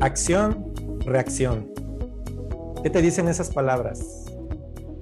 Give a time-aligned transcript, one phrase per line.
[0.00, 0.74] Acción,
[1.06, 1.72] reacción.
[2.82, 4.26] ¿Qué te dicen esas palabras?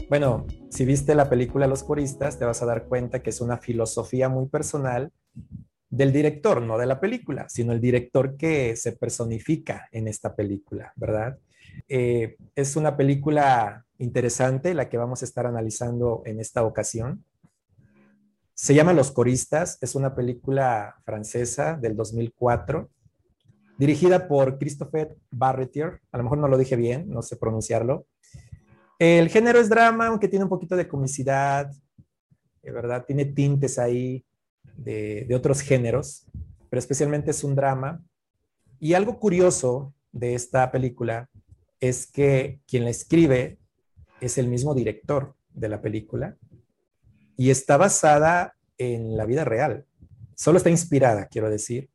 [0.08, 3.58] Bueno, si viste la película Los Coristas, te vas a dar cuenta que es una
[3.58, 5.10] filosofía muy personal
[5.92, 10.90] del director, no de la película, sino el director que se personifica en esta película,
[10.96, 11.38] ¿verdad?
[11.86, 17.26] Eh, es una película interesante la que vamos a estar analizando en esta ocasión.
[18.54, 22.88] Se llama Los Coristas, es una película francesa del 2004
[23.76, 26.00] dirigida por Christopher Barretier.
[26.10, 28.06] A lo mejor no lo dije bien, no sé pronunciarlo.
[28.98, 31.70] El género es drama, aunque tiene un poquito de comicidad,
[32.62, 33.04] de ¿verdad?
[33.04, 34.24] Tiene tintes ahí
[34.76, 36.26] de, otros géneros,
[36.70, 38.02] pero especialmente es un drama.
[38.78, 41.28] Y algo curioso de esta película
[41.80, 43.58] es que quien la escribe
[44.20, 46.36] es el mismo director de la película
[47.36, 49.84] y está basada en la vida real.
[50.34, 51.90] Solo está inspirada, quiero decir,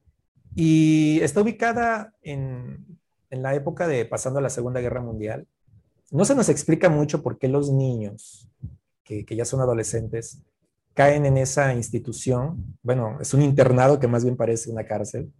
[0.55, 2.97] y está ubicada en,
[3.29, 5.47] la época de pasando la Segunda Guerra Mundial.
[6.09, 8.49] No se nos explica mucho por qué los niños,
[9.03, 10.41] que, ya son adolescentes,
[10.97, 12.75] caen en esa institución.
[12.81, 15.31] Bueno, es un internado que más bien parece una cárcel.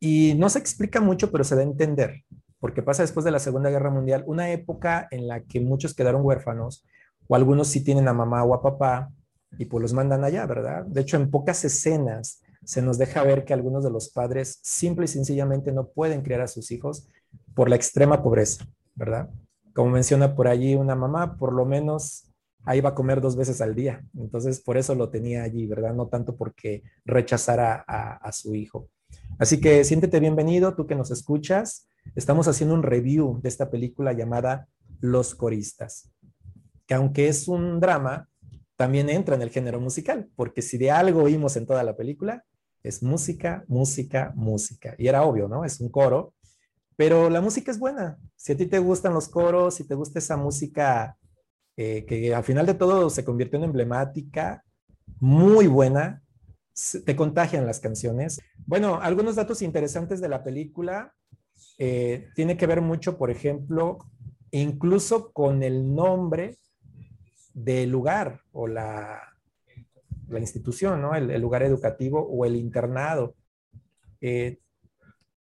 [0.00, 2.24] Y no se explica mucho, pero se da a entender,
[2.60, 6.24] porque pasa después de la Segunda Guerra Mundial, una época en la que muchos quedaron
[6.24, 6.82] huérfanos,
[7.28, 9.10] o algunos sí tienen a mamá o a papá,
[9.58, 10.86] y pues los mandan allá, ¿verdad?
[10.86, 15.04] De hecho, en pocas escenas se nos deja ver que algunos de los padres simple
[15.04, 17.06] y sencillamente no pueden criar a sus hijos
[17.54, 19.28] por la extrema pobreza, ¿verdad?
[19.74, 22.33] Como menciona por allí una mamá, por lo menos
[22.64, 24.04] ahí va a comer dos veces al día.
[24.16, 25.94] Entonces, por eso lo tenía allí, ¿verdad?
[25.94, 28.88] No tanto porque rechazara a, a su hijo.
[29.38, 31.88] Así que siéntete bienvenido, tú que nos escuchas.
[32.14, 34.68] Estamos haciendo un review de esta película llamada
[35.00, 36.12] Los Coristas,
[36.86, 38.28] que aunque es un drama,
[38.76, 42.44] también entra en el género musical, porque si de algo oímos en toda la película,
[42.82, 44.94] es música, música, música.
[44.98, 45.64] Y era obvio, ¿no?
[45.64, 46.34] Es un coro,
[46.96, 48.18] pero la música es buena.
[48.36, 51.16] Si a ti te gustan los coros, si te gusta esa música
[51.76, 54.64] eh, que al final de todo se convirtió en emblemática,
[55.18, 56.22] muy buena,
[57.04, 58.40] te contagian las canciones.
[58.66, 61.14] Bueno, algunos datos interesantes de la película
[61.78, 63.98] eh, tiene que ver mucho, por ejemplo,
[64.50, 66.58] incluso con el nombre
[67.52, 69.20] del lugar o la,
[70.28, 71.14] la institución, ¿no?
[71.14, 73.34] El, lugar educativo o el internado.
[74.20, 74.58] Eh,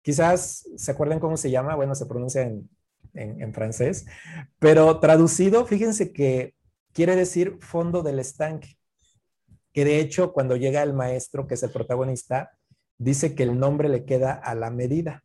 [0.01, 2.69] quizás se acuerden cómo se llama, bueno, se pronuncia en,
[3.13, 4.05] en, francés,
[4.59, 6.55] pero traducido, fíjense que
[6.93, 8.77] quiere decir fondo del estanque,
[9.71, 12.51] que de hecho cuando llega el maestro, que es el protagonista,
[12.97, 15.23] dice que el nombre le queda a la medida,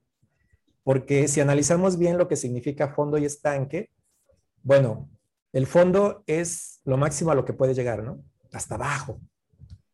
[0.85, 3.91] porque si analizamos bien lo que significa fondo y estanque,
[4.63, 5.09] bueno,
[5.53, 8.23] el fondo es lo máximo a lo que puede llegar, ¿no?
[8.53, 9.21] Hasta abajo.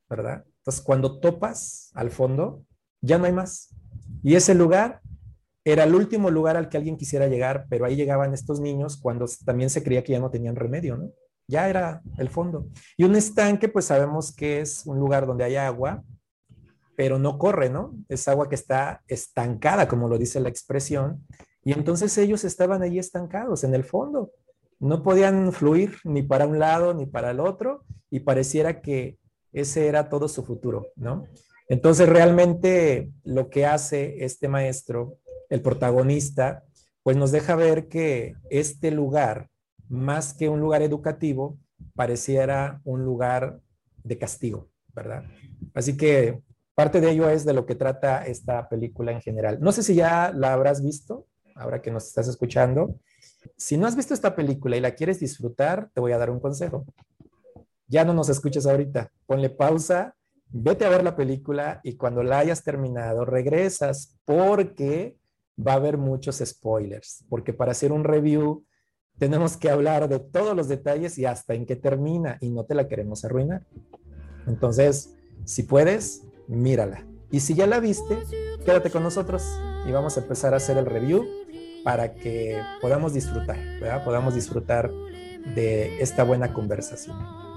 [0.08, 0.44] ¿verdad?
[0.58, 2.64] Entonces, cuando topas al fondo,
[3.00, 3.74] ya no hay más.
[4.22, 5.00] Y ese lugar
[5.64, 9.26] era el último lugar al que alguien quisiera llegar, pero ahí llegaban estos niños cuando
[9.44, 11.10] también se creía que ya no tenían remedio, ¿no?
[11.46, 12.68] Ya era el fondo.
[12.96, 16.02] Y un estanque, pues sabemos que es un lugar donde hay agua,
[16.96, 17.94] pero no corre, ¿no?
[18.08, 21.26] Es agua que está estancada, como lo dice la expresión.
[21.64, 24.32] Y entonces ellos estaban ahí estancados en el fondo.
[24.78, 29.18] No podían fluir ni para un lado ni para el otro y pareciera que
[29.52, 31.26] ese era todo su futuro, ¿no?
[31.68, 35.18] Entonces realmente lo que hace este maestro,
[35.50, 36.64] el protagonista,
[37.02, 39.48] pues nos deja ver que este lugar,
[39.88, 41.58] más que un lugar educativo,
[41.94, 43.60] pareciera un lugar
[44.02, 45.24] de castigo, ¿verdad?
[45.74, 46.40] Así que
[46.74, 49.58] parte de ello es de lo que trata esta película en general.
[49.60, 52.98] No sé si ya la habrás visto, ahora que nos estás escuchando.
[53.56, 56.40] Si no has visto esta película y la quieres disfrutar, te voy a dar un
[56.40, 56.86] consejo
[57.86, 60.14] ya no nos escuches ahorita, ponle pausa,
[60.48, 65.16] vete a ver la película y cuando la hayas terminado regresas porque
[65.56, 68.64] va a haber muchos spoilers, porque para hacer un review
[69.18, 72.74] tenemos que hablar de todos los detalles y hasta en qué termina y no te
[72.74, 73.64] la queremos arruinar.
[74.46, 75.14] Entonces,
[75.44, 77.06] si puedes, mírala.
[77.30, 78.18] Y si ya la viste,
[78.64, 79.44] quédate con nosotros
[79.86, 81.24] y vamos a empezar a hacer el review
[81.84, 84.04] para que podamos disfrutar, ¿verdad?
[84.04, 84.90] Podamos disfrutar
[85.54, 87.53] de esta buena conversación.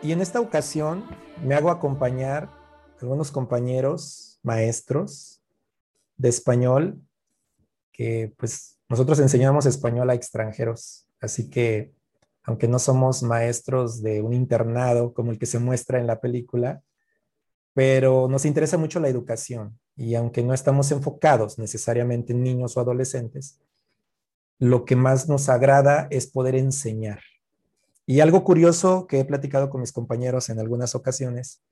[0.00, 1.04] Y en esta ocasión
[1.44, 2.50] me hago acompañar
[3.00, 5.42] algunos compañeros, maestros,
[6.16, 7.00] de español,
[7.92, 11.92] que pues nosotros enseñamos español a extranjeros, así que
[12.44, 16.82] aunque no somos maestros de un internado como el que se muestra en la película,
[17.74, 22.80] pero nos interesa mucho la educación y aunque no estamos enfocados necesariamente en niños o
[22.80, 23.60] adolescentes,
[24.58, 27.20] lo que más nos agrada es poder enseñar.
[28.10, 31.62] Y algo curioso que he platicado con mis compañeros en algunas ocasiones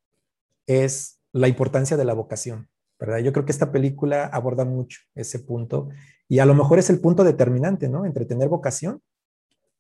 [0.67, 2.69] es la importancia de la vocación,
[3.01, 3.21] ¿verdad?
[3.21, 5.89] Yo creo que esta película aborda mucho ese punto
[6.29, 8.05] y a lo mejor es el punto determinante, ¿no?
[8.05, 9.01] Entre tener vocación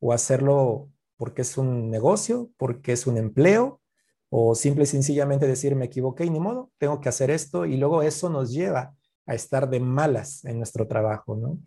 [0.00, 0.88] o hacerlo
[1.18, 3.82] porque es un negocio, porque es un empleo,
[4.30, 7.76] o simple y sencillamente decir me equivoqué y ni modo, tengo que hacer esto y
[7.76, 8.94] luego eso nos lleva
[9.26, 11.58] a estar de malas en nuestro trabajo, ¿no?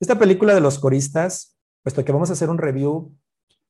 [0.00, 3.14] Esta película de los coristas, puesto que vamos a hacer un review,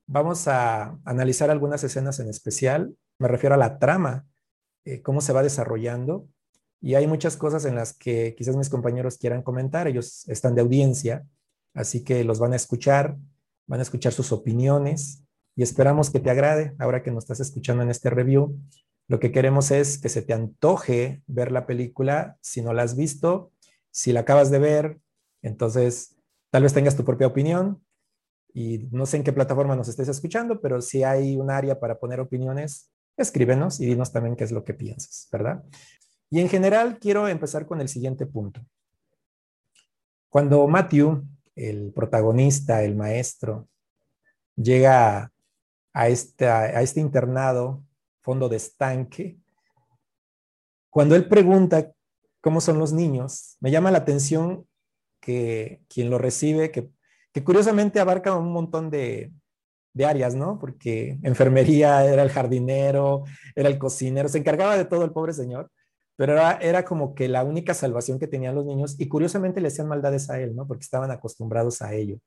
[0.09, 4.27] vamos a analizar algunas escenas en especial, me refiero a la trama,
[4.85, 6.27] eh, cómo se va desarrollando,
[6.81, 10.63] y hay muchas cosas en las que quizás mis compañeros quieran comentar, ellos están de
[10.63, 11.27] audiencia,
[11.75, 13.17] así que los van a escuchar,
[13.67, 15.23] van a escuchar sus opiniones.
[15.57, 18.57] Y esperamos que te agrade ahora que nos estás escuchando en este review.
[19.09, 22.37] Lo que queremos es que se te antoje ver la película.
[22.41, 23.51] Si no la has visto,
[23.91, 25.01] si la acabas de ver,
[25.43, 26.15] entonces
[26.51, 27.83] tal vez tengas tu propia opinión
[28.59, 31.97] y no sé en qué plataforma nos estés escuchando, pero si hay un área para
[31.97, 35.63] poner opiniones, escríbenos y dinos también qué es lo que piensas, ¿verdad?
[36.29, 38.61] Y en general quiero empezar con el siguiente punto.
[40.29, 41.25] Cuando Matthew
[41.55, 43.69] el protagonista, el maestro,
[44.57, 45.33] llega
[45.93, 47.85] a, a este internado,
[48.23, 49.39] fondo de estanque,
[50.91, 51.93] cuando él pregunta
[52.41, 54.67] cómo son los niños, me llama la atención
[55.21, 56.91] que quien lo recibe, que,
[57.43, 59.32] curiosamente abarca un montón de,
[59.94, 60.58] de áreas, ¿no?
[60.58, 63.25] Porque enfermería era el jardinero,
[63.55, 65.70] era el cocinero, se encargaba de todo el pobre señor
[66.19, 69.87] pero era, como que la única salvación que tenían los niños y curiosamente le hacían
[69.87, 70.67] maldades a él, ¿no?
[70.67, 72.19] Porque estaban acostumbrados a ello.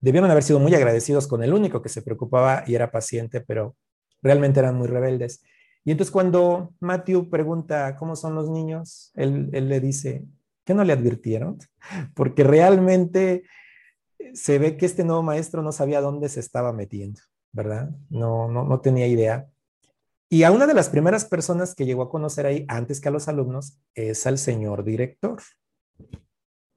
[0.00, 3.76] Debieron haber sido muy agradecidos con el único que se preocupaba y era paciente, pero
[4.22, 5.42] realmente eran muy rebeldes.
[5.84, 10.24] Y entonces cuando Matthew pregunta cómo son los niños, él, él le dice,
[10.64, 11.58] ¿qué no le advirtieron?
[12.14, 13.42] Porque realmente
[14.34, 17.20] se ve que este nuevo maestro no sabía dónde se estaba metiendo,
[17.52, 17.90] ¿verdad?
[18.10, 19.48] No, no, no tenía idea.
[20.28, 23.12] Y a una de las primeras personas que llegó a conocer ahí antes que a
[23.12, 25.40] los alumnos es al señor director.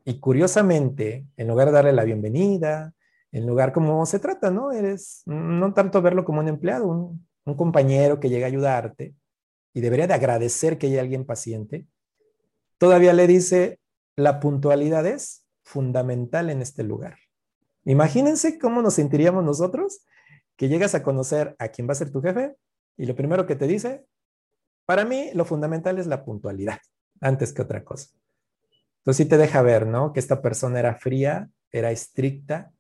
[0.04, 2.94] Y curiosamente, en lugar de darle la bienvenida,
[3.32, 4.72] en lugar como se trata, ¿no?
[4.72, 9.16] Eres no tanto verlo como un empleado, un, un compañero que llega a ayudarte
[9.74, 11.86] y debería de agradecer que haya alguien paciente,
[12.78, 13.80] todavía le dice,
[14.16, 17.18] la puntualidad es fundamental en este lugar.
[17.86, 20.06] Imagínense cómo nos sentiríamos nosotros
[20.56, 22.56] que llegas a conocer a quién va a ser tu jefe
[22.98, 24.06] y lo primero que te dice,
[24.86, 26.80] para mí lo fundamental es la puntualidad,
[27.22, 28.10] antes que otra cosa.
[28.98, 30.14] Entonces sí te deja ver, ¿no?
[30.14, 32.72] Que esta persona era fría, era estricta,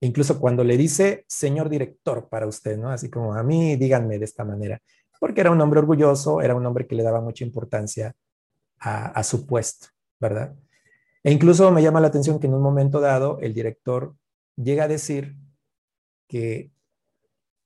[0.00, 2.90] incluso cuando le dice señor director para usted, ¿no?
[2.90, 4.82] Así como a mí díganme de esta manera,
[5.20, 8.14] porque era un hombre orgulloso, era un hombre que le daba mucha importancia
[8.80, 9.88] a, a su puesto,
[10.18, 10.56] ¿verdad?
[11.26, 14.14] E incluso me llama la atención que en un momento dado el director
[14.54, 15.34] llega a decir
[16.28, 16.70] que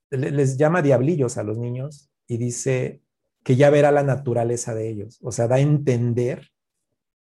[0.08, 3.02] les llama diablillos a los niños y dice
[3.44, 5.18] que ya verá la naturaleza de ellos.
[5.20, 6.48] O sea, da a entender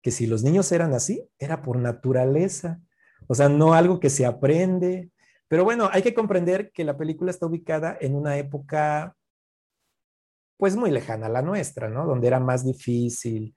[0.01, 2.81] que si los niños eran así, era por naturaleza.
[3.27, 5.11] O sea, no algo que se aprende.
[5.49, 9.15] Pero bueno, hay que comprender que la película está ubicada en una época
[10.57, 12.07] pues muy lejana a la nuestra, ¿no?
[12.07, 13.55] Donde era más difícil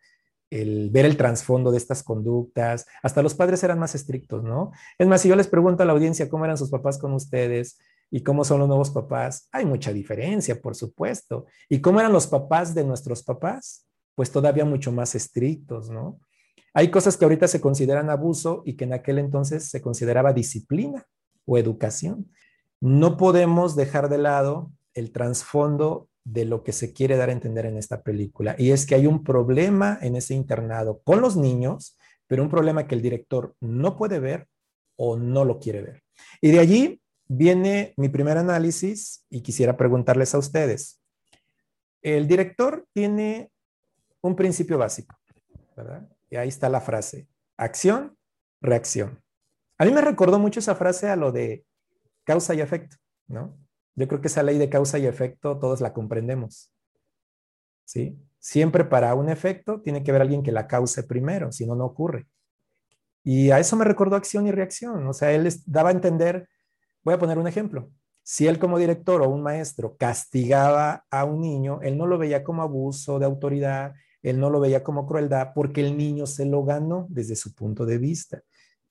[0.49, 2.85] el ver el trasfondo de estas conductas.
[3.03, 4.71] Hasta los padres eran más estrictos, ¿no?
[4.97, 7.77] Es más, si yo les pregunto a la audiencia cómo eran sus papás con ustedes,
[8.11, 11.45] y cómo son los nuevos papás, hay mucha diferencia, por supuesto.
[11.69, 13.85] ¿Y cómo eran los papás de nuestros papás?
[14.15, 16.19] Pues todavía mucho más estrictos, ¿no?
[16.73, 21.05] Hay cosas que ahorita se consideran abuso y que en aquel entonces se consideraba disciplina
[21.45, 22.31] o educación.
[22.79, 27.67] No podemos dejar de lado el trasfondo de lo que se quiere dar a entender
[27.67, 28.55] en esta película.
[28.58, 32.88] Y es que hay un problema en ese internado con los niños, pero un problema
[32.88, 34.48] que el director no puede ver
[34.98, 36.03] o no lo quiere ver.
[36.41, 41.00] Y de allí viene mi primer análisis y quisiera preguntarles a ustedes.
[42.01, 43.51] El director tiene
[44.22, 45.15] un principio básico,
[45.77, 46.10] ¿verdad?
[46.29, 48.17] Y ahí está la frase, acción,
[48.62, 49.22] reacción.
[49.77, 51.65] A mí me recordó mucho esa frase a lo de
[52.24, 53.55] causa y efecto, ¿no?
[53.95, 56.71] Yo creo que esa ley de causa y efecto todos la comprendemos,
[57.85, 58.17] ¿sí?
[58.39, 61.85] Siempre para un efecto tiene que haber alguien que la cause primero, si no, no
[61.85, 62.27] ocurre.
[63.23, 66.47] Y a eso me recordó acción y reacción, o sea, él les daba a entender
[67.05, 67.91] Voy a poner un ejemplo.
[68.23, 72.43] Si él como director o un maestro castigaba a un niño, él no lo veía
[72.43, 76.63] como abuso de autoridad, él no lo veía como crueldad porque el niño se lo
[76.63, 78.41] ganó desde su punto de vista.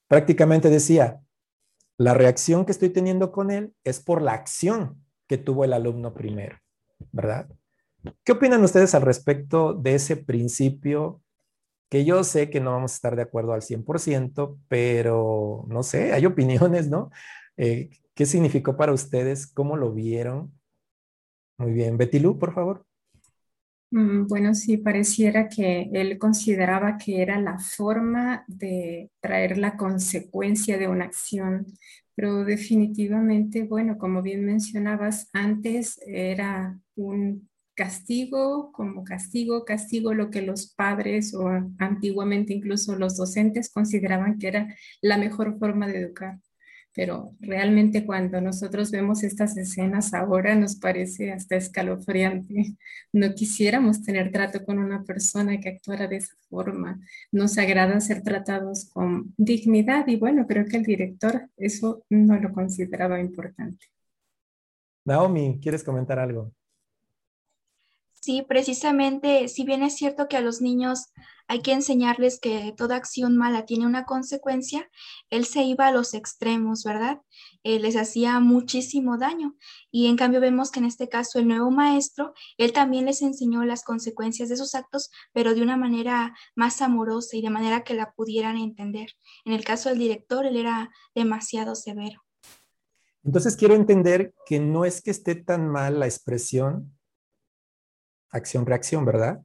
[0.07, 1.21] Prácticamente decía,
[1.97, 6.15] la reacción que estoy teniendo con él es por la acción que tuvo el alumno
[6.15, 6.59] primero,
[7.13, 7.49] ¿verdad?
[8.25, 11.23] ¿Qué opinan ustedes al respecto de ese principio
[11.89, 16.13] que yo sé que no vamos a estar de acuerdo al 100%, pero no sé,
[16.13, 17.11] hay opiniones, ¿no?
[17.57, 19.47] Eh, ¿Qué significó para ustedes?
[19.47, 20.53] ¿Cómo lo vieron?
[21.57, 22.85] Muy bien, Betty Lu, por favor.
[23.95, 30.79] Mm, bueno, sí, pareciera que él consideraba que era la forma de traer la consecuencia
[30.79, 31.67] de una acción,
[32.17, 40.43] pero definitivamente, bueno, como bien mencionabas, antes era un castigo como castigo, castigo lo que
[40.43, 41.49] los padres o
[41.79, 46.39] antiguamente incluso los docentes consideraban que era la mejor forma de educar
[46.95, 52.77] pero realmente cuando nosotros vemos estas escenas ahora nos parece hasta escalofriante.
[53.13, 57.01] No quisiéramos tener trato con una persona que actuara de esa forma.
[57.33, 62.53] Nos agrada ser tratados con dignidad y bueno, creo que el director eso no lo
[62.53, 63.87] consideraba importante.
[65.05, 66.53] Naomi, ¿quieres comentar algo?
[68.25, 71.13] Sí, precisamente, si bien es cierto que a los niños
[71.47, 74.89] hay que enseñarles que toda acción mala tiene una consecuencia,
[75.29, 77.21] él se iba a los extremos, ¿verdad?
[77.65, 79.57] Eh, les hacía muchísimo daño.
[79.91, 83.63] Y en cambio vemos que en este caso el nuevo maestro, él también les enseñó
[83.65, 87.93] las consecuencias de sus actos, pero de una manera más amorosa y de manera que
[87.93, 89.11] la pudieran entender.
[89.45, 92.23] En el caso del director, él era demasiado severo.
[93.23, 96.95] Entonces quiero entender que no es que esté tan mal la expresión
[98.35, 99.43] acción-reacción, ¿verdad?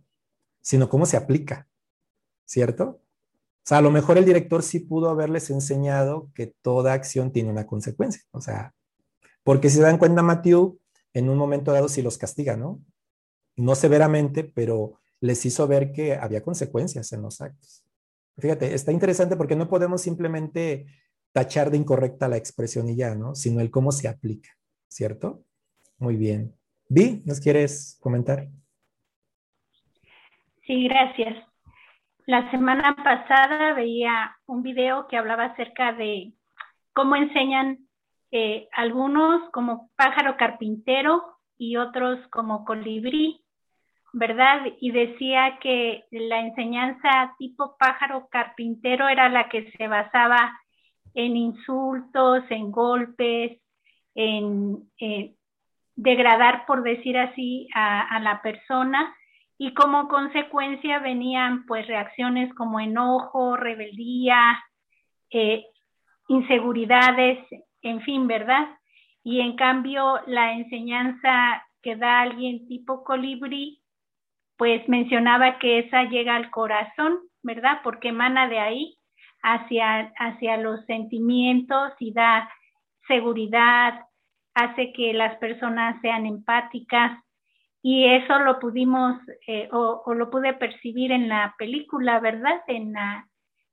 [0.62, 1.68] Sino cómo se aplica,
[2.46, 3.02] ¿cierto?
[3.64, 7.52] O sea, a lo mejor el director sí pudo haberles enseñado que toda acción tiene
[7.52, 8.24] una consecuencia.
[8.32, 8.74] O sea,
[9.44, 10.80] porque si se dan cuenta, Matthew,
[11.14, 12.82] en un momento dado sí los castiga, ¿no?
[13.56, 17.84] No severamente, pero les hizo ver que había consecuencias en los actos.
[18.38, 20.88] Fíjate, está interesante porque no podemos simplemente
[21.32, 23.36] tachar de incorrecta la expresión y ya, ¿no?
[23.36, 24.50] Sino el cómo se aplica,
[24.88, 25.44] ¿cierto?
[25.98, 26.56] Muy bien.
[26.88, 28.50] Vi, ¿nos quieres comentar?
[30.70, 31.36] Sí, gracias.
[32.28, 36.34] La semana pasada veía un video que hablaba acerca de
[36.94, 37.80] cómo enseñan
[38.30, 41.24] eh, algunos como pájaro carpintero
[41.58, 43.42] y otros como colibrí,
[44.14, 44.62] ¿verdad?
[44.80, 50.56] Y decía que la enseñanza tipo pájaro carpintero era la que se basaba
[51.16, 53.60] en insultos, en golpes,
[54.14, 54.88] en
[55.96, 59.16] degradar, por decir así, a la persona
[59.62, 64.58] y como consecuencia venían pues reacciones como enojo, rebeldía,
[65.32, 65.66] eh,
[66.30, 67.46] inseguridades,
[67.82, 68.70] en fin, ¿verdad?
[69.22, 73.84] Y en cambio la enseñanza que da alguien tipo colibrí,
[74.56, 77.82] pues mencionaba que esa llega al corazón, ¿verdad?
[77.84, 78.98] Porque emana de ahí
[79.44, 82.50] hacia, hacia los sentimientos y da
[83.10, 84.06] seguridad,
[84.54, 87.22] hace que las personas sean empáticas,
[87.82, 89.18] y eso lo pudimos
[89.48, 92.62] eh, o, lo pude percibir en la película, ¿verdad?
[92.68, 93.28] En la,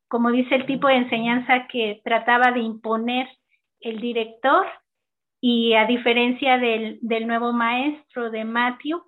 [0.09, 3.29] como dice el tipo de enseñanza que trataba de imponer
[3.81, 4.67] el director
[5.41, 9.03] y a diferencia del, del nuevo maestro de Matthew,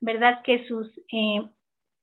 [0.00, 0.42] ¿verdad?
[0.42, 1.48] Que sus eh,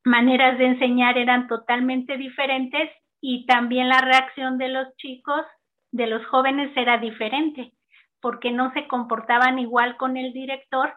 [0.06, 2.90] maneras de enseñar eran totalmente diferentes
[3.22, 5.46] y también la reacción de los chicos,
[5.92, 7.74] de los jóvenes era diferente,
[8.22, 10.94] porque no se comportaban igual con el director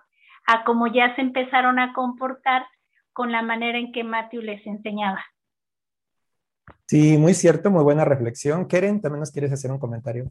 [0.47, 2.67] a cómo ya se empezaron a comportar
[3.13, 5.25] con la manera en que Matthew les enseñaba.
[6.87, 8.67] Sí, muy cierto, muy buena reflexión.
[8.69, 10.31] Keren, también nos quieres hacer un comentario.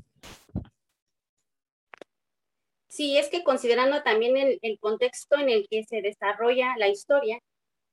[2.87, 7.39] Sí, es que considerando también el, contexto en el que se desarrolla la historia,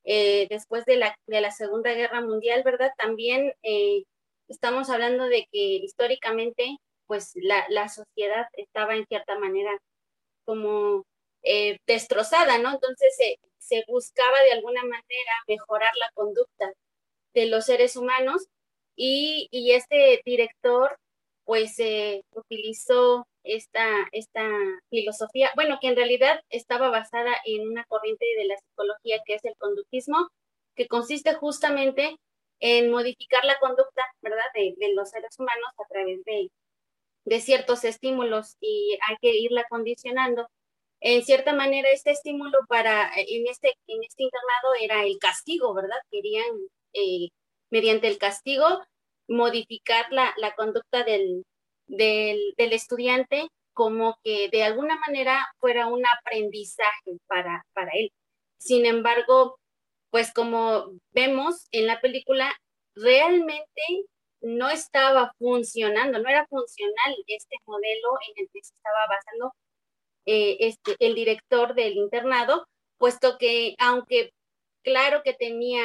[0.04, 2.90] eh, después de la, de la, Segunda Guerra Mundial, ¿verdad?
[2.98, 4.02] También eh,
[4.48, 9.70] estamos hablando de que históricamente, pues la, la, sociedad estaba en cierta manera
[10.44, 11.04] como
[11.42, 12.73] eh, destrozada, ¿no?
[12.73, 13.16] Entonces
[13.59, 16.73] se buscaba de alguna manera mejorar la conducta
[17.35, 18.47] de los seres humanos
[18.97, 20.97] y, y este director
[21.45, 24.47] pues eh, utilizó esta, esta
[24.90, 29.45] filosofía, bueno, que en realidad estaba basada en una corriente de la psicología que es
[29.45, 30.28] el conductismo,
[30.76, 32.16] que consiste justamente
[32.61, 36.50] en modificar la conducta, ¿verdad?, de, de los seres humanos a través de,
[37.25, 40.49] de ciertos estímulos y hay que irla condicionando
[41.00, 45.98] en cierta manera este estímulo para en este en este internado era el castigo verdad
[46.10, 46.44] querían
[46.92, 47.28] eh,
[47.70, 48.66] mediante el castigo
[49.28, 51.44] modificar la, la conducta del,
[51.86, 58.10] del, del, estudiante como que de alguna manera fuera un aprendizaje para, para él.
[58.58, 59.58] Sin embargo
[60.10, 62.52] pues como vemos en la película,
[62.94, 63.82] realmente
[64.40, 69.52] no estaba funcionando, no era funcional este modelo en el que se estaba basando
[70.30, 72.66] eh, este, el director del internado,
[72.99, 74.35] puesto que aunque
[74.82, 75.80] claro que tenía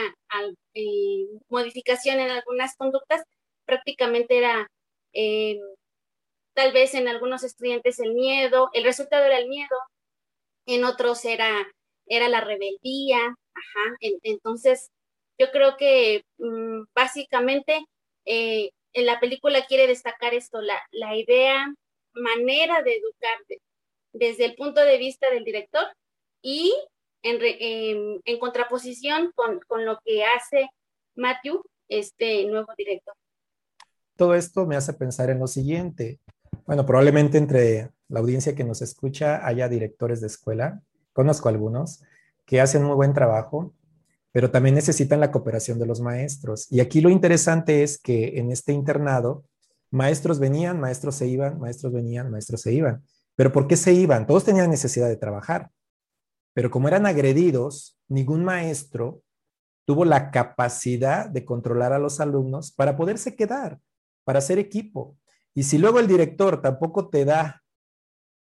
[0.73, 3.23] eh, modificación en algunas conductas,
[3.63, 4.69] prácticamente era
[5.13, 5.61] eh,
[6.53, 9.77] tal vez en algunos estudiantes el miedo, el resultado era el miedo,
[10.65, 11.65] en otros era,
[12.07, 13.35] era la rebeldía,
[14.01, 14.89] entonces
[15.39, 17.85] yo creo que mm, básicamente
[18.25, 21.65] en la película quiere destacar esto, la, la idea,
[22.13, 23.37] manera de educar
[24.13, 25.85] desde el punto de vista del director
[26.41, 26.73] y
[27.23, 30.69] en, contraposición con, con, lo que hace
[31.15, 33.13] Matthew, este nuevo director.
[34.15, 36.19] Todo esto me hace pensar en lo siguiente.
[36.65, 40.81] Bueno, probablemente entre la audiencia que nos escucha haya directores de escuela,
[41.13, 42.03] conozco algunos,
[42.45, 43.73] que hacen muy buen trabajo,
[44.31, 46.67] pero también necesitan la cooperación de los maestros.
[46.71, 49.45] Y aquí lo interesante es que en este internado,
[49.91, 53.03] maestros venían, maestros se iban, maestros venían, maestros se iban.
[53.35, 54.27] Pero ¿por qué se iban?
[54.27, 55.71] Todos tenían necesidad de trabajar.
[56.53, 59.23] Pero como eran agredidos, ningún maestro
[59.85, 63.79] tuvo la capacidad de controlar a los alumnos para poderse quedar,
[64.23, 65.17] para hacer equipo.
[65.53, 67.63] Y si luego el director tampoco te da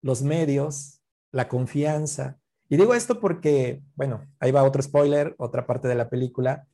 [0.01, 5.87] los medios, la confianza, y digo esto porque, bueno, ahí va otro spoiler, otra parte
[5.87, 6.67] de la película.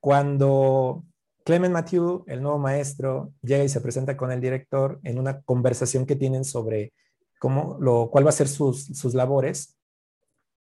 [0.00, 1.04] Cuando
[1.44, 6.04] Clement Matthew, el nuevo maestro, llega y se presenta con el director en una conversación
[6.04, 6.92] que tienen sobre
[7.38, 9.76] cómo, lo, cuál va a ser sus, sus labores,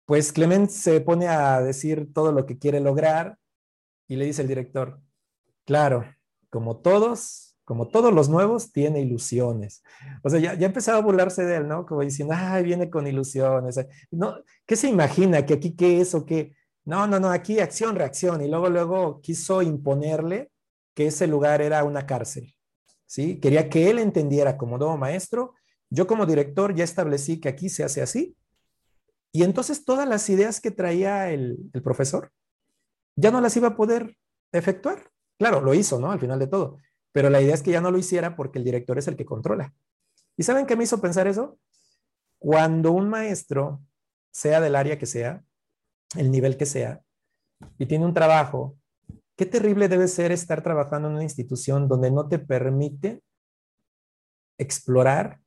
[0.06, 3.38] pues Clement se pone a decir todo lo que quiere lograr
[4.06, 5.00] y le dice el director,
[5.64, 6.04] claro,
[6.50, 9.82] como todos, como todos los nuevos, tiene ilusiones.
[10.22, 11.86] O sea, ya, ya empezaba a burlarse de él, ¿no?
[11.86, 13.80] Como diciendo, ay, viene con ilusiones.
[14.10, 15.46] No, ¿Qué se imagina?
[15.46, 16.54] ¿Que aquí qué es o qué?
[16.84, 18.42] No, no, no, aquí acción, reacción.
[18.42, 20.50] Y luego, luego quiso imponerle
[20.94, 22.54] que ese lugar era una cárcel.
[23.06, 23.40] ¿Sí?
[23.40, 25.54] Quería que él entendiera como nuevo maestro.
[25.90, 28.36] Yo como director ya establecí que aquí se hace así.
[29.32, 32.32] Y entonces todas las ideas que traía el, profesor
[33.16, 34.16] ya no las iba a poder
[34.52, 35.10] efectuar.
[35.38, 36.10] Claro, lo hizo, ¿no?
[36.10, 36.78] Al final de todo
[37.14, 39.24] pero la idea es que ya no lo hiciera porque el director es el que
[39.24, 39.72] controla.
[40.36, 41.60] ¿Y saben qué me hizo pensar eso?
[42.40, 43.80] Cuando un maestro,
[44.32, 45.44] sea del área que sea,
[46.16, 47.02] el nivel que sea,
[47.78, 48.76] y tiene un trabajo,
[49.36, 53.22] qué terrible debe ser estar trabajando en una institución donde no te permite
[54.58, 55.40] explorar,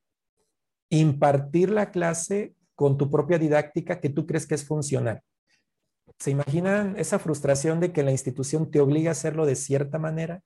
[0.89, 5.21] impartir la clase con tu propia didáctica que tú crees que es funcional.
[6.19, 10.41] ¿Se imaginan esa frustración de que la institución te obliga a hacerlo de cierta manera?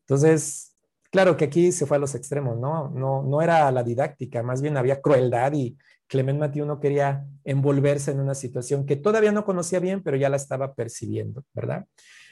[0.00, 0.76] Entonces,
[1.10, 2.90] claro que aquí se fue a los extremos, ¿no?
[2.90, 8.10] No, no era la didáctica, más bien había crueldad y Clement Mathieu no quería envolverse
[8.10, 11.86] en una situación que todavía no conocía bien, pero ya la estaba percibiendo, ¿verdad?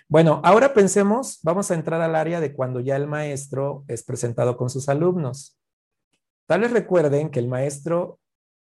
[0.08, 4.56] Bueno, ahora pensemos, vamos a entrar al área de cuando ya el maestro es presentado
[4.56, 5.58] con sus alumnos.
[6.46, 8.18] Tal vez recuerden que el maestro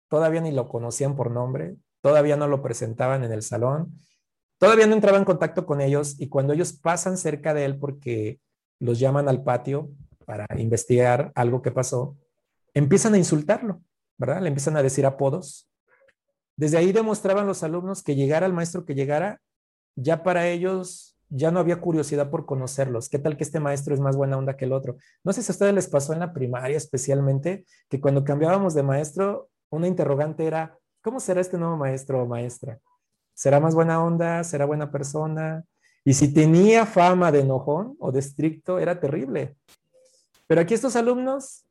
[0.09, 3.93] todavía ni lo conocían por nombre, todavía no lo presentaban en el salón,
[4.59, 8.41] todavía no entraba en contacto con ellos y cuando ellos pasan cerca de él porque
[8.79, 9.91] los llaman al patio
[10.27, 12.17] para investigar algo que pasó,
[12.75, 13.81] empiezan a insultarlo,
[14.19, 14.43] ¿verdad?
[14.43, 15.69] Le empiezan a decir apodos.
[16.57, 19.41] Desde ahí demostraban los alumnos que llegara el maestro que llegara,
[19.97, 23.09] ya para ellos ya no había curiosidad por conocerlos.
[23.09, 24.97] ¿Qué tal que este maestro es más buena onda que el otro?
[25.25, 28.83] No sé si a ustedes les pasó en la primaria especialmente, que cuando cambiábamos de
[28.83, 32.81] maestro, una interrogante era, ¿cómo será este nuevo maestro o maestra?
[33.33, 34.43] ¿Será más buena onda?
[34.45, 35.65] ¿Será buena persona?
[36.05, 39.57] Y si tenía fama de enojón o de estricto, era terrible.
[40.49, 41.65] Pero aquí estos alumnos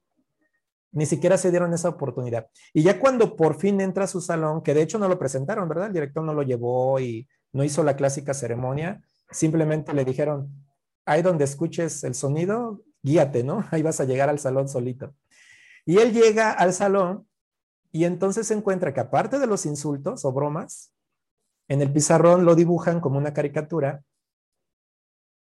[0.92, 2.48] ni siquiera se dieron esa oportunidad.
[2.74, 5.68] Y ya cuando por fin entra a su salón, que de hecho no lo presentaron,
[5.68, 5.88] ¿verdad?
[5.88, 10.50] El director no lo llevó y no hizo la clásica ceremonia, simplemente le dijeron,
[11.06, 13.66] ahí donde escuches el sonido, guíate, ¿no?
[13.72, 15.14] Ahí vas a llegar al salón solito.
[15.86, 17.28] Y él llega al salón
[17.92, 20.94] y entonces se encuentra que aparte de los insultos o bromas,
[21.68, 24.04] en el pizarrón lo dibujan como una caricatura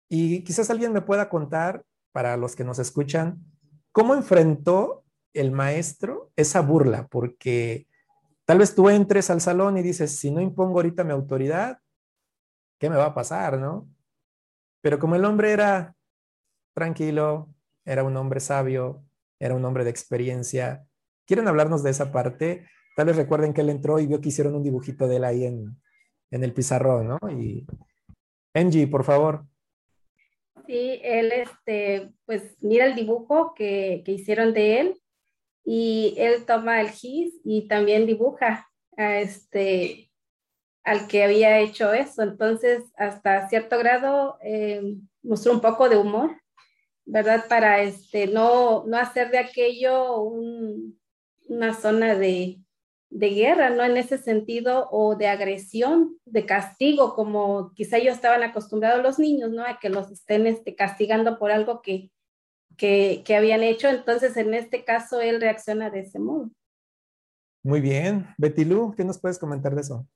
[0.09, 3.45] y quizás alguien me pueda contar, para los que nos escuchan,
[3.93, 7.87] cómo enfrentó el maestro esa burla, porque
[8.45, 11.79] tal vez tú entres al salón y dices, si no impongo ahorita mi autoridad,
[12.79, 13.89] ¿qué me va a pasar, no?
[14.81, 15.95] Pero como el hombre era
[16.75, 19.05] tranquilo, era un hombre sabio,
[19.41, 20.87] era un hombre de experiencia,
[21.27, 22.67] ¿quieren hablarnos de esa parte?
[22.97, 25.45] Tal vez recuerden que él entró y vio que hicieron un dibujito de él ahí
[25.45, 25.77] en,
[26.31, 27.19] el pizarrón, ¿no?
[27.31, 27.67] Y
[28.55, 29.47] Angie, por favor.
[30.67, 35.01] Sí, él, este, pues mira el dibujo que, hicieron de él
[35.65, 40.08] y él toma el gis y también dibuja este,
[40.89, 42.23] al que había hecho eso.
[42.23, 46.41] Entonces, hasta cierto grado, eh, mostró un poco de humor,
[47.05, 47.45] ¿verdad?
[47.47, 52.61] Para este, no, no hacer de aquello una zona de,
[53.11, 53.85] de guerra, ¿no?
[53.85, 59.51] En ese sentido, o de agresión, de castigo, como quizá ellos estaban acostumbrados los niños,
[59.51, 59.65] ¿no?
[59.65, 62.11] A que los estén este, castigando por algo que,
[62.79, 63.89] que, que habían hecho.
[63.89, 66.51] Entonces, en este caso, él reacciona de ese modo.
[67.63, 68.27] Muy bien.
[68.39, 70.07] Betty Lu, ¿qué nos puedes comentar de eso?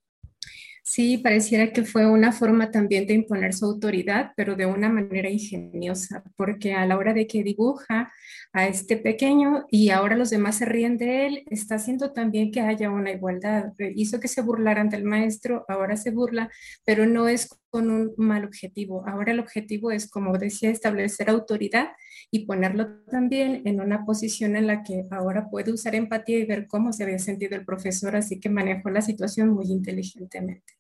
[0.85, 5.31] Sí, pareciera que fue una forma también de imponer su autoridad, pero de una manera
[5.31, 8.13] ingeniosa, porque a la hora de que dibuja
[8.53, 12.61] a este pequeño y ahora los demás se ríen de él, está haciendo también que
[12.61, 13.73] haya una igualdad.
[13.95, 16.51] Hizo que se burlaran del maestro, ahora se burla,
[16.85, 19.03] pero no es con un mal objetivo.
[19.09, 21.89] Ahora el objetivo es, como decía, establecer autoridad
[22.31, 26.67] y ponerlo también en una posición en la que ahora puede usar empatía y ver
[26.67, 30.75] cómo se había sentido el profesor, así que manejó la situación muy inteligentemente.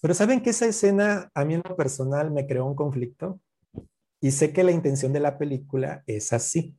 [0.00, 3.40] Pero ¿saben que esa escena a mí en lo personal me creó un conflicto?
[4.20, 6.78] Y sé que la intención de la película es así.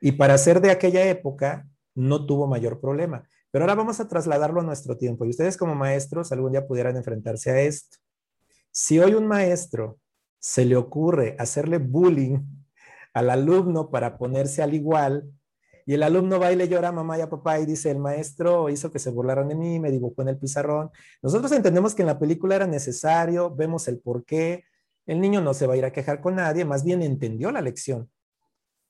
[0.00, 3.28] Y para ser de aquella época no tuvo mayor problema.
[3.50, 5.24] Pero ahora vamos a trasladarlo a nuestro tiempo.
[5.24, 7.98] Y ustedes como maestros algún día pudieran enfrentarse a esto.
[8.70, 9.98] Si hoy un maestro
[10.38, 12.38] se le ocurre hacerle bullying
[13.14, 15.30] al alumno para ponerse al igual,
[15.86, 18.68] y el alumno va y le llora mamá y a papá y dice, el maestro
[18.68, 20.90] hizo que se burlaran de mí, me dibujó en el pizarrón.
[21.22, 24.64] Nosotros entendemos que en la película era necesario, vemos el por qué,
[25.06, 27.62] el niño no se va a ir a quejar con nadie, más bien entendió la
[27.62, 28.10] lección.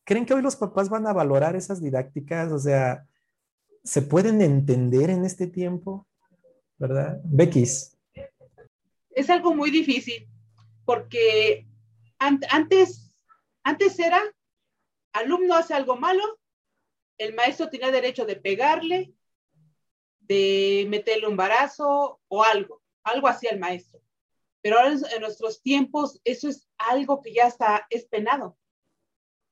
[0.04, 2.50] ¿Creen que hoy los papás van a valorar esas didácticas?
[2.50, 3.06] O sea,
[3.84, 6.06] ¿se pueden entender en este tiempo?
[6.78, 7.20] ¿Verdad?
[7.22, 7.97] Bequis
[9.18, 10.28] es algo muy difícil
[10.85, 11.66] porque
[12.18, 13.12] antes,
[13.64, 14.22] antes era,
[15.12, 16.38] alumno hace algo malo,
[17.18, 19.12] el maestro tenía derecho de pegarle,
[20.20, 24.00] de meterle un barazo o algo, algo hacía el maestro.
[24.62, 28.57] Pero ahora en nuestros tiempos eso es algo que ya está, es penado.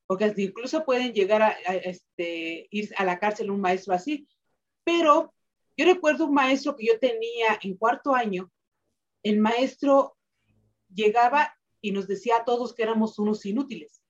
[0.07, 4.29] Porque incluso pueden llegar a, este, ir a la cárcel un maestro así.
[4.85, 5.35] Pero
[5.76, 8.52] yo recuerdo un maestro que yo tenía en cuarto año,
[9.28, 10.16] el maestro
[10.92, 14.02] llegaba y nos decía a todos que éramos unos inútiles.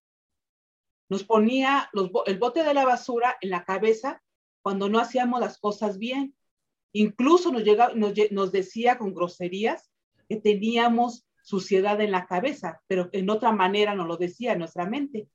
[1.09, 1.91] Nos ponía
[2.27, 4.23] el bote de la basura en la cabeza
[4.61, 6.37] cuando no hacíamos las cosas bien.
[6.93, 7.63] Incluso nos,
[8.31, 9.91] nos, decía con groserías
[10.29, 14.87] que teníamos suciedad en la cabeza, pero en otra manera nos lo decía en nuestra
[14.87, 15.29] mente.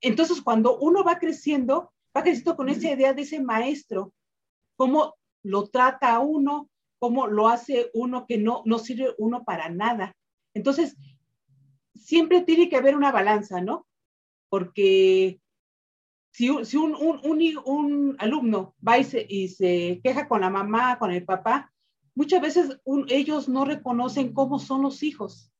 [0.00, 4.14] Entonces, cuando uno va creciendo, va creciendo con esa idea de ese maestro,
[4.76, 6.69] cómo lo trata a uno,
[7.00, 10.14] cómo lo hace uno que no, no sirve uno para nada.
[10.54, 10.96] Entonces,
[11.94, 13.86] siempre tiene que haber una balanza, ¿no?
[14.50, 15.40] Porque
[16.32, 21.72] si, un, un, alumno va y se, queja con la mamá, con el papá,
[22.14, 25.50] muchas veces ellos no reconocen cómo son los hijos.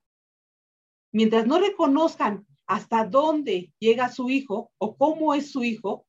[1.13, 6.07] Mientras no reconozcan hasta dónde llega su hijo o cómo es su hijo,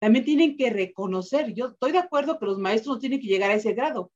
[0.00, 1.54] también tienen que reconocer.
[1.54, 4.10] Yo estoy de acuerdo que los maestros no tienen que llegar a ese grado,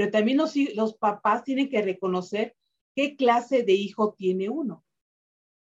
[0.00, 2.56] pero también los, papás tienen que reconocer
[2.96, 4.82] qué clase de hijo tiene uno.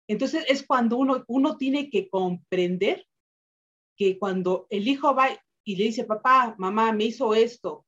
[0.05, 3.07] Entonces es cuando uno, uno tiene que comprender
[3.95, 5.29] que cuando el hijo va
[5.63, 7.85] y le dice, papá, mamá, me hizo esto,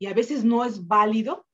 [0.00, 1.46] y a veces no es válido,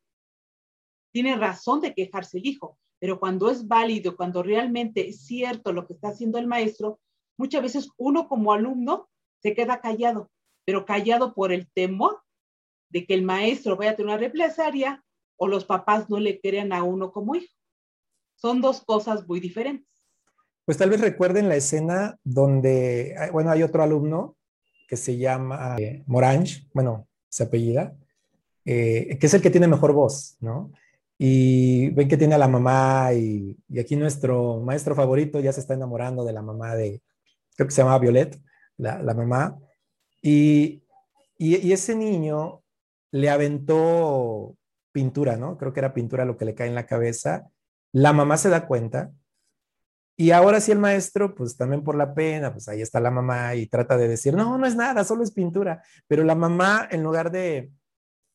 [1.12, 5.88] tiene razón de quejarse el hijo, pero cuando es válido, cuando realmente es cierto lo
[5.88, 7.00] que está haciendo el maestro,
[7.36, 9.08] muchas veces uno como alumno
[9.42, 10.30] se queda callado,
[10.64, 12.22] pero callado por el temor
[12.90, 15.02] de que el maestro vaya a tener una represalia
[15.36, 17.52] o los papás no le crean a uno como hijo.
[18.36, 19.88] Son dos cosas muy diferentes.
[20.64, 24.36] Pues tal vez recuerden la escena donde, bueno, hay otro alumno
[24.86, 27.94] que se llama eh, Morange, bueno, se apellida,
[28.64, 30.72] eh, que es el que tiene mejor voz, ¿no?
[31.18, 35.74] Y ven que tiene a la mamá y, aquí nuestro maestro favorito ya se está
[35.74, 37.02] enamorando de la mamá de,
[37.56, 38.40] creo que se llama Violet,
[38.76, 39.58] la, mamá.
[40.22, 40.82] Y,
[41.38, 42.62] y, ese niño
[43.10, 44.56] le aventó
[44.92, 45.56] pintura, ¿no?
[45.58, 47.48] Creo que era pintura lo que le cae en la cabeza.
[47.92, 49.12] La mamá se da cuenta.
[50.16, 53.54] Y ahora sí el maestro, pues también por la pena, pues ahí está la mamá
[53.54, 55.82] y trata de decir, no, no es nada, solo es pintura.
[56.08, 57.70] Pero la mamá, en lugar de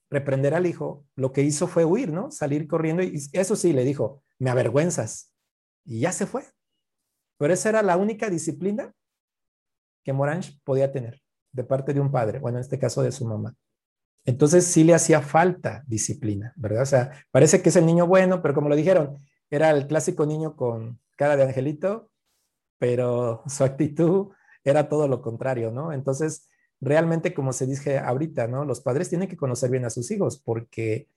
[0.09, 2.31] reprender al hijo, lo que hizo fue huir, ¿no?
[2.31, 5.33] Salir corriendo y eso sí, le dijo, me avergüenzas.
[5.83, 6.45] Y ya se fue.
[7.38, 8.93] Pero esa era la única disciplina
[10.05, 13.25] que Morange podía tener de parte de un padre, bueno, en este caso de su
[13.25, 13.55] mamá.
[14.25, 16.83] Entonces sí le hacía falta disciplina, ¿verdad?
[16.83, 19.17] O sea, parece que es el niño bueno, pero como lo dijeron,
[19.49, 22.09] era el clásico niño con cara de angelito,
[22.79, 24.29] pero su actitud
[24.63, 25.91] era todo lo contrario, ¿no?
[25.91, 28.65] Entonces, realmente, como se dice ahorita, ¿no?
[28.65, 31.07] Los padres tienen que conocer bien a sus hijos porque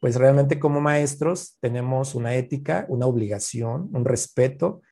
[0.00, 4.82] pues realmente como maestros tenemos una ética, una obligación, un respeto,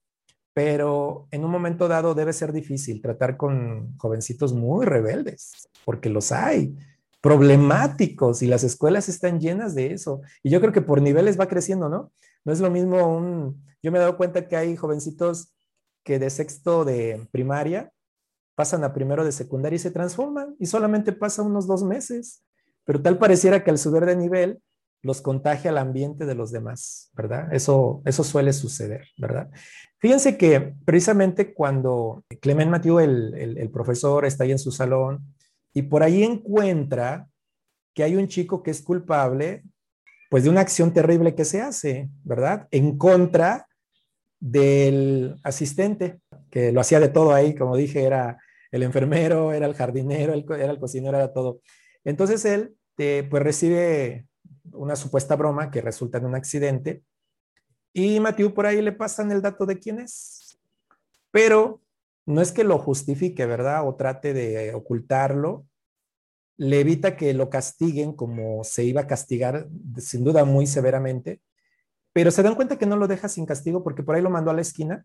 [0.55, 6.33] pero en un momento dado debe ser difícil tratar con jovencitos muy rebeldes, porque los
[6.33, 6.75] hay,
[7.23, 10.21] problemáticos, y las escuelas están llenas de eso.
[10.43, 12.13] Y yo creo que por niveles va creciendo, ¿no?
[12.45, 13.65] No es lo mismo un...
[13.81, 15.55] Yo me he dado cuenta que hay jovencitos
[16.05, 17.93] que de sexto de primaria
[18.57, 22.43] pasan a primero de secundaria y se transforman y solamente pasa unos dos meses,
[22.85, 24.61] pero tal pareciera que al subir de nivel
[25.01, 27.53] los contagia al ambiente de los demás, ¿verdad?
[27.53, 29.49] Eso, eso suele suceder, ¿verdad?
[29.99, 35.35] Fíjense que precisamente cuando Clement Mathieu, el, el, el profesor, está ahí en su salón
[35.75, 37.29] y por ahí encuentra
[37.95, 39.63] que hay un chico que es culpable,
[40.31, 42.69] pues de una acción terrible que se hace, ¿verdad?
[42.71, 43.69] En contra
[44.41, 48.39] del asistente, que lo hacía de todo ahí, como dije, era
[48.71, 51.61] el enfermero, era el jardinero, era el cocinero, era todo.
[52.05, 54.27] Entonces él, pues recibe
[54.73, 57.03] una supuesta broma que resulta en un accidente
[57.93, 60.59] y Matthew por ahí le pasan el dato de quién es.
[61.31, 61.83] Pero
[62.27, 63.87] no es que lo justifique, ¿verdad?
[63.87, 65.67] O trate de ocultarlo.
[66.57, 71.41] Le evita que lo castiguen como se iba a castigar, sin duda muy severamente.
[72.13, 74.51] Pero se dan cuenta que no lo deja sin castigo porque por ahí lo mandó
[74.51, 75.05] a la esquina.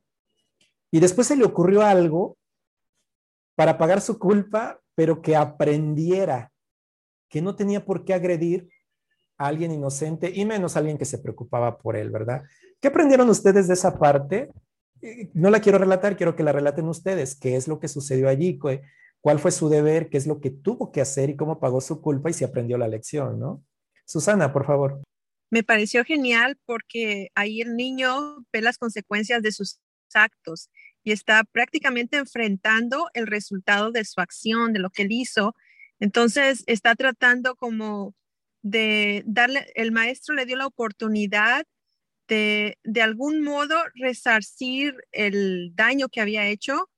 [0.92, 2.38] Y después se le ocurrió algo
[3.56, 6.52] para pagar su culpa, pero que aprendiera
[7.30, 8.70] que no tenía por qué agredir
[9.38, 12.44] a alguien inocente y menos a alguien que se preocupaba por él, ¿verdad?
[12.80, 14.52] ¿Qué aprendieron ustedes de esa parte?
[15.02, 17.36] Eh, no la quiero relatar, quiero que la relaten ustedes.
[17.36, 18.60] ¿Qué es lo que sucedió allí?
[19.22, 20.10] ¿Cuál fue su deber?
[20.10, 22.78] ¿Qué es lo que tuvo que hacer y cómo pagó su culpa y si aprendió
[22.78, 23.64] la lección, ¿no?
[24.06, 25.02] Susana, por favor.
[25.50, 29.80] Me pareció genial porque ahí el niño ve las consecuencias de sus
[30.14, 30.70] actos
[31.04, 35.56] y está prácticamente enfrentando el resultado de su acción, de lo que él hizo.
[36.00, 38.14] Entonces está tratando como
[38.62, 41.66] de darle, el maestro le dio la oportunidad
[42.28, 46.90] de, de algún modo resarcir el daño que había hecho,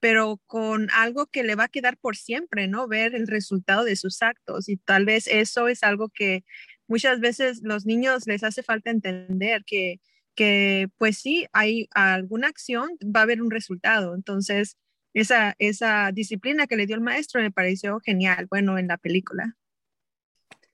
[0.00, 2.86] pero con algo que le va a quedar por siempre, ¿no?
[2.88, 4.68] Ver el resultado de sus actos.
[4.68, 6.44] Y tal vez eso es algo que
[6.86, 10.00] muchas veces los niños les hace falta entender que,
[10.34, 14.14] que pues sí, hay alguna acción, va a haber un resultado.
[14.14, 14.76] Entonces,
[15.14, 19.56] esa, esa disciplina que le dio el maestro me pareció genial, bueno, en la película.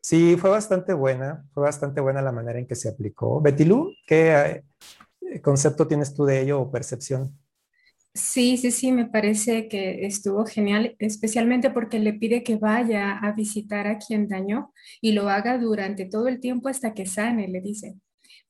[0.03, 3.41] Sí, fue bastante buena, fue bastante buena la manera en que se aplicó.
[3.41, 4.65] Betilú, ¿qué
[5.23, 7.39] eh, concepto tienes tú de ello o percepción?
[8.15, 13.33] Sí, sí, sí, me parece que estuvo genial, especialmente porque le pide que vaya a
[13.33, 17.63] visitar a quien dañó y lo haga durante todo el tiempo hasta que sane, le
[17.63, 17.95] dice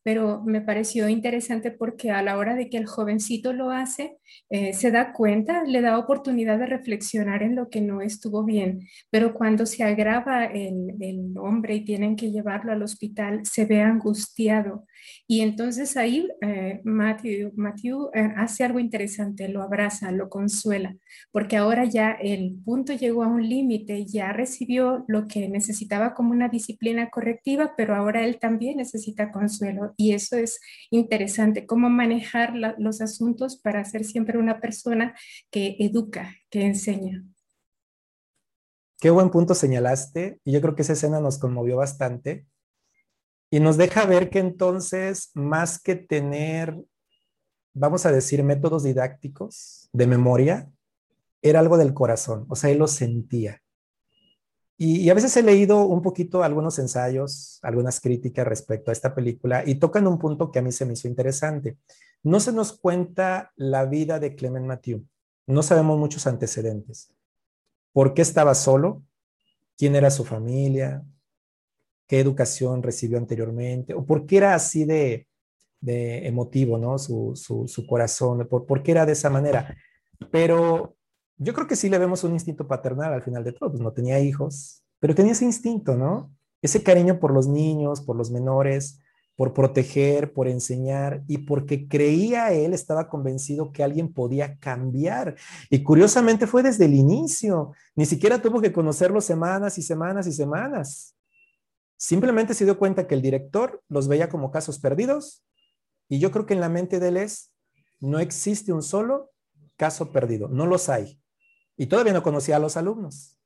[0.02, 4.16] pero me pareció interesante porque a la hora de que el jovencito lo hace,
[4.50, 8.88] eh, se da cuenta, le da oportunidad de reflexionar en lo que no estuvo bien,
[9.10, 13.80] pero cuando se agrava el, el hombre y tienen que llevarlo al hospital, se ve
[13.82, 14.86] angustiado.
[15.26, 20.96] Y entonces ahí eh, Matthew, eh, hace algo interesante, lo abraza, lo consuela,
[21.30, 26.30] porque ahora ya el punto llegó a un límite, ya recibió lo que necesitaba como
[26.32, 30.60] una disciplina correctiva, pero ahora él también necesita consuelo y eso es
[30.90, 35.14] interesante, cómo manejar los asuntos para ser siempre una persona
[35.50, 37.24] que educa, que enseña.
[39.00, 42.46] Qué buen punto señalaste y yo creo que esa escena nos conmovió bastante
[43.52, 46.74] y nos deja ver que entonces, más que tener,
[47.74, 50.72] vamos a decir, métodos didácticos de memoria,
[51.42, 53.60] era algo del corazón, o sea, él lo sentía.
[54.78, 59.64] Y, a veces he leído un poquito algunos ensayos, algunas críticas respecto a esta película
[59.66, 61.76] y tocan un punto que a mí se me hizo interesante.
[62.22, 65.04] No se nos cuenta la vida de Clement Mathieu.
[65.46, 67.14] No sabemos muchos antecedentes.
[67.92, 69.02] ¿Por qué estaba solo?
[69.76, 71.04] ¿Quién era su familia?
[72.12, 73.94] ¿Qué educación recibió anteriormente?
[73.94, 75.26] ¿O por qué era así de,
[75.80, 76.98] emotivo, ¿no?
[76.98, 78.46] Su, su, corazón.
[78.50, 79.74] ¿Por, ¿Por qué era de esa manera?
[80.30, 80.94] Pero
[81.38, 83.94] yo creo que sí le vemos un instinto paternal al final de todo, pues no
[83.94, 86.30] tenía hijos, pero tenía ese instinto, ¿no?
[86.60, 89.00] Ese cariño por los niños, por los menores,
[89.34, 95.36] por proteger, por enseñar y porque creía él, estaba convencido que alguien podía cambiar.
[95.70, 100.32] Y curiosamente fue desde el inicio, ni siquiera tuvo que conocerlo semanas y semanas y
[100.32, 101.16] semanas.
[102.02, 105.44] Simplemente se dio cuenta que el director los veía como casos perdidos
[106.08, 107.54] y yo creo que en la mente de él es,
[108.00, 109.30] no existe un solo
[109.76, 111.22] caso perdido, no los hay
[111.76, 113.38] y todavía no conocía a los alumnos.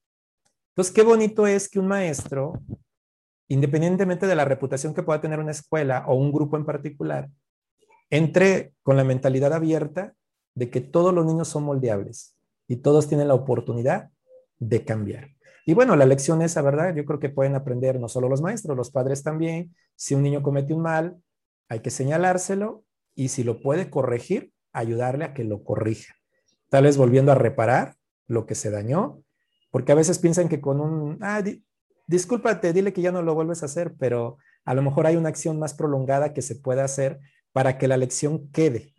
[0.70, 2.54] Entonces, qué bonito es que un maestro,
[3.46, 7.28] independientemente de la reputación que pueda tener una escuela o un grupo en particular,
[8.08, 10.14] entre con la mentalidad abierta
[10.54, 14.08] de que todos los niños son moldeables y todos tienen la oportunidad
[14.58, 15.35] de cambiar.
[15.68, 16.94] Y bueno, la lección esa, ¿verdad?
[16.94, 19.74] Yo creo que pueden aprender no solo los maestros, los padres también.
[19.96, 21.20] Si un niño comete un mal,
[21.68, 22.84] hay que señalárselo
[23.16, 26.14] y si lo puede corregir, ayudarle a que lo corrija.
[26.70, 27.96] Tal vez volviendo a reparar
[28.28, 29.24] lo que se dañó,
[29.72, 31.42] porque a veces piensan que con un, ah,
[32.06, 35.30] discúlpate, dile que ya no lo vuelves a hacer, pero a lo mejor hay una
[35.30, 37.18] acción más prolongada que se pueda hacer
[37.52, 38.94] para que la lección quede.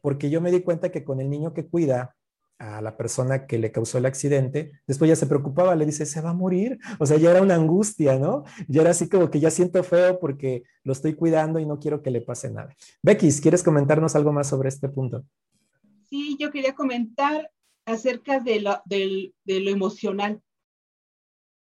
[0.00, 2.16] Porque yo me di cuenta que con el niño que cuida,
[2.60, 6.20] a la persona que le causó el accidente, después ya se preocupaba, le dice, se
[6.20, 6.78] va a morir.
[6.98, 8.44] O sea, ya era una angustia, ¿no?
[8.68, 12.02] Ya era así como que ya siento feo porque lo estoy cuidando y no quiero
[12.02, 12.76] que le pase nada.
[13.02, 15.24] Becky, ¿quieres comentarnos algo más sobre este punto?
[16.10, 17.50] Sí, yo quería comentar
[17.86, 18.82] acerca de lo,
[19.46, 20.42] emocional.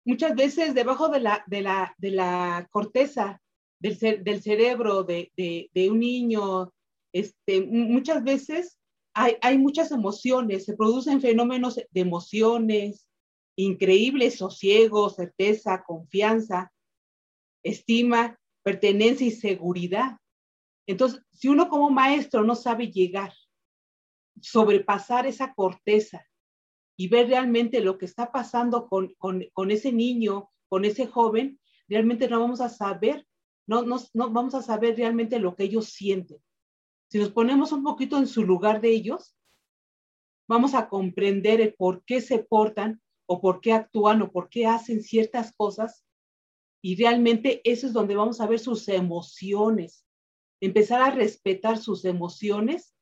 [0.06, 3.42] Muchas veces debajo de la, de la, de la corteza
[3.80, 6.72] del, del cerebro de, de, un niño,
[7.12, 8.78] este, muchas veces
[9.16, 13.08] hay, muchas emociones, se producen fenómenos de emociones
[13.56, 16.74] increíbles, sosiego, certeza, confianza,
[17.64, 20.18] estima, pertenencia y seguridad.
[20.86, 23.34] Entonces, si uno como maestro no sabe llegar,
[24.42, 26.28] sobrepasar esa corteza
[26.98, 32.28] y ver realmente lo que está pasando con, con, ese niño, con ese joven, realmente
[32.28, 33.26] no vamos a saber,
[33.66, 36.38] no, no, no vamos a saber realmente lo que ellos sienten.
[37.12, 39.36] Si nos ponemos un poquito en su lugar de ellos,
[40.48, 44.66] vamos a comprender el por qué se portan o por qué actúan o por qué
[44.66, 46.06] hacen ciertas cosas.
[46.82, 50.06] Y realmente eso es donde vamos a ver sus emociones,
[50.62, 52.96] empezar a respetar sus emociones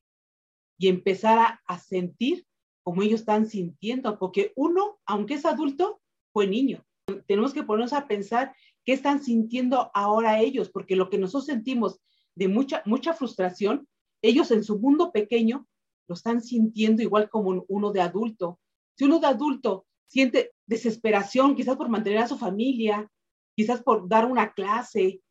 [0.78, 2.46] y empezar a, a sentir
[2.84, 6.02] como ellos están sintiendo, porque uno, aunque es adulto,
[6.34, 6.86] fue niño.
[7.28, 12.00] Tenemos que ponernos a pensar qué están sintiendo ahora ellos, porque lo que nosotros sentimos
[12.36, 13.88] de mucha, mucha frustración,
[14.24, 15.68] ellos en su mundo pequeño
[16.08, 18.60] lo están sintiendo igual como uno de adulto.
[18.98, 23.10] Si uno de adulto siente desesperación, quizás por mantener a su familia,
[23.56, 25.22] quizás por dar una clase,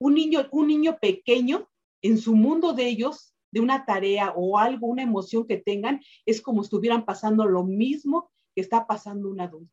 [0.00, 1.68] un niño, un niño pequeño
[2.02, 6.42] en su mundo de ellos, de una tarea o algo, una emoción que tengan, es
[6.42, 9.72] como estuvieran pasando lo mismo que está pasando un adulto.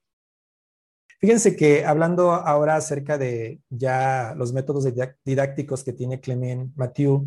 [1.19, 4.86] Fíjense que hablando ahora acerca de ya los métodos
[5.23, 7.26] didácticos que tiene Clement Mathieu,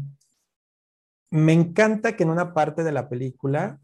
[1.30, 3.80] me encanta que en una parte de la película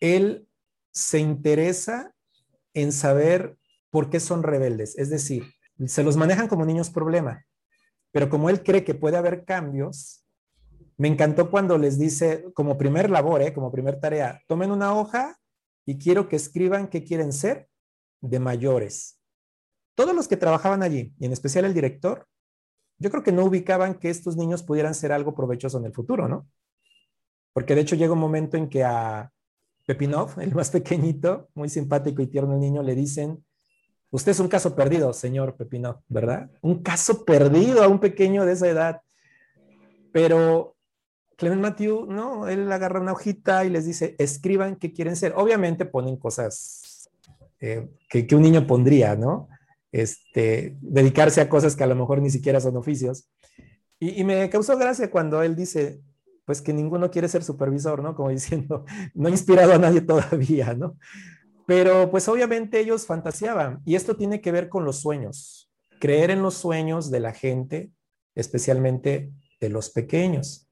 [0.00, 0.48] él
[0.92, 2.14] se interesa
[2.74, 3.56] en saber
[3.90, 4.96] por qué son rebeldes.
[4.98, 5.44] Es decir,
[5.86, 7.44] se los manejan como niños problema,
[8.10, 10.24] pero como él cree que puede haber cambios,
[10.96, 13.52] me encantó cuando les dice, como primer labor, ¿eh?
[13.52, 15.38] como primer tarea, tomen una hoja
[15.84, 17.68] y quiero que escriban qué quieren ser
[18.20, 19.18] de mayores.
[19.94, 22.26] Todos los que trabajaban allí, y en especial el director,
[22.98, 26.28] yo creo que no ubicaban que estos niños pudieran ser algo provechoso en el futuro,
[26.28, 26.46] ¿no?
[27.52, 29.30] Porque de hecho llega un momento en que a
[29.86, 33.44] Pepinov, el más pequeñito, muy simpático y tierno niño, le dicen,
[34.10, 36.50] usted es un caso perdido, señor Pepinov, ¿verdad?
[36.60, 39.02] Un caso perdido a un pequeño de esa edad.
[40.12, 40.76] Pero
[41.36, 45.32] Clement Matthew, no, él agarra una hojita y les dice, escriban qué quieren ser.
[45.36, 47.08] Obviamente ponen cosas
[47.60, 49.48] eh, que, un niño pondría, ¿no?
[49.90, 53.28] Este, dedicarse a cosas que a lo mejor ni siquiera son oficios.
[53.98, 56.00] y me causó gracia cuando él dice,
[56.44, 58.14] pues que ninguno quiere ser supervisor, ¿no?
[58.14, 60.96] Como diciendo, no he inspirado a nadie todavía, ¿no?
[61.66, 66.42] Pero pues obviamente ellos fantaseaban y esto tiene que ver con los sueños, creer en
[66.42, 67.90] los sueños de la gente,
[68.34, 70.68] especialmente de los pequeños.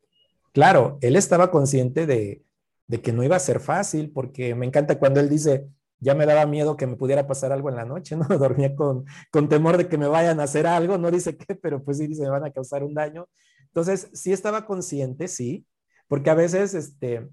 [0.52, 2.42] Claro, él estaba consciente de,
[2.88, 5.68] de que no iba a ser fácil porque me encanta cuando él dice,
[6.00, 8.26] ya me daba miedo que me pudiera pasar algo en la noche, ¿no?
[8.38, 11.84] Dormía con, con temor de que me vayan a hacer algo, no dice qué, pero
[11.84, 13.28] pues sí dice, me van a causar un daño.
[13.70, 15.66] Entonces, sí estaba consciente, sí,
[16.08, 17.28] porque a veces este,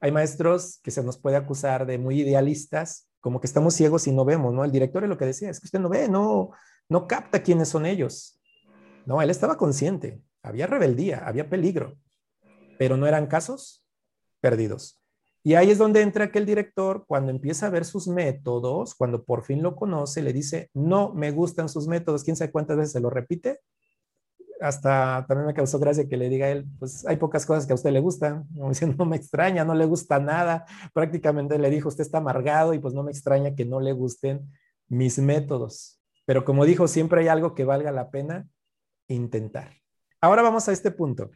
[0.00, 4.12] hay maestros que se nos puede acusar de muy idealistas, como que estamos ciegos y
[4.12, 4.64] no vemos, ¿no?
[4.64, 6.50] El director es lo que decía, es que usted no ve, no,
[6.88, 8.40] no capta quiénes son ellos.
[9.06, 11.96] No, él estaba consciente, había rebeldía, había peligro,
[12.78, 13.84] pero no eran casos
[14.40, 15.00] perdidos.
[15.42, 19.44] Y ahí es donde entra aquel director, cuando empieza a ver sus métodos, cuando por
[19.44, 23.00] fin lo conoce, le dice, no me gustan sus métodos, quién sabe cuántas veces se
[23.00, 23.60] lo repite,
[24.60, 27.72] hasta también me causó gracia que le diga a él, pues hay pocas cosas que
[27.72, 31.88] a usted le gustan, diciendo, no me extraña, no le gusta nada, prácticamente le dijo,
[31.88, 34.50] usted está amargado y pues no me extraña que no le gusten
[34.88, 36.00] mis métodos.
[36.26, 38.48] Pero como dijo, siempre hay algo que valga la pena
[39.08, 39.74] intentar.
[40.20, 41.30] Ahora vamos a este punto.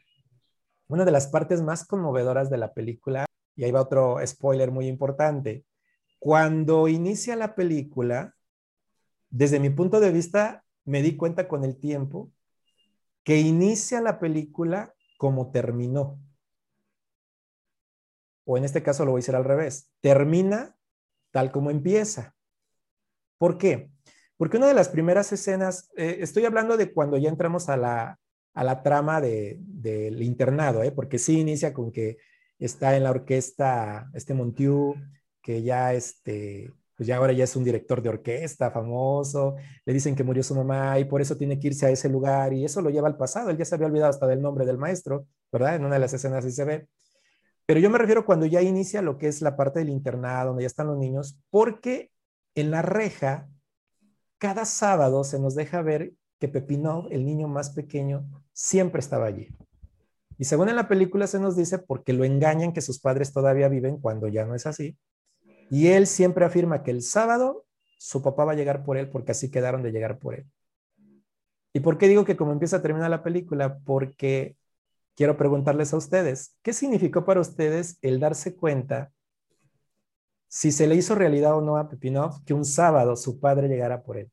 [0.87, 4.87] Una de las partes más conmovedoras de la película, y ahí va otro spoiler muy
[4.87, 5.67] importante.
[6.19, 8.35] Cuando inicia la película,
[9.29, 12.33] desde mi punto de vista, me di cuenta con el tiempo
[13.29, 16.19] que inicia la película como terminó.
[18.47, 19.93] O en este caso lo voy a decir al revés.
[20.01, 20.75] Termina
[21.31, 22.35] tal como empieza.
[23.37, 23.91] ¿Por qué?
[24.39, 28.19] Porque una de las primeras escenas, eh, estoy hablando de cuando ya entramos a la,
[28.55, 30.91] a la trama del internado, ¿eh?
[30.91, 32.17] porque sí inicia con que
[32.59, 34.95] está en la orquesta este Montiú,
[35.43, 39.55] que ya este, pues ya ahora ya es un director de orquesta famoso,
[39.87, 42.53] le dicen que murió su mamá y por eso tiene que irse a ese lugar
[42.53, 44.79] y eso lo lleva al pasado, él ya se había olvidado hasta del nombre del
[44.79, 45.77] maestro, ¿verdad?
[45.77, 46.89] En una de las escenas así se ve.
[47.67, 50.65] Pero yo me refiero cuando ya inicia lo que es la parte del internado, donde
[50.65, 52.11] ya están los niños, porque
[52.57, 53.49] en la reja,
[54.39, 59.55] cada sábado se nos deja ver que Pepinov, el niño más pequeño, siempre estaba allí.
[60.37, 63.69] Y según en la película se nos dice, porque lo engañan que sus padres todavía
[63.69, 64.97] viven cuando ya no es así,
[65.71, 67.67] y él siempre afirma que el sábado
[67.99, 70.47] su papá va a llegar por él porque así quedaron de llegar por él.
[71.73, 73.79] ¿Y por qué digo que como empieza a terminar la película?
[73.85, 74.57] Porque
[75.15, 79.13] quiero preguntarles a ustedes, ¿qué significó para ustedes el darse cuenta
[80.49, 84.03] si se le hizo realidad o no a Pepinov que un sábado su padre llegara
[84.03, 84.31] por él?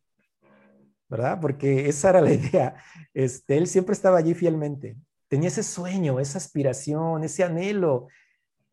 [1.09, 1.39] ¿Verdad?
[1.41, 2.75] Porque esa era la idea.
[3.13, 4.95] Este, él siempre estaba allí fielmente.
[5.27, 8.07] Tenía ese sueño, esa aspiración, ese anhelo.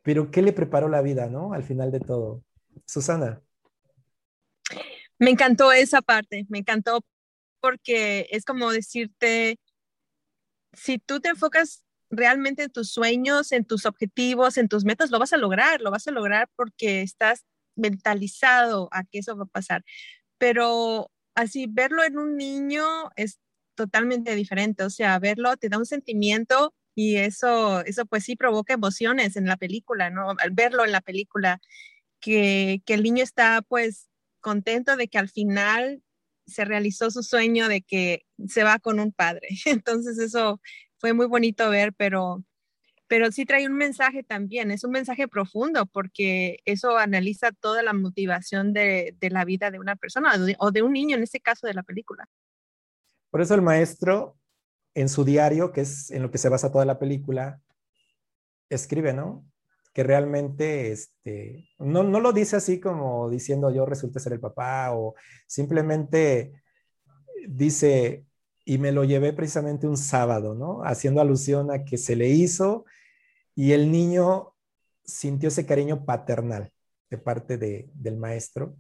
[0.03, 1.53] Pero ¿qué le preparó la vida, no?
[1.53, 2.43] Al final de todo.
[2.87, 3.43] Susana.
[5.19, 7.05] Me encantó esa parte, me encantó
[7.61, 9.59] porque es como decirte,
[10.73, 15.19] si tú te enfocas realmente en tus sueños, en tus objetivos, en tus metas, lo
[15.19, 17.45] vas a lograr, lo vas a lograr porque estás
[17.77, 19.85] mentalizado a que eso va a pasar.
[20.39, 22.85] Pero así, verlo en un niño
[23.17, 23.39] es
[23.75, 28.75] totalmente diferente, o sea, verlo te da un sentimiento y eso, eso pues sí provoca
[28.75, 30.35] emociones en la película, ¿no?
[30.39, 31.61] Al verlo en la película
[32.23, 34.09] que, el niño está pues
[34.41, 36.03] contento de que al final
[36.47, 39.49] se realizó su sueño de que se va con un padre.
[39.67, 40.61] Entonces eso
[40.97, 42.43] fue muy bonito ver, pero,
[43.09, 47.93] pero sí trae un mensaje también, es un mensaje profundo porque eso analiza toda la
[47.93, 51.75] motivación de, la vida de una persona o de, un niño en este caso de
[51.75, 52.29] la película.
[53.31, 54.39] Por eso el maestro
[54.95, 57.63] en su diario, que es en lo que se basa toda la película,
[58.69, 59.52] escribe, ¿no?
[59.93, 64.93] Que realmente este, no, no lo dice así como diciendo yo resulte ser el papá
[64.93, 65.15] o
[65.47, 66.63] simplemente
[67.49, 68.25] dice,
[68.65, 70.83] y me lo llevé precisamente un sábado, ¿no?
[70.85, 72.85] Haciendo alusión a que se le hizo
[73.55, 74.55] y el niño
[75.05, 76.71] sintió ese cariño paternal
[77.11, 78.77] de parte de, del maestro.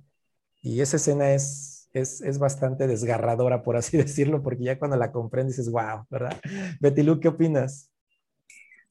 [0.63, 5.13] Y esa escena es, es, es, bastante desgarradora, por así decirlo, porque ya cuando la
[5.13, 6.41] comprendes dices, wow, ¿verdad?
[6.81, 7.92] Betty Lu, ¿qué opinas?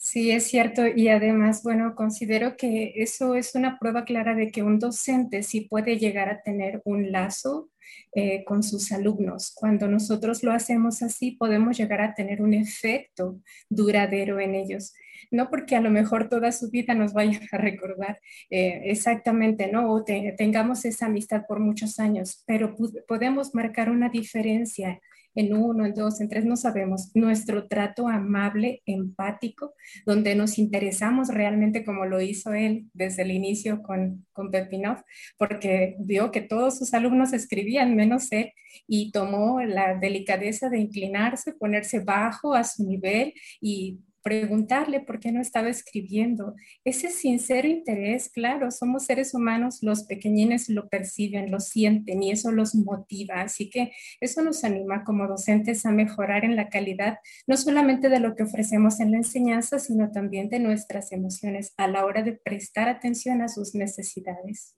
[0.04, 0.88] Sí, es cierto.
[0.88, 5.62] Y además, bueno, considero que eso es una prueba clara de que un docente sí
[5.62, 7.70] puede llegar a tener un lazo
[8.16, 9.54] eh, con sus alumnos.
[9.54, 14.92] Cuando nosotros lo hacemos así, podemos llegar a tener un efecto duradero en ellos.
[15.30, 19.92] No porque a lo mejor toda su vida nos vaya a recordar eh, exactamente, ¿no?
[19.94, 22.76] O tengamos esa amistad por muchos años, pero
[23.08, 25.00] podemos marcar una diferencia
[25.36, 27.12] en uno, en dos, en tres, no sabemos.
[27.14, 29.74] Nuestro trato amable, empático,
[30.06, 35.04] donde nos interesamos realmente como lo hizo él desde el inicio con, con Pepinov,
[35.38, 38.52] porque vio que todos sus alumnos escribían menos él
[38.88, 45.32] y tomó la delicadeza de inclinarse, ponerse bajo a su nivel y preguntarle por qué
[45.32, 46.56] no estaba escribiendo.
[46.84, 52.52] Ese sincero interés, claro, somos seres humanos, los pequeñines lo perciben, lo sienten y eso
[52.52, 53.42] los motiva.
[53.42, 58.20] Así que eso nos anima como docentes a mejorar en la calidad, no solamente de
[58.20, 62.34] lo que ofrecemos en la enseñanza, sino también de nuestras emociones a la hora de
[62.34, 64.76] prestar atención a sus necesidades.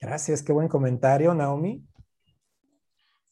[0.00, 1.86] Gracias, qué buen comentario, Naomi.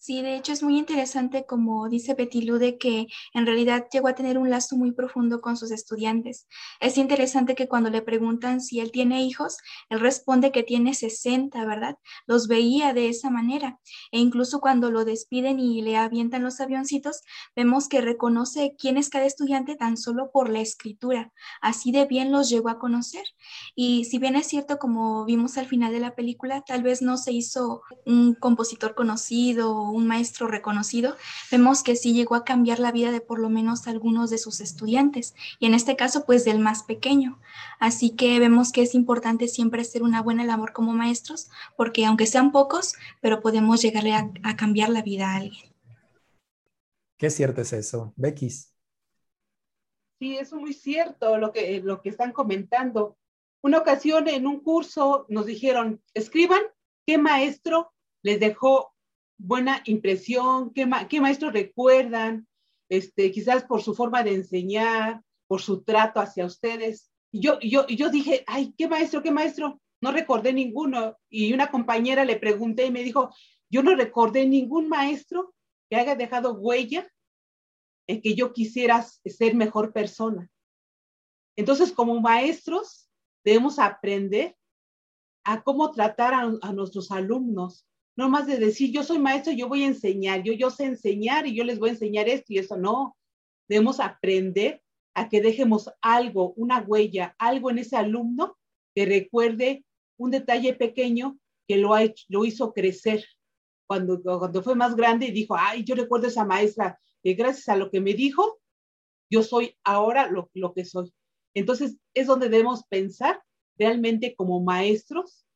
[0.02, 4.14] Sí, de hecho es muy interesante, como dice Betty de que en realidad llegó a
[4.14, 6.48] tener un lazo muy profundo con sus estudiantes.
[6.80, 9.58] Es interesante que cuando le preguntan si él tiene hijos,
[9.90, 11.98] él responde que tiene 60, ¿verdad?
[12.26, 13.78] Los veía de esa manera.
[14.10, 17.20] E incluso cuando lo despiden y le avientan los avioncitos,
[17.54, 21.30] vemos que reconoce quién es cada estudiante tan solo por la escritura.
[21.60, 23.24] Así de bien los llegó a conocer.
[23.74, 27.18] Y si bien es cierto, como vimos al final de la película, tal vez no
[27.18, 31.16] se hizo un compositor conocido un maestro reconocido,
[31.50, 34.60] vemos que sí llegó a cambiar la vida de por lo menos algunos de sus
[34.60, 37.40] estudiantes, y en este caso pues del más pequeño.
[37.78, 42.26] Así que vemos que es importante siempre hacer una buena labor como maestros, porque aunque
[42.26, 45.72] sean pocos, pero podemos llegarle a, cambiar la vida a alguien.
[47.16, 48.50] Qué cierto es eso, Becky.
[48.50, 53.16] Sí, es muy cierto lo que, lo que están comentando.
[53.62, 56.60] Una ocasión en un curso nos dijeron, escriban
[57.06, 58.89] qué maestro les dejó
[59.40, 60.72] buena impresión?
[60.72, 62.46] ¿Qué, qué maestros recuerdan?
[62.88, 67.10] Este, quizás por su forma de enseñar, por su trato hacia ustedes.
[67.32, 69.80] Y yo, yo, yo dije, ay, qué maestro, qué maestro.
[70.02, 71.16] no recordé ninguno.
[71.28, 73.30] Y una compañera le pregunté y me dijo,
[73.70, 75.54] yo no recordé ningún maestro
[75.88, 77.08] que haya dejado huella
[78.08, 80.50] en que yo quisiera ser mejor persona.
[81.56, 83.08] Entonces, como maestros,
[83.44, 84.56] debemos aprender
[85.44, 87.86] a cómo tratar a, nuestros alumnos.
[88.20, 91.56] No más de decir, yo soy maestro, yo voy a enseñar, yo, sé enseñar y
[91.56, 92.76] yo les voy a enseñar esto y eso.
[92.76, 93.16] No,
[93.66, 94.82] debemos aprender
[95.14, 98.58] a que dejemos algo, una huella, algo en ese alumno
[98.94, 99.86] que recuerde
[100.18, 101.96] un detalle pequeño que lo,
[102.44, 103.24] hizo crecer
[103.86, 107.70] cuando, cuando fue más grande y dijo, ay, yo recuerdo a esa maestra, que gracias
[107.70, 108.60] a lo que me dijo,
[109.30, 111.10] yo soy ahora lo, lo que soy.
[111.54, 113.42] Entonces, es donde debemos pensar
[113.78, 115.46] realmente como maestros,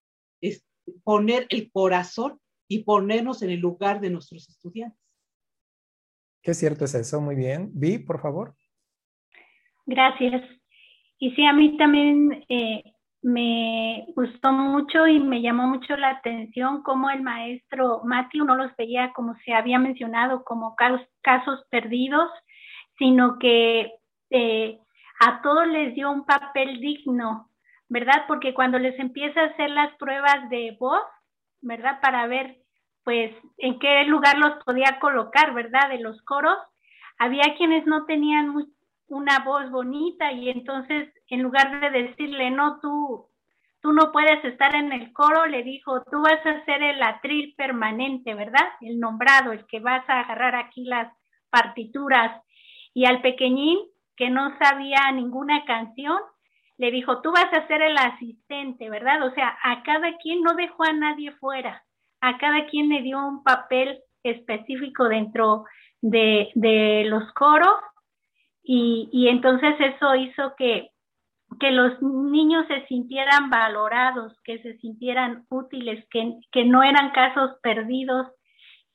[0.40, 0.64] es
[1.02, 5.00] poner el corazón y ponernos en el lugar de nuestros estudiantes.
[6.42, 7.70] Qué cierto es eso, muy bien.
[7.72, 8.54] Vi, por favor.
[9.86, 10.42] Gracias.
[11.18, 12.82] Y sí, a mí también eh,
[13.22, 18.76] me gustó mucho y me llamó mucho la atención cómo el maestro Mati no los
[18.76, 22.30] veía como se había mencionado como casos, perdidos,
[22.98, 23.94] sino que
[24.28, 24.78] eh,
[25.20, 27.48] a todos les dio un papel digno,
[27.88, 28.24] ¿verdad?
[28.28, 31.02] Porque cuando les empieza a hacer las pruebas de voz,
[31.64, 32.00] ¿verdad?
[32.00, 32.58] Para ver,
[33.02, 35.88] pues, en qué lugar los podía colocar, ¿verdad?
[35.88, 36.58] De los coros,
[37.18, 38.54] había quienes no tenían
[39.08, 43.28] una voz bonita y entonces en lugar de decirle, no, tú,
[43.80, 47.54] tú no puedes estar en el coro, le dijo, tú vas a ser el atril
[47.56, 48.68] permanente, ¿verdad?
[48.80, 51.12] El nombrado, el que vas a agarrar aquí las
[51.50, 52.42] partituras.
[52.92, 53.78] Y al pequeñín,
[54.16, 56.18] que no sabía ninguna canción,
[56.90, 59.22] dijo, tú vas a ser el asistente, ¿verdad?
[59.26, 61.84] O sea, a cada quien no dejó a nadie fuera,
[62.20, 65.64] a cada quien le dio un papel específico dentro
[66.00, 67.76] de, de los coros
[68.62, 70.90] y, y, entonces eso hizo que,
[71.60, 77.58] que los niños se sintieran valorados, que se sintieran útiles, que, que no eran casos
[77.62, 78.26] perdidos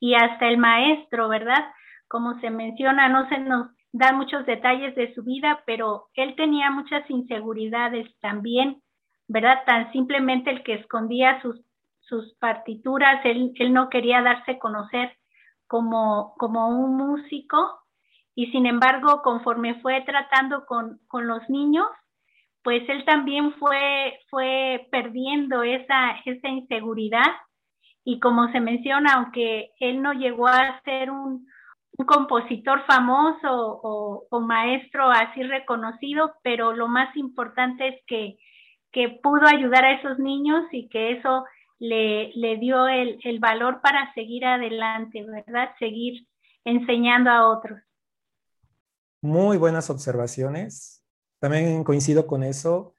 [0.00, 1.64] y hasta el maestro, ¿verdad?
[2.08, 6.70] Como se menciona, no se nos da muchos detalles de su vida, pero él tenía
[6.70, 8.82] muchas inseguridades también,
[9.28, 9.62] ¿verdad?
[9.66, 11.60] Tan simplemente el que escondía sus,
[12.00, 15.16] sus partituras, él, él no quería darse a conocer
[15.66, 17.80] como, como un músico
[18.34, 21.88] y sin embargo, conforme fue tratando con, con los niños,
[22.62, 27.32] pues él también fue, fue perdiendo esa, esa inseguridad
[28.04, 31.46] y como se menciona, aunque él no llegó a ser un,
[32.00, 38.38] un compositor famoso o, maestro así reconocido, pero lo más importante es que,
[38.90, 41.44] que pudo ayudar a esos niños y que eso
[41.78, 45.70] le, le dio el, el, valor para seguir adelante, ¿verdad?
[45.78, 46.26] Seguir
[46.64, 47.78] enseñando a otros.
[49.20, 51.04] Muy buenas observaciones.
[51.38, 52.94] También coincido con eso.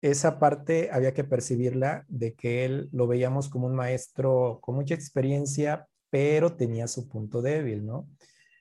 [0.00, 4.94] Esa parte había que percibirla de que él lo veíamos como un maestro con mucha
[4.94, 8.08] experiencia, pero tenía su punto débil, ¿no?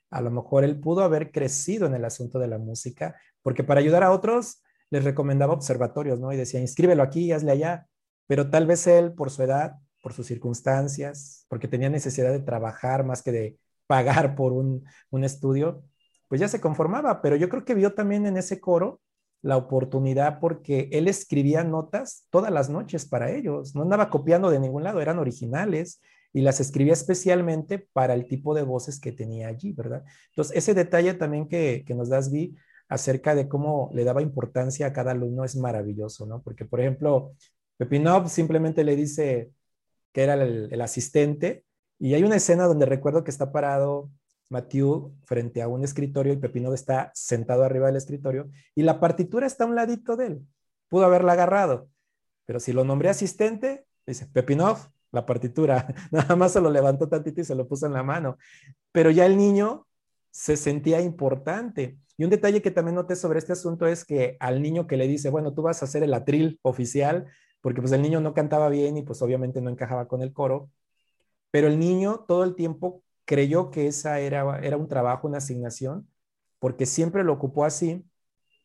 [0.10, 3.80] A lo mejor él pudo haber crecido en el asunto de la música, porque para
[3.80, 6.32] ayudar a otros les recomendaba observatorios, ¿no?
[6.32, 7.88] Y decía, inscríbelo aquí, hazle allá,
[8.28, 13.04] pero tal vez él, por su edad, por sus circunstancias, porque tenía necesidad de trabajar
[13.04, 15.84] más que de pagar por un, un estudio,
[16.28, 19.02] pues ya se conformaba, pero yo creo que vio también en ese coro
[19.42, 24.60] la oportunidad porque él escribía notas todas las noches para ellos, no andaba copiando de
[24.60, 26.02] ningún lado, eran originales
[26.36, 30.04] y las escribía especialmente para el tipo de voces que tenía allí, ¿verdad?
[30.32, 32.58] Entonces, ese detalle también que, nos das, Vi,
[32.90, 36.42] acerca de cómo le daba importancia a cada alumno es maravilloso, ¿no?
[36.42, 37.32] Porque, por ejemplo,
[37.78, 39.52] Pepinov simplemente le dice
[40.12, 41.64] que era el, asistente
[42.00, 44.12] y hay una escena donde recuerdo que está parado
[44.50, 49.48] Mathieu frente a un escritorio y Pepinov está sentado arriba del escritorio y la partitura
[49.48, 50.48] está a un ladito de él.
[50.90, 51.88] Pudo haberla agarrado,
[52.46, 57.42] pero si lo nombré asistente, dice Pepinov, la partitura, nada más se lo levantó tantito
[57.42, 58.38] y se lo puso en la mano,
[58.92, 59.88] pero ya el niño
[60.30, 61.98] se sentía importante.
[62.18, 65.08] Y un detalle que también noté sobre este asunto es que al niño que le
[65.08, 67.26] dice, bueno, tú vas a hacer el atril oficial,
[67.62, 70.70] porque pues el niño no cantaba bien y pues obviamente no encajaba con el coro,
[71.52, 76.08] pero el niño todo el tiempo creyó que esa era, era un trabajo, una asignación,
[76.60, 78.06] porque siempre lo ocupó así.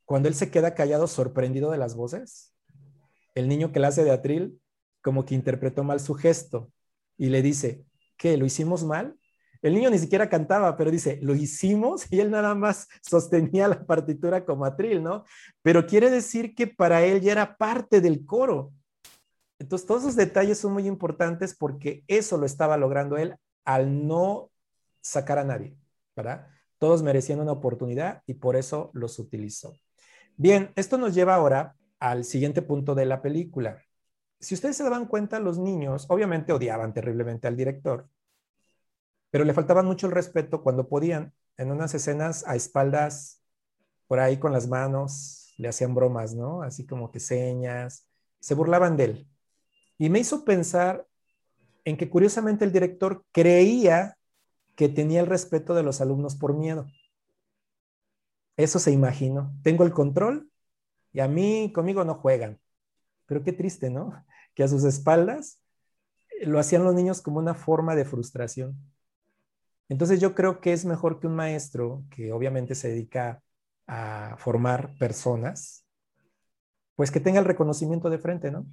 [0.05, 2.53] Cuando él se queda callado, sorprendido de las voces,
[3.35, 4.61] el niño que le hace de atril
[5.03, 6.71] como que interpretó mal su gesto
[7.17, 7.85] y le dice,
[8.17, 8.37] ¿qué?
[8.37, 9.17] ¿Lo hicimos mal?
[9.63, 13.85] El niño ni siquiera cantaba, pero dice, lo hicimos y él nada más sostenía la
[13.85, 15.25] partitura como atril, ¿no?
[15.63, 18.73] Pero quiere decir que para él ya era parte del coro.
[19.59, 24.51] Entonces, todos esos detalles son muy importantes porque eso lo estaba logrando él al no
[25.03, 25.77] sacar a nadie,
[26.17, 26.47] ¿verdad?
[26.79, 29.75] Todos merecían una oportunidad y por eso los utilizó.
[30.37, 33.83] Bien, esto nos lleva ahora al siguiente punto de la película
[34.41, 38.09] si ustedes se daban cuenta, los niños obviamente odiaban terriblemente al director,
[39.31, 43.43] pero le faltaba mucho el respeto cuando podían, en unas escenas a espaldas,
[44.09, 46.63] por ahí con las manos, le hacían bromas, ¿no?
[46.63, 48.09] Así como que señas,
[48.41, 49.29] se burlaban de él.
[49.99, 51.07] Y me hizo pensar
[51.85, 54.17] en que curiosamente el director creía
[54.75, 56.87] que tenía el respeto de los alumnos por miedo.
[58.57, 59.53] Eso se imaginó.
[59.63, 60.51] Tengo el control
[61.13, 62.59] y a mí, conmigo no juegan.
[63.27, 64.25] Pero qué triste, ¿no?
[64.55, 65.61] Que a sus espaldas
[66.43, 68.77] lo hacían los niños como una forma de frustración.
[69.89, 73.43] Entonces yo creo que es mejor que un maestro que obviamente se dedica
[73.87, 75.85] a formar personas,
[76.95, 78.67] pues que tenga el reconocimiento de frente, ¿no?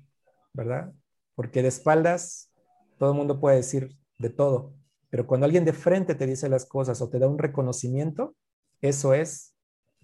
[0.53, 0.93] ¿Verdad?
[1.33, 2.51] Porque de espaldas
[2.99, 4.73] todo el mundo puede decir de todo,
[5.09, 8.35] pero cuando alguien de frente te dice las cosas o te da un reconocimiento,
[8.81, 9.55] eso es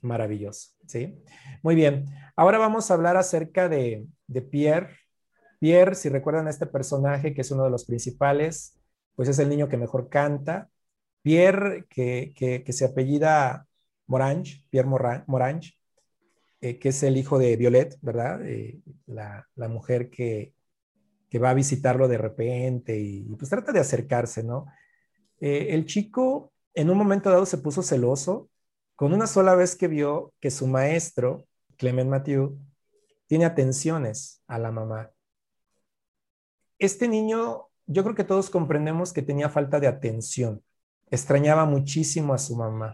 [0.02, 1.22] maravilloso, ¿sí?
[1.62, 2.06] Muy bien,
[2.36, 4.98] ahora vamos a hablar acerca de, de Pierre.
[5.64, 8.78] Pierre, si recuerdan a este personaje que es uno de los principales,
[9.16, 10.70] pues es el niño que mejor canta,
[11.22, 13.66] Pierre, que, se apellida
[14.06, 14.90] Morange, Pierre
[15.26, 15.80] Morange,
[16.60, 18.46] eh, que es el hijo de Violet, ¿verdad?
[18.46, 20.54] Eh, la, mujer que,
[21.42, 24.66] va a visitarlo de repente y, pues trata de acercarse, ¿no?
[25.40, 28.50] Eh, el chico en un momento dado se puso celoso
[28.98, 31.48] con una sola vez que vio que su maestro,
[31.78, 32.60] Clement Mathieu,
[33.28, 35.14] tiene atenciones a la mamá.
[36.84, 40.62] Este niño, yo creo que todos comprendemos que tenía falta de atención
[41.10, 42.94] extrañaba muchísimo a su mamá.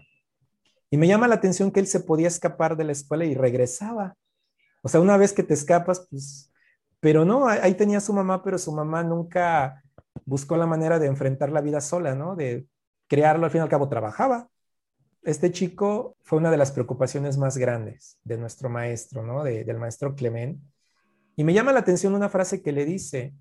[0.90, 4.14] Y me llama la atención que él se podía escapar de la escuela y regresaba.
[4.82, 6.52] O sea, una vez que te escapas, pues,
[7.00, 9.82] pero no, ahí tenía a su mamá, pero su mamá nunca
[10.24, 12.36] buscó la manera de enfrentar la vida sola, ¿no?
[12.36, 12.68] De
[13.08, 14.48] crearlo, al fin y al cabo trabajaba.
[15.24, 19.42] Este chico fue una de las preocupaciones más grandes de nuestro maestro, ¿no?
[19.42, 20.62] del maestro Clement.
[21.34, 23.34] Y me llama la atención una frase que le dice,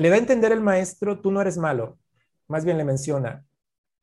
[0.00, 1.98] le da a entender el maestro, tú no eres malo,
[2.48, 3.44] más bien le menciona,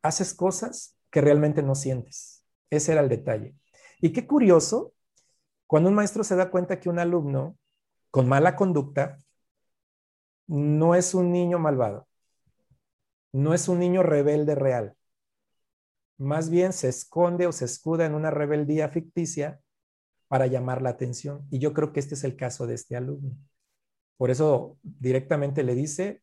[0.03, 2.45] haces cosas que realmente no sientes.
[2.69, 3.55] Ese era el detalle.
[3.99, 4.93] Y qué curioso,
[5.65, 7.57] cuando un maestro se da cuenta que un alumno
[8.11, 9.17] con mala conducta
[10.45, 12.07] no es un niño malvado,
[13.31, 14.95] no es un niño rebelde real.
[16.19, 19.61] Más bien se esconde o se escuda en una rebeldía ficticia
[20.27, 21.47] para llamar la atención.
[21.49, 23.35] Y yo creo que este es el caso de este alumno.
[24.17, 26.21] Por eso directamente le dice,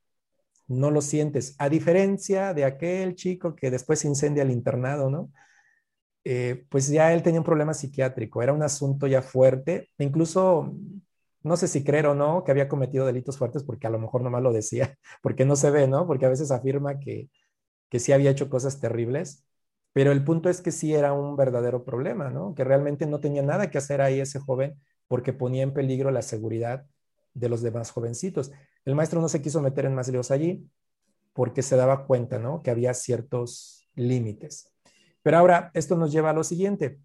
[0.68, 5.32] no lo sientes, a diferencia de aquel chico que después incendia el internado, ¿no?
[6.24, 10.74] Eh, pues ya él tenía un problema psiquiátrico, era un asunto ya fuerte, incluso
[11.42, 14.22] no sé si creer o no que había cometido delitos fuertes porque a lo mejor
[14.22, 16.06] nomás lo decía, porque no se ve, ¿no?
[16.06, 17.28] Porque a veces afirma que,
[17.90, 19.44] que sí había hecho cosas terribles,
[19.92, 22.54] pero el punto es que sí era un verdadero problema, ¿no?
[22.54, 24.74] Que realmente no tenía nada que hacer ahí ese joven
[25.08, 26.86] porque ponía en peligro la seguridad
[27.34, 28.52] de los demás jovencitos.
[28.84, 30.68] El maestro no se quiso meter en más líos allí
[31.32, 32.62] porque se daba cuenta, ¿no?
[32.62, 34.72] Que había ciertos límites.
[35.22, 37.00] Pero ahora, esto nos lleva a lo siguiente.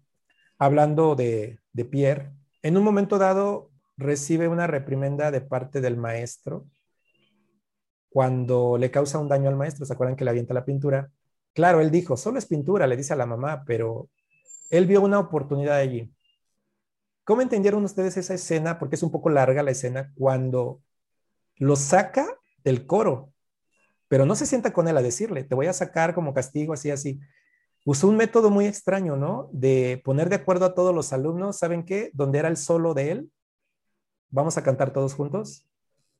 [0.58, 6.66] Hablando de, de Pierre, en un momento dado recibe una reprimenda de parte del maestro
[8.08, 9.84] cuando le causa un daño al maestro.
[9.84, 11.10] ¿Se acuerdan que le avienta la pintura?
[11.54, 14.08] Claro, él dijo, solo es pintura, le dice a la mamá, pero
[14.70, 16.12] él vio una oportunidad allí.
[17.24, 18.78] ¿Cómo entendieron ustedes esa escena?
[18.78, 20.82] Porque es un poco larga la escena cuando
[21.56, 22.26] lo saca
[22.64, 23.32] del coro,
[24.08, 26.90] pero no se sienta con él a decirle, te voy a sacar como castigo, así,
[26.90, 27.20] así.
[27.84, 29.48] Usó un método muy extraño, ¿no?
[29.52, 32.10] De poner de acuerdo a todos los alumnos, ¿saben qué?
[32.12, 33.32] Donde era el solo de él,
[34.30, 35.66] vamos a cantar todos juntos,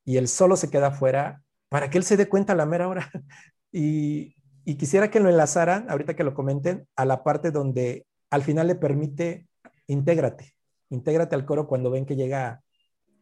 [0.05, 2.89] y el solo se queda fuera para que él se dé cuenta a la mera
[2.89, 3.11] hora.
[3.73, 8.43] y, y quisiera que lo enlazaran, ahorita que lo comenten, a la parte donde al
[8.43, 9.49] final le permite,
[9.87, 10.55] intégrate,
[10.91, 12.63] intégrate al coro cuando ven que llega,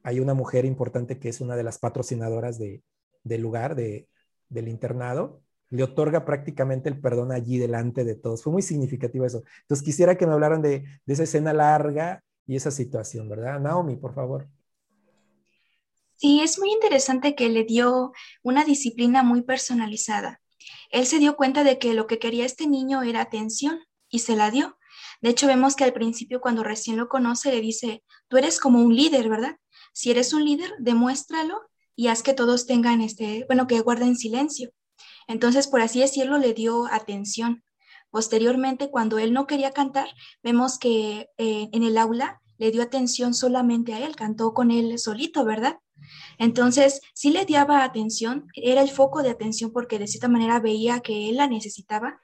[0.02, 2.82] hay una mujer importante que es una de las patrocinadoras de,
[3.22, 4.08] del lugar, de,
[4.48, 8.42] del internado, le otorga prácticamente el perdón allí delante de todos.
[8.42, 9.42] Fue muy significativo eso.
[9.62, 13.60] Entonces quisiera que me hablaran de, de esa escena larga y esa situación, ¿verdad?
[13.60, 14.48] Naomi, por favor.
[16.14, 18.12] Sí, es muy interesante que le dio
[18.42, 20.40] una disciplina muy personalizada.
[20.90, 24.34] Él se dio cuenta de que lo que quería este niño era atención y se
[24.34, 24.77] la dio.
[25.20, 28.80] De hecho, vemos que al principio cuando recién lo conoce le dice, tú eres como
[28.82, 29.56] un líder, ¿verdad?
[29.92, 31.60] Si eres un líder, demuéstralo
[31.96, 34.70] y haz que todos tengan este, bueno, que guarden silencio.
[35.26, 37.64] Entonces, por así decirlo, le dio atención.
[38.10, 40.08] Posteriormente, cuando él no quería cantar,
[40.42, 44.98] vemos que eh, en el aula le dio atención solamente a él, cantó con él
[44.98, 45.78] solito, ¿verdad?
[46.38, 51.00] Entonces, sí le daba atención, era el foco de atención porque de cierta manera veía
[51.00, 52.20] que él la necesitaba,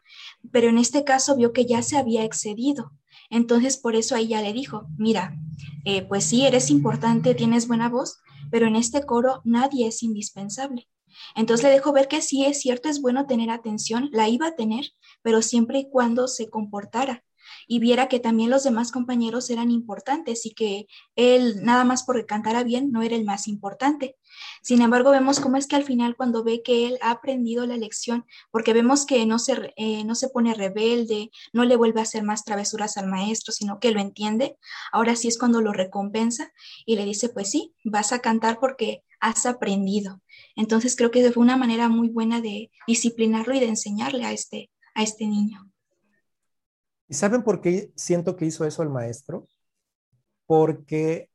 [0.53, 2.93] pero en este caso vio que ya se había excedido.
[3.31, 5.37] Entonces, por eso ella le dijo, mira,
[5.85, 8.19] eh, pues sí, eres importante, tienes buena voz,
[8.51, 10.89] pero en este coro nadie es indispensable.
[11.35, 14.57] Entonces le dejo ver que sí es cierto, es bueno tener atención, la iba a
[14.57, 14.87] tener,
[15.23, 17.25] pero siempre y cuando se comportara
[17.67, 20.87] y viera que también los demás compañeros eran importantes y que
[21.17, 24.17] él nada más porque cantara bien no era el más importante.
[24.65, 27.77] Sin embargo, vemos cómo es que al final cuando ve que él ha aprendido la
[27.77, 32.05] lección, porque vemos que no se, eh, no se pone rebelde, no le vuelve a
[32.05, 34.57] hacer más travesuras al maestro, sino que lo entiende,
[34.91, 36.51] ahora sí es cuando lo recompensa
[36.87, 40.23] y le dice, pues sí, vas a cantar porque has aprendido.
[40.57, 44.71] Entonces creo que fue una manera muy buena de disciplinarlo y de enseñarle a este,
[44.95, 45.71] a este niño.
[47.07, 49.47] ¿Y saben por qué siento que hizo eso el maestro?
[50.47, 51.29] Porque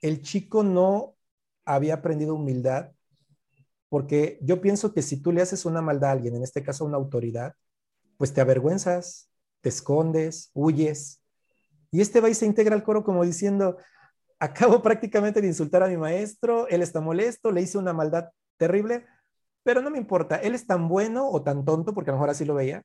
[0.00, 1.13] el chico no
[1.64, 2.90] había aprendido humildad,
[3.88, 6.84] porque yo pienso que si tú le haces una maldad a alguien, en este caso
[6.84, 7.54] a una autoridad,
[8.16, 11.22] pues te avergüenzas, te escondes, huyes.
[11.90, 13.76] Y este va y se integra al coro como diciendo,
[14.38, 19.06] acabo prácticamente de insultar a mi maestro, él está molesto, le hice una maldad terrible,
[19.62, 22.30] pero no me importa, él es tan bueno o tan tonto, porque a lo mejor
[22.30, 22.82] así lo veía,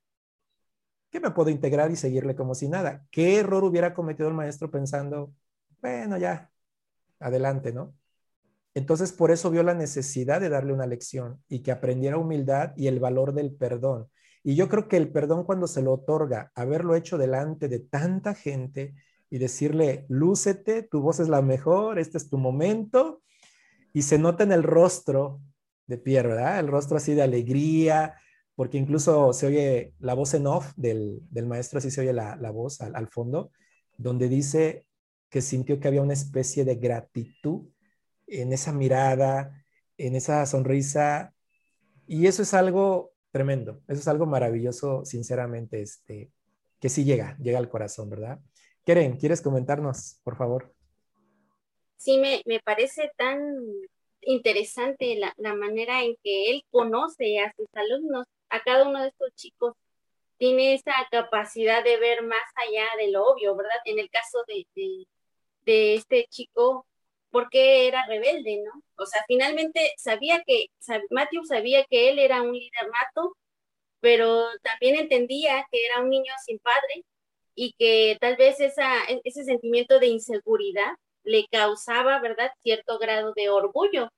[1.12, 3.06] que me puedo integrar y seguirle como si nada.
[3.12, 5.34] ¿Qué error hubiera cometido el maestro pensando,
[5.82, 6.52] bueno, ya,
[7.20, 7.96] adelante, ¿no?
[8.74, 12.88] Entonces, por eso vio la necesidad de darle una lección y que aprendiera humildad y
[12.88, 14.08] el valor del perdón.
[14.44, 18.34] Y yo creo que el perdón cuando se lo otorga, haberlo hecho delante de tanta
[18.34, 18.96] gente
[19.30, 23.22] y decirle, lúcete, tu voz es la mejor, este es tu momento,
[23.94, 25.42] y se nota en el rostro
[25.88, 26.60] de Pierre, ¿verdad?
[26.60, 28.16] El rostro así de alegría,
[28.56, 32.82] porque incluso se oye la voz en off del, maestro, así se oye la, voz
[32.82, 33.52] al, fondo,
[33.98, 34.86] donde dice
[35.30, 37.68] que sintió que había una especie de gratitud
[38.30, 39.64] en esa mirada,
[39.98, 41.34] en esa sonrisa,
[42.08, 46.32] y eso es algo tremendo, eso es algo maravilloso, sinceramente, este,
[46.80, 48.40] que sí llega, llega al corazón, ¿verdad?
[48.86, 50.74] Keren, ¿quieres comentarnos, por favor?
[51.98, 53.40] Sí, me, me parece tan
[54.22, 59.10] interesante la, la, manera en que él conoce a sus alumnos a cada uno de
[59.10, 59.76] estos chicos
[60.40, 63.76] tiene esa capacidad de ver más allá de lo obvio, ¿verdad?
[63.86, 64.66] En el caso de,
[65.66, 66.88] de, este chico,
[67.32, 68.72] porque era rebelde, ¿no?
[68.98, 70.68] O sea, finalmente sabía que,
[71.12, 73.36] Matthew sabía que él era un líder nato,
[74.02, 77.06] pero también entendía que era un niño sin padre
[77.56, 78.92] y que tal vez esa,
[79.24, 84.10] ese sentimiento de inseguridad le causaba, ¿verdad?, cierto grado de orgullo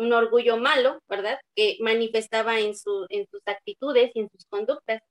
[0.00, 1.38] un orgullo malo, ¿verdad?
[1.54, 5.02] Que manifestaba en, su, en sus actitudes y en sus conductas.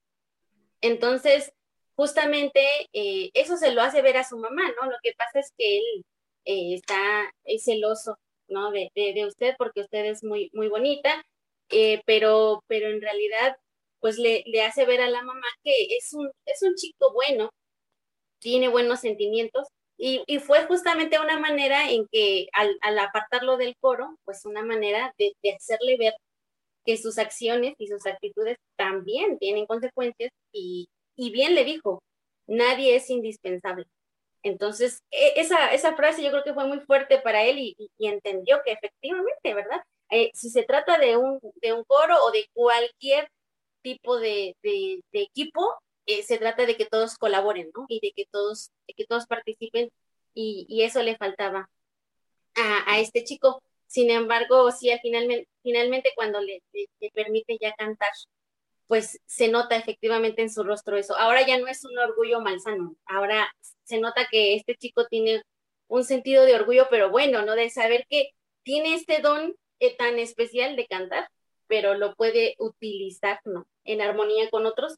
[0.82, 1.53] Entonces,
[1.95, 2.62] justamente
[2.93, 4.89] eh, eso se lo hace ver a su mamá, ¿no?
[4.89, 6.05] Lo que pasa es que él
[6.46, 7.32] eh, está
[7.64, 8.18] celoso,
[8.48, 8.72] ¿no?
[8.72, 11.24] De, de, usted porque usted es muy, muy bonita,
[11.70, 13.58] eh, pero, pero en realidad,
[14.00, 17.52] pues le, le, hace ver a la mamá que es un, es un chico bueno,
[18.40, 19.68] tiene buenos sentimientos
[20.02, 25.34] y, fue justamente una manera en que al, apartarlo del coro, pues una manera de,
[25.54, 26.14] hacerle ver
[26.86, 30.88] que sus acciones y sus actitudes también tienen consecuencias y,
[31.18, 32.02] bien le dijo,
[32.48, 33.88] nadie es indispensable.
[34.44, 38.62] Entonces, e, esa, esa frase yo creo que fue muy fuerte para él y, entendió
[38.66, 39.82] que efectivamente, ¿verdad?
[40.12, 43.30] Eh, si se trata de un, de un coro o de cualquier
[43.82, 45.76] tipo de, de equipo,
[46.10, 47.86] eh, se trata de que todos colaboren, ¿no?
[47.88, 49.92] Y de que todos, que todos participen
[50.34, 51.70] y, eso le faltaba
[52.56, 53.62] a, este chico.
[53.86, 56.64] Sin embargo, sí, finalmente, finalmente cuando le,
[57.14, 58.10] permite ya cantar,
[58.90, 61.16] pues se nota efectivamente en su rostro eso.
[61.16, 65.44] Ahora ya no es un orgullo malsano, ahora se nota que este chico tiene
[65.88, 67.54] un sentido de orgullo, pero bueno, ¿no?
[67.54, 68.32] De saber que
[68.64, 71.30] tiene este don eh, tan especial de cantar,
[71.68, 73.68] pero lo puede utilizar, ¿no?
[73.84, 74.96] En armonía con otros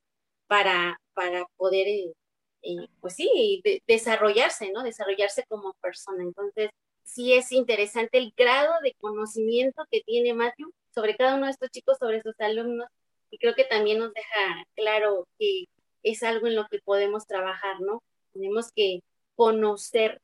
[0.48, 2.14] para, para poder, eh,
[2.62, 4.84] eh, pues sí, desarrollarse, ¿no?
[4.84, 6.24] Desarrollarse como persona.
[6.24, 6.70] Entonces,
[7.04, 11.72] sí es interesante el grado de conocimiento que tiene Matthew sobre cada uno de estos
[11.72, 12.88] chicos, sobre sus alumnos,
[13.32, 15.66] y creo que también nos deja claro que
[16.04, 18.04] es algo en lo que podemos trabajar, ¿no?
[18.34, 19.02] Tenemos que
[19.36, 20.22] conocer,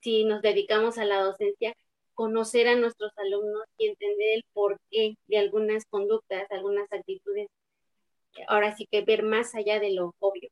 [0.00, 1.74] si nos dedicamos a la docencia,
[2.14, 7.48] conocer a nuestros alumnos y entender el porqué de algunas conductas, algunas actitudes
[8.48, 10.50] ahora sí que ver más allá de lo obvio.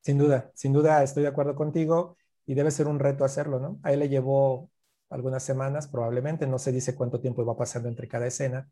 [0.00, 3.78] Sin duda, sin duda estoy de acuerdo contigo y debe ser un reto hacerlo, ¿no?
[3.82, 4.70] A él le llevó
[5.10, 8.70] algunas semanas probablemente, no se dice cuánto tiempo va pasando entre cada escena,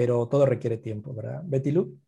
[0.00, 1.42] pero todo requiere tiempo, ¿verdad?
[1.44, 2.00] Betty Lu.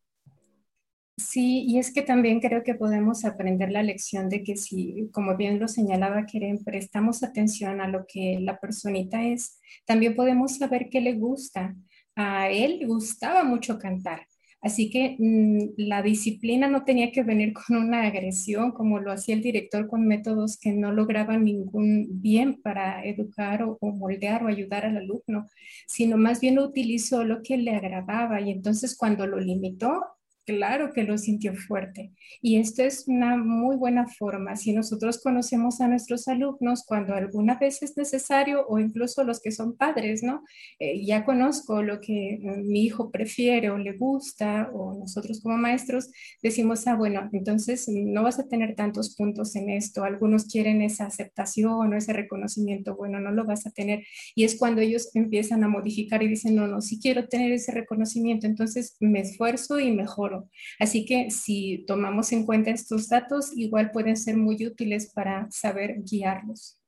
[1.19, 5.37] Sí, y es que también creo que podemos aprender la lección de que si, como
[5.37, 10.89] bien lo señalaba Keren, prestamos atención a lo que la personita es, también podemos saber
[10.89, 11.77] qué le gusta.
[12.17, 14.27] A él le gustaba mucho cantar,
[14.63, 19.35] Así que mm, la disciplina no tenía que venir con una agresión como lo hacía
[19.35, 24.49] el director con métodos que no lograban ningún bien para educar o, o moldear o
[24.49, 25.47] ayudar al alumno,
[25.87, 30.01] sino más bien utilizó lo que le agradaba y entonces cuando lo limitó,
[30.45, 32.11] Claro que lo sintió fuerte.
[32.41, 34.57] Y esto es una muy buena forma.
[34.57, 39.53] Si nosotros conocemos a nuestros alumnos cuando alguna vez es necesario o incluso los que
[39.53, 40.43] son padres, ¿no?
[40.81, 45.57] Eh, ya conozco lo que eh, mi hijo prefiere o le gusta o nosotros como
[45.59, 46.11] maestros
[46.43, 50.03] decimos, ah, bueno, entonces no vas a tener tantos puntos en esto.
[50.03, 52.97] Algunos quieren esa aceptación o ese reconocimiento.
[52.97, 54.05] Bueno, no lo vas a tener.
[54.35, 57.71] Y es cuando ellos empiezan a modificar y dicen, no, no, si quiero tener ese
[57.71, 60.32] reconocimiento, entonces me esfuerzo y mejor
[60.79, 66.03] Así que si tomamos en cuenta estos datos, igual pueden ser muy útiles para saber
[66.03, 66.79] guiarlos.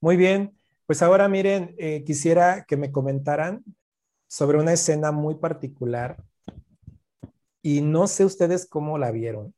[0.00, 0.52] Muy bien,
[0.86, 3.64] pues ahora miren, eh, quisiera que me comentaran
[4.26, 6.22] sobre una escena muy particular
[7.62, 9.54] y no sé ustedes cómo la vieron.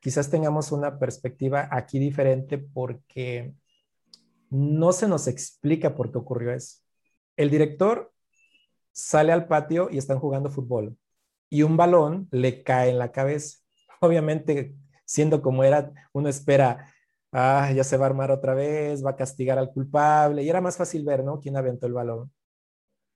[0.00, 3.54] Quizás tengamos una perspectiva aquí diferente porque
[4.50, 6.78] no se nos explica por qué ocurrió eso.
[7.36, 8.12] El director
[8.92, 10.96] sale al patio y están jugando fútbol
[11.52, 13.58] y un balón le cae en la cabeza.
[14.00, 14.74] Obviamente,
[15.04, 16.90] siendo como era, uno espera,
[17.30, 20.62] ah, ya se va a armar otra vez, va a castigar al culpable, y era
[20.62, 21.40] más fácil ver, ¿no?
[21.40, 22.32] Quién aventó el balón.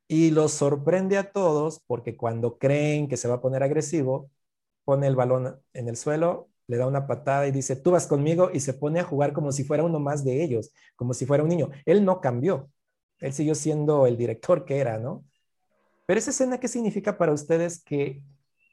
[0.08, 4.30] Y lo sorprende a todos porque cuando creen que se va a poner agresivo,
[4.84, 8.50] pone el balón en el suelo, le da una patada y dice, tú vas conmigo
[8.52, 11.42] y se pone a jugar como si fuera uno más de ellos, como si fuera
[11.42, 11.70] un niño.
[11.86, 12.70] Él no cambió,
[13.20, 15.24] él siguió siendo el director que era, ¿no?
[16.06, 18.22] Pero esa escena, ¿qué significa para ustedes que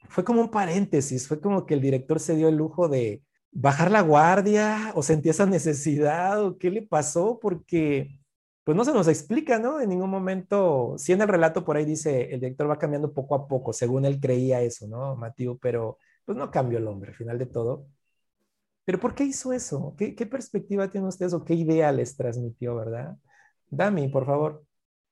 [0.08, 1.28] fue como un paréntesis?
[1.28, 3.22] Fue como que el director se dio el lujo de
[3.52, 8.20] bajar la guardia o sentía esa necesidad o qué le pasó porque
[8.64, 9.80] pues no se nos explica, ¿no?
[9.80, 13.34] En ningún momento, si en el relato por ahí dice, el director va cambiando poco
[13.34, 15.58] a poco, según él creía eso, ¿no, Matiu?
[15.60, 17.86] Pero pues no cambió el hombre, al final de todo.
[18.86, 19.94] Pero ¿por qué hizo eso?
[19.98, 23.16] ¿Qué, qué perspectiva tiene ustedes o qué idea les transmitió, verdad?
[23.68, 24.64] Dami, por favor.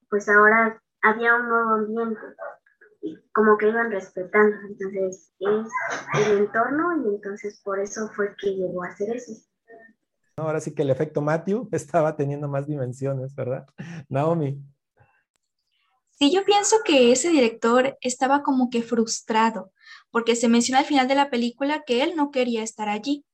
[0.09, 2.19] Pues ahora había un nuevo ambiente,
[3.01, 8.55] y como que iban respetando, entonces es el entorno y entonces por eso fue que
[8.55, 9.33] llegó a hacer eso.
[10.37, 13.67] Ahora sí que el efecto Matthew estaba teniendo más dimensiones, ¿verdad?
[14.09, 14.63] Naomi.
[16.11, 19.73] Sí, yo pienso que ese director estaba como que frustrado,
[20.09, 23.25] porque se menciona al final de la película que él no quería estar allí.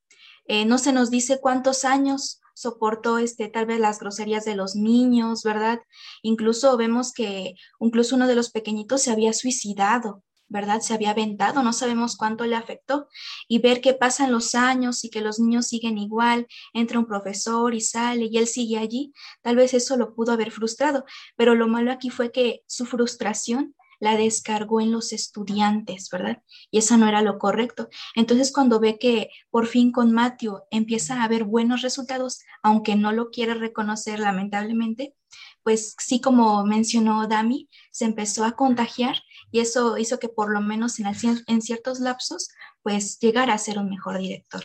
[0.46, 4.76] Eh, no se nos dice cuántos años soportó este, tal vez las groserías de los
[4.76, 5.80] niños, ¿verdad?
[6.22, 10.80] Incluso vemos que incluso uno de los pequeñitos se había suicidado, ¿verdad?
[10.80, 13.08] Se había aventado, no sabemos cuánto le afectó.
[13.48, 17.74] Y ver que pasan los años y que los niños siguen igual, entra un profesor
[17.74, 21.04] y sale y él sigue allí, tal vez eso lo pudo haber frustrado,
[21.36, 26.42] pero lo malo aquí fue que su frustración la descargó en los estudiantes, ¿verdad?
[26.70, 27.88] Y eso no era lo correcto.
[28.16, 33.12] Entonces, cuando ve que por fin con Matthew empieza a haber buenos resultados, aunque no
[33.12, 35.14] lo quiere reconocer lamentablemente,
[35.62, 39.16] pues sí, como mencionó Dami, se empezó a contagiar
[39.52, 41.06] y eso hizo que por lo menos en,
[41.46, 42.48] en ciertos lapsos,
[42.82, 44.64] pues llegara a ser un mejor director.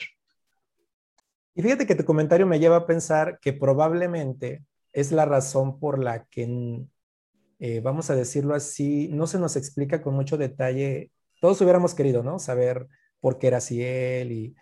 [1.53, 6.01] Y fíjate que tu comentario me lleva a pensar que probablemente es la razón por
[6.01, 6.85] la que
[7.59, 11.11] eh, vamos a decirlo así, no se nos explica con mucho detalle.
[11.39, 12.39] Todos hubiéramos querido, ¿no?
[12.39, 12.87] Saber
[13.19, 14.55] por qué era así él, y,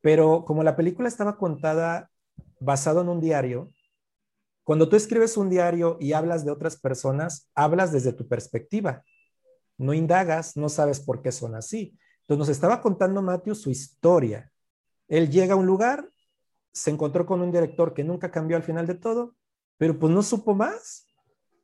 [0.00, 2.10] pero como la película estaba contada
[2.58, 3.72] basado en un diario,
[4.64, 9.04] cuando tú escribes un diario y hablas de otras personas, hablas desde tu perspectiva.
[9.78, 11.98] No indagas, no sabes por qué son así.
[12.20, 14.52] Entonces nos estaba contando Matthew su historia.
[15.08, 16.08] Él llega a un lugar,
[16.72, 19.34] se encontró con un director que nunca cambió al final de todo,
[19.76, 21.09] pero pues no supo más.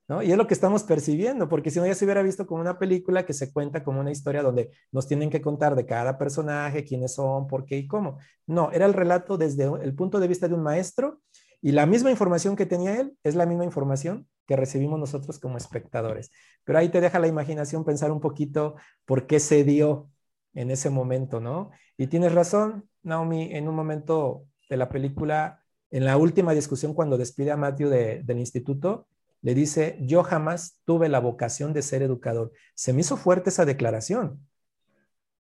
[0.08, 2.78] Y es lo que estamos percibiendo, porque si no ya se hubiera visto como una
[2.78, 6.84] película que se cuenta como una historia donde nos tienen que contar de cada personaje,
[6.84, 8.18] quiénes son, por qué y cómo.
[8.46, 11.22] No, era el relato desde el punto de vista de un maestro
[11.60, 15.56] y la misma información que tenía él es la misma información que recibimos nosotros como
[15.56, 16.30] espectadores.
[16.62, 18.76] Pero ahí te deja la imaginación pensar un poquito
[19.06, 20.08] por qué se dio
[20.54, 21.72] en ese momento, ¿no?
[21.96, 27.18] Y tienes razón, Naomi, en un momento de la película, en la última discusión cuando
[27.18, 29.08] despide a Matthew del instituto,
[29.46, 32.50] le dice, yo jamás tuve la vocación de ser educador.
[32.74, 34.44] Se me hizo fuerte esa declaración,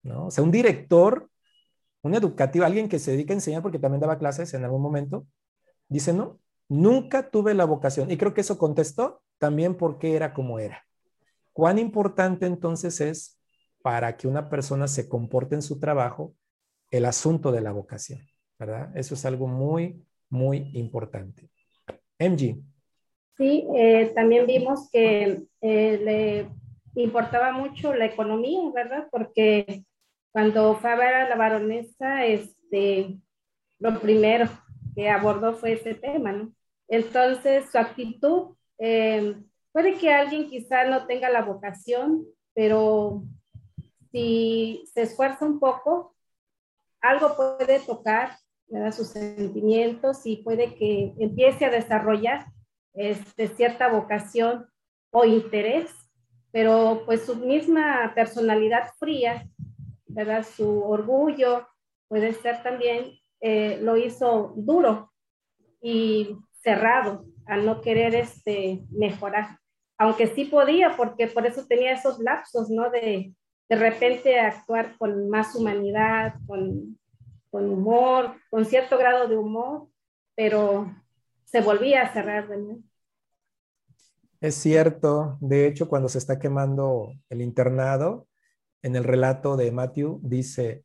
[0.04, 0.26] ¿no?
[0.26, 1.28] O sea, un director,
[2.00, 5.26] un educativo, alguien que se dedica a enseñar porque también daba clases en algún momento,
[5.88, 6.38] dice, no,
[6.68, 8.12] nunca tuve la vocación.
[8.12, 10.86] Y creo que eso contestó también porque era como era.
[11.52, 13.40] ¿Cuán importante entonces es
[13.82, 16.36] para que una persona se comporte en su trabajo
[16.92, 18.20] el asunto de la vocación?
[18.56, 18.96] ¿Verdad?
[18.96, 21.50] Eso es algo muy, muy importante.
[22.20, 22.69] MG.
[23.40, 26.46] Sí, eh, también vimos que eh,
[26.94, 29.08] importaba mucho la economía, ¿verdad?
[29.10, 29.86] Porque
[30.30, 33.16] cuando fue a ver a la baronesa, este,
[33.78, 34.46] lo primero
[34.94, 36.52] que abordó fue ese tema, ¿no?
[36.86, 39.34] Entonces, su actitud, eh,
[39.72, 43.22] puede que alguien quizá no tenga la vocación, pero
[44.12, 46.14] si se esfuerza un poco,
[47.00, 48.36] algo puede tocar
[48.68, 48.92] ¿verdad?
[48.92, 52.44] sus sentimientos y puede que empiece a desarrollar
[52.94, 54.66] este, cierta vocación
[55.10, 55.90] o interés,
[56.52, 59.48] pero pues su misma personalidad fría,
[60.06, 60.44] ¿verdad?
[60.44, 61.66] Su orgullo
[62.08, 65.12] puede ser también, eh, lo hizo duro
[65.80, 69.58] y cerrado al no querer este, mejorar,
[69.98, 72.90] aunque sí podía, porque por eso tenía esos lapsos, ¿no?
[72.90, 73.34] De,
[73.68, 76.98] de repente actuar con más humanidad, con,
[77.50, 79.88] con humor, con cierto grado de humor,
[80.34, 80.92] pero
[81.50, 82.78] se volvía a cerrar de.
[84.40, 88.26] Es cierto, de hecho, cuando se está quemando el internado,
[88.82, 90.84] en el relato de Matthew dice,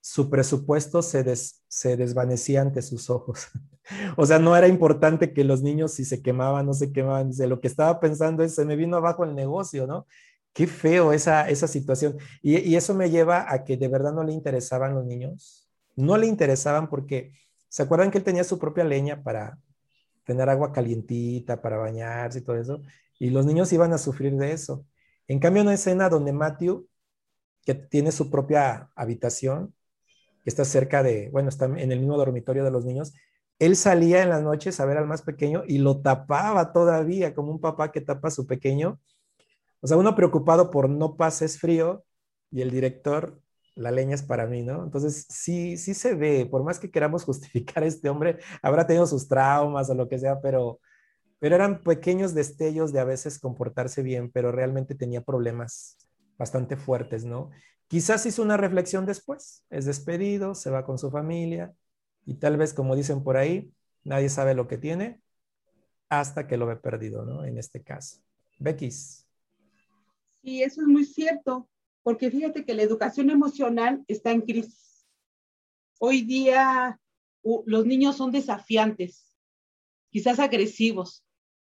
[0.00, 1.22] su presupuesto se,
[1.96, 3.48] desvanecía ante sus ojos.
[4.16, 7.30] o sea, no era importante que los niños si se quemaban, no se quemaban.
[7.36, 10.06] Lo que estaba pensando es, se me vino abajo el negocio, ¿no?
[10.54, 12.16] Qué feo esa, esa situación.
[12.42, 15.68] Y, eso me lleva a que de verdad no le interesaban los niños.
[15.94, 17.32] No le interesaban porque,
[17.68, 19.58] ¿se acuerdan que él tenía su propia leña para
[20.28, 22.82] tener agua calientita, para bañarse y todo eso?
[23.18, 24.86] Y los niños iban a sufrir de eso.
[25.26, 26.88] En cambio, una escena donde Matthew,
[27.64, 29.74] que tiene su propia habitación,
[30.44, 33.12] que está cerca de, bueno, está en el mismo dormitorio de los niños,
[33.58, 37.50] él salía en las noches a ver al más pequeño y lo tapaba todavía, como
[37.50, 39.00] un papá que tapa a su pequeño
[39.80, 42.04] o sea, uno preocupado por no pases frío
[42.50, 43.40] y el director,
[43.78, 44.82] la leña es para mí, ¿no?
[44.82, 49.06] Entonces, sí, sí se ve, por más que queramos justificar a este hombre, habrá tenido
[49.06, 50.80] sus traumas o lo que sea, pero,
[51.38, 55.96] pero eran pequeños destellos de a veces comportarse bien, pero realmente tenía problemas
[56.36, 57.50] bastante fuertes, ¿no?
[57.86, 61.72] Quizás hizo una reflexión después, es despedido, se va con su familia
[62.26, 63.72] y tal vez, como dicen por ahí,
[64.04, 65.22] nadie sabe lo que tiene
[66.08, 67.44] hasta que lo ve perdido, ¿no?
[67.44, 68.18] En este caso.
[68.58, 69.26] Beckys.
[70.42, 71.68] Y eso es muy cierto,
[72.02, 75.06] porque fíjate que la educación emocional está en crisis.
[75.98, 77.00] Hoy día
[77.66, 79.36] los niños son desafiantes,
[80.10, 81.24] quizás agresivos,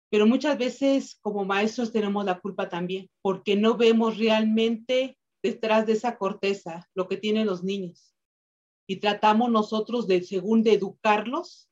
[0.09, 5.93] pero muchas veces como maestros tenemos la culpa también, porque no vemos realmente detrás de
[5.93, 8.13] esa corteza lo que tienen los niños.
[8.87, 11.69] Y tratamos nosotros de, según de educarlos,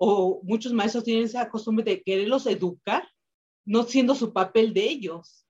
[0.00, 3.06] o muchos maestros tienen esa costumbre de quererlos educar,
[3.66, 5.44] no siendo su papel de ellos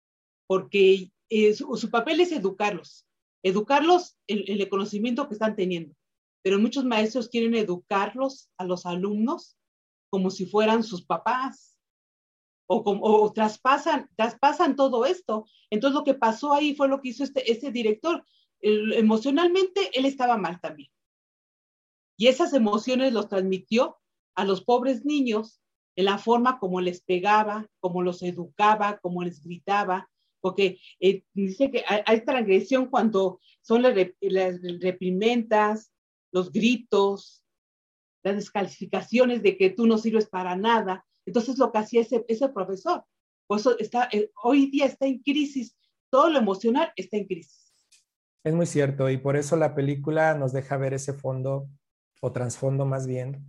[0.48, 3.06] porque eh, su, papel es educarlos,
[3.44, 5.96] educarlos en, el conocimiento que están teniendo.
[6.44, 9.58] Pero muchos maestros quieren educarlos a los alumnos
[10.10, 11.78] como si fueran sus papás
[12.68, 15.46] o, o traspasan, traspasan todo esto.
[15.70, 18.24] Entonces lo que pasó ahí fue lo que hizo este, este director.
[18.62, 20.90] emocionalmente él estaba mal también.
[22.18, 23.98] Y esas emociones los transmitió
[24.36, 25.62] a los pobres niños
[25.96, 30.10] en la forma como les pegaba, como los educaba, como les gritaba,
[30.48, 33.94] porque eh, dice que hay, transgresión cuando son las,
[34.80, 35.92] reprimentas,
[36.32, 37.44] los gritos,
[38.24, 41.06] las descalificaciones de que tú no sirves para nada.
[41.26, 43.04] Entonces lo que hacía ese, ese profesor,
[43.78, 45.76] está, eh, hoy día está en crisis,
[46.10, 47.74] todo lo emocional está en crisis.
[48.46, 51.68] Es muy cierto y por eso la película nos deja ver ese fondo
[52.22, 53.46] o trasfondo más bien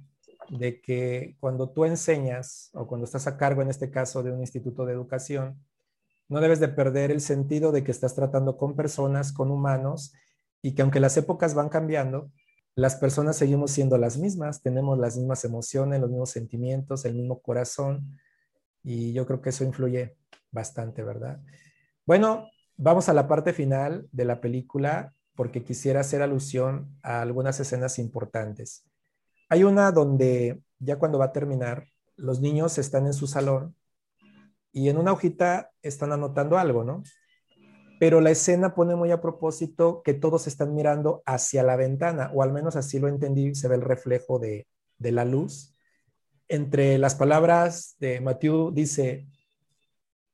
[0.49, 4.41] de que cuando tú enseñas o cuando estás a cargo en este caso de un
[4.41, 5.63] instituto de educación,
[6.29, 10.13] no debes de perder el sentido de que estás tratando con personas, con humanos,
[10.63, 12.31] y que aunque las épocas van cambiando,
[12.75, 17.41] las personas seguimos siendo las mismas, tenemos las mismas emociones, los mismos sentimientos, el mismo
[17.41, 18.19] corazón,
[18.83, 20.17] y yo creo que eso influye
[20.51, 21.41] bastante, ¿verdad?
[22.07, 27.61] Bueno, vamos a la parte final de la película porque quisiera hacer alusión a algunas
[27.61, 28.85] escenas importantes.
[29.49, 33.75] Hay una donde ya cuando va a terminar, los niños están en su salón
[34.79, 37.03] y en una hojita están anotando algo, ¿no?
[37.99, 42.45] Pero la escena pone muy a propósito que todos están mirando hacia la ventana, o
[42.45, 44.69] al menos así lo entendí, se ve el reflejo de,
[45.01, 45.75] la luz.
[46.47, 49.27] Entre las palabras de Matthew dice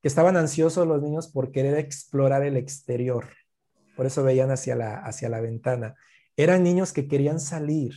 [0.02, 3.26] que estaban ansiosos los niños por querer explorar el exterior,
[3.96, 5.94] por eso veían hacia la, hacia la ventana.
[6.36, 7.94] Eran niños que querían salir,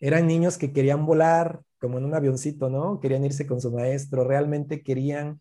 [0.00, 2.98] eran niños que querían volar, como en un avioncito, ¿no?
[2.98, 5.40] Querían irse con su maestro, realmente querían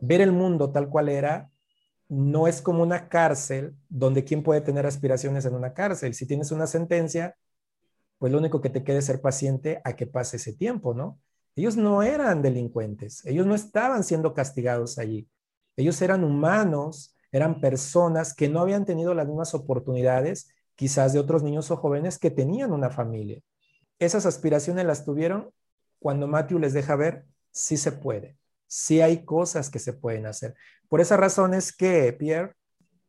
[0.00, 1.50] ver el mundo tal cual era
[2.08, 6.14] no es como una cárcel donde quién puede tener aspiraciones en una cárcel.
[6.14, 7.36] Si tienes una sentencia,
[8.18, 11.18] pues lo único que te queda es ser paciente a que pase ese tiempo, ¿no?
[11.56, 15.28] Ellos no eran delincuentes, ellos no estaban siendo castigados allí.
[15.76, 21.42] Ellos eran humanos, eran personas que no habían tenido las mismas oportunidades quizás de otros
[21.42, 23.40] niños o jóvenes que tenían una familia.
[23.98, 25.50] Esas aspiraciones las tuvieron
[25.98, 28.36] cuando Matthew les deja ver si se puede,
[28.66, 30.54] si hay cosas que se pueden hacer.
[30.88, 32.54] Por esa razón es que Pierre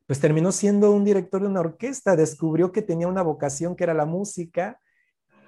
[0.07, 3.93] pues terminó siendo un director de una orquesta, descubrió que tenía una vocación que era
[3.93, 4.79] la música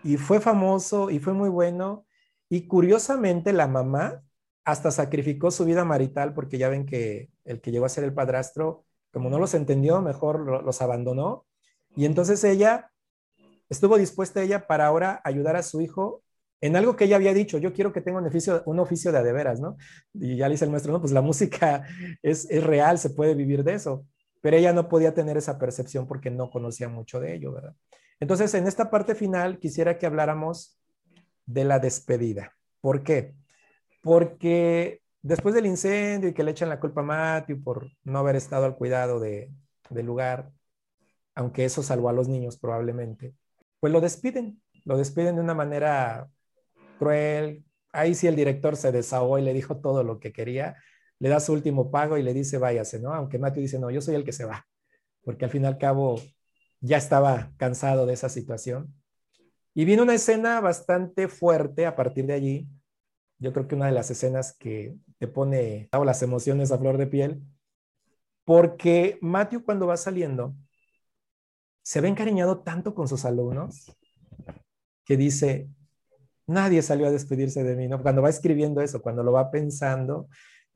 [0.04, 2.06] y fue famoso y fue muy bueno.
[2.50, 4.22] Y curiosamente la mamá
[4.66, 8.14] hasta sacrificó su vida marital porque ya ven que el que llegó a ser el
[8.14, 11.46] padrastro, como no los entendió, mejor los abandonó.
[11.96, 12.92] Y entonces ella
[13.70, 16.22] estuvo dispuesta ella para ahora ayudar a su hijo
[16.62, 19.78] en algo que ella había dicho, yo quiero que tenga un oficio, de adeveras, ¿no?
[20.14, 21.84] Y ya le dice el maestro, no, pues la música
[22.22, 24.06] es, es real, se puede vivir de eso
[24.42, 27.76] pero ella no podía tener esa percepción porque no conocía mucho de ello, ¿verdad?
[28.20, 30.80] Entonces, en esta parte final quisiera que habláramos
[31.46, 32.54] de la despedida.
[32.82, 33.36] ¿Por qué?
[34.02, 38.36] Porque después del incendio y que le echan la culpa a Matthew por no haber
[38.36, 39.52] estado al cuidado de,
[39.90, 40.52] del lugar,
[41.36, 43.34] aunque eso salvó a los niños probablemente,
[43.80, 46.30] pues lo despiden, lo despiden de una manera
[47.00, 47.66] cruel.
[47.92, 50.78] Ahí sí el director se desahogó y le dijo todo lo que quería,
[51.18, 53.14] le da su último pago y le dice váyase, ¿no?
[53.14, 54.68] Aunque Matthew dice, no, yo soy el que se va,
[55.24, 56.22] porque al fin y al cabo
[56.82, 58.94] ya estaba cansado de esa situación.
[59.74, 62.68] Y viene una escena bastante fuerte a partir de allí.
[63.40, 67.08] Yo creo que una de las escenas que te pone las emociones a flor de
[67.08, 67.42] piel,
[68.46, 70.56] porque Matthew cuando va saliendo
[71.82, 73.96] se ve encariñado tanto con sus alumnos
[75.06, 75.70] que dice,
[76.50, 78.02] nadie salió a despedirse de mí, ¿no?
[78.02, 80.28] Cuando va escribiendo eso, cuando lo va pensando,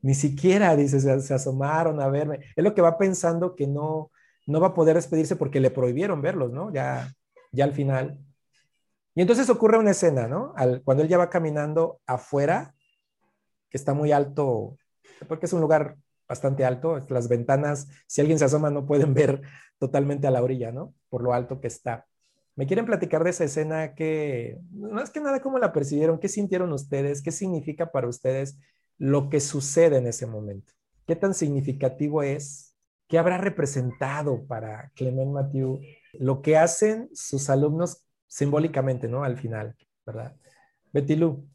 [0.02, 2.40] ni siquiera, dice, se, asomaron a verme.
[2.56, 4.12] Es lo que va pensando que no,
[4.46, 6.72] no va a poder despedirse porque le prohibieron verlos, ¿no?
[6.74, 7.12] Ya,
[7.52, 8.20] ya al final.
[9.16, 10.54] Y entonces ocurre una escena, ¿no?
[10.84, 12.74] cuando él ya va caminando afuera,
[13.70, 14.78] que está muy alto,
[15.28, 15.98] porque es un lugar
[16.28, 19.42] bastante alto, las ventanas, si alguien se asoma, no pueden ver
[19.78, 20.94] totalmente a la orilla, ¿no?
[21.10, 22.08] Por lo alto que está.
[22.56, 26.20] ¿Me quieren platicar de esa escena que, no es que nada, cómo la percibieron?
[26.20, 27.22] ¿Qué sintieron ustedes?
[27.24, 28.58] ¿Qué significa para ustedes
[28.98, 30.74] lo que sucede en ese momento.
[31.06, 32.76] ¿Qué tan significativo es?
[33.08, 35.82] ¿Qué habrá representado para Clement Mathieu
[36.14, 39.24] lo que hacen sus alumnos simbólicamente, ¿no?
[39.24, 39.76] Al final,
[40.06, 40.36] ¿verdad?
[40.92, 41.48] Betty Lu.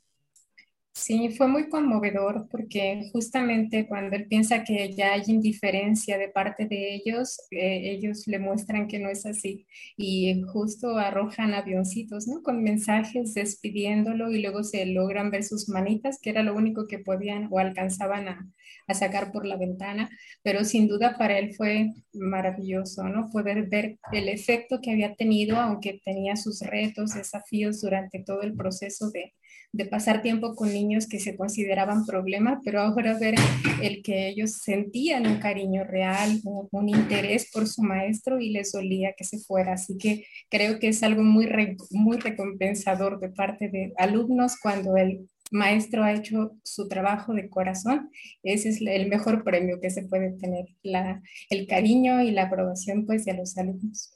[1.00, 6.66] Sí, fue muy conmovedor porque justamente cuando él piensa que ya hay indiferencia de parte
[6.66, 12.42] de ellos, eh, ellos le muestran que no es así y justo arrojan avioncitos, ¿no?
[12.42, 16.98] Con mensajes despidiéndolo y luego se logran ver sus manitas, que era lo único que
[16.98, 18.50] podían o alcanzaban a,
[18.88, 20.10] a sacar por la ventana,
[20.42, 23.30] pero sin duda para él fue maravilloso, ¿no?
[23.30, 28.54] Poder ver el efecto que había tenido, aunque tenía sus retos, desafíos durante todo el
[28.54, 29.32] proceso de
[29.72, 33.34] de pasar tiempo con niños que se consideraban problemas, pero ahora ver
[33.82, 39.14] el que ellos sentían un cariño real, un, interés por su maestro y les dolía
[39.16, 39.74] que se fuera.
[39.74, 41.48] Así que creo que es algo muy,
[41.90, 48.10] muy recompensador de parte de alumnos cuando el maestro ha hecho su trabajo de corazón.
[48.42, 53.04] Ese es el mejor premio que se puede tener, la, el cariño y la aprobación
[53.06, 54.14] pues de los alumnos.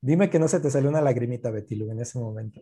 [0.00, 2.60] Dime que no se te salió una lagrimita, Betilu, en ese momento.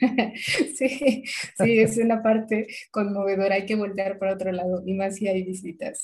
[0.76, 3.54] sí, sí, es una parte conmovedora.
[3.54, 6.02] Hay que voltear para otro lado, y más si hay visitas.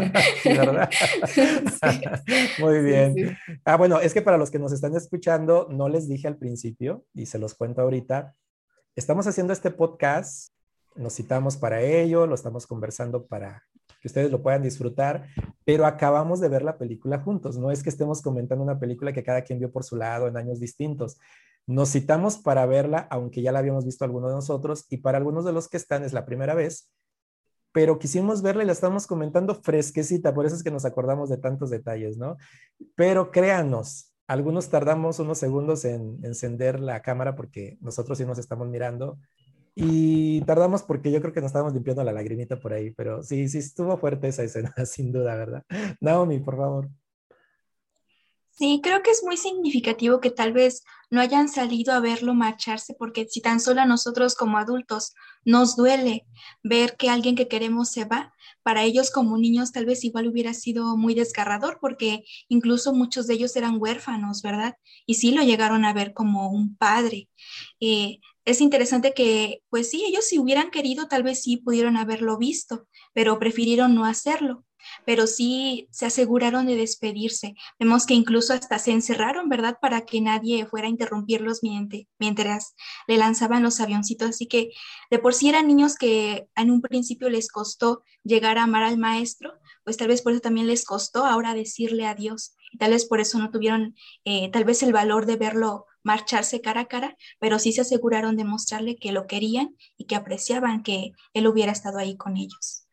[0.44, 0.90] ¿verdad?
[2.58, 3.38] Muy bien.
[3.64, 7.06] ah, bueno, es que para los que nos están escuchando, no les dije al principio,
[7.14, 8.34] y se los cuento ahorita,
[8.96, 10.52] estamos haciendo este podcast,
[10.94, 13.64] nos citamos para ello, lo estamos conversando para
[14.00, 15.26] que ustedes lo puedan disfrutar,
[15.64, 17.58] pero acabamos de ver la película juntos.
[17.58, 20.36] No es que estemos comentando una película que cada quien vio por su lado en
[20.36, 21.18] años distintos.
[21.66, 25.44] Nos citamos para verla, aunque ya la habíamos visto algunos de nosotros, y para algunos
[25.44, 26.90] de los que están es la primera vez,
[27.72, 31.36] pero quisimos verla y la estamos comentando fresquecita, por eso es que nos acordamos de
[31.36, 32.36] tantos detalles, ¿no?
[32.94, 38.68] Pero créanos, algunos tardamos unos segundos en encender la cámara porque nosotros sí nos estamos
[38.68, 39.18] mirando
[39.80, 43.48] y tardamos porque yo creo que nos estábamos limpiando la lagrimita por ahí, pero sí,
[43.48, 45.62] sí estuvo fuerte esa escena, sin duda, ¿verdad?
[46.00, 46.90] Naomi, por favor.
[48.50, 52.96] Sí, creo que es muy significativo que tal vez no hayan salido a verlo marcharse,
[52.98, 55.14] porque si tan solo a nosotros como adultos
[55.44, 56.26] nos duele
[56.64, 58.34] ver que alguien que queremos se va,
[58.64, 63.34] para ellos como niños tal vez igual hubiera sido muy desgarrador, porque incluso muchos de
[63.34, 64.74] ellos eran huérfanos, ¿verdad?
[65.06, 67.28] Y sí lo llegaron a ver como un padre.
[67.78, 68.18] Eh,
[68.48, 72.88] es interesante que, pues sí, ellos si hubieran querido, tal vez sí pudieron haberlo visto,
[73.12, 74.64] pero prefirieron no hacerlo.
[75.04, 77.54] Pero sí se aseguraron de despedirse.
[77.78, 79.76] Vemos que incluso hasta se encerraron, ¿verdad?
[79.82, 81.60] Para que nadie fuera a interrumpirlos
[82.18, 82.74] mientras
[83.06, 84.30] le lanzaban los avioncitos.
[84.30, 84.70] Así que
[85.10, 88.96] de por sí eran niños que en un principio les costó llegar a amar al
[88.96, 89.52] maestro,
[89.84, 92.54] pues tal vez por eso también les costó ahora decirle adiós.
[92.78, 93.94] Tal vez por eso no tuvieron
[94.24, 98.34] eh, tal vez el valor de verlo marcharse cara a cara, pero sí se aseguraron
[98.36, 102.86] de mostrarle que lo querían y que apreciaban que él hubiera estado ahí con ellos.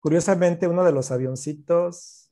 [0.00, 2.30] Curiosamente, uno de los avioncitos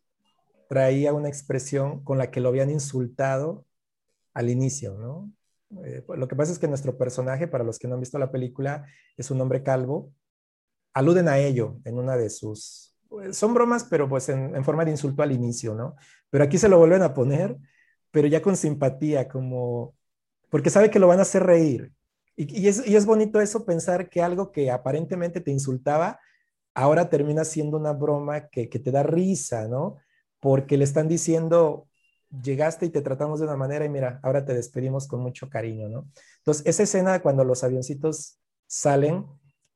[0.70, 3.66] traía una expresión con la que lo habían insultado
[4.32, 5.30] al inicio, ¿no?
[5.84, 8.32] Eh, lo que pasa es que nuestro personaje, para los que no han visto la
[8.32, 8.86] película,
[9.18, 10.14] es un hombre calvo.
[10.94, 12.96] Aluden a ello en una de sus...
[13.10, 15.96] Pues, son bromas, pero pues en, forma de insulto al inicio, ¿no?
[16.30, 17.58] Pero aquí se lo vuelven a poner,
[18.10, 19.94] pero ya con simpatía, como...
[20.50, 21.92] Porque sabe que lo van a hacer reír.
[22.36, 26.20] Y, es, y es bonito eso, pensar que algo que aparentemente te insultaba,
[26.74, 29.96] ahora termina siendo una broma que, que te da risa, ¿no?
[30.40, 31.88] Porque le están diciendo,
[32.42, 35.88] llegaste y te tratamos de una manera y mira, ahora te despedimos con mucho cariño,
[35.88, 36.08] ¿no?
[36.38, 39.26] Entonces, esa escena cuando los avioncitos salen,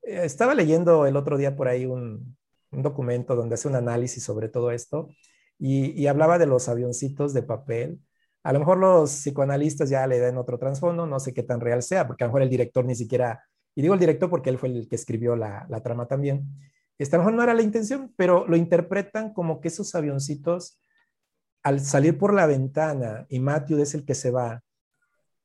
[0.03, 2.37] eh, estaba leyendo el otro día por ahí un,
[2.75, 5.11] documento donde hace un análisis sobre todo esto
[5.59, 8.01] y, hablaba de los avioncitos de papel.
[8.45, 11.83] A lo mejor los psicoanalistas ya le dan otro trasfondo, no sé qué tan real
[11.83, 13.45] sea, porque a lo mejor el director ni siquiera,
[13.75, 16.47] y digo el director porque él fue el que escribió la, trama también,
[16.99, 20.81] esta a lo mejor no era la intención, pero lo interpretan como que esos avioncitos
[21.63, 24.63] al salir por la ventana y Matthew es el que se va,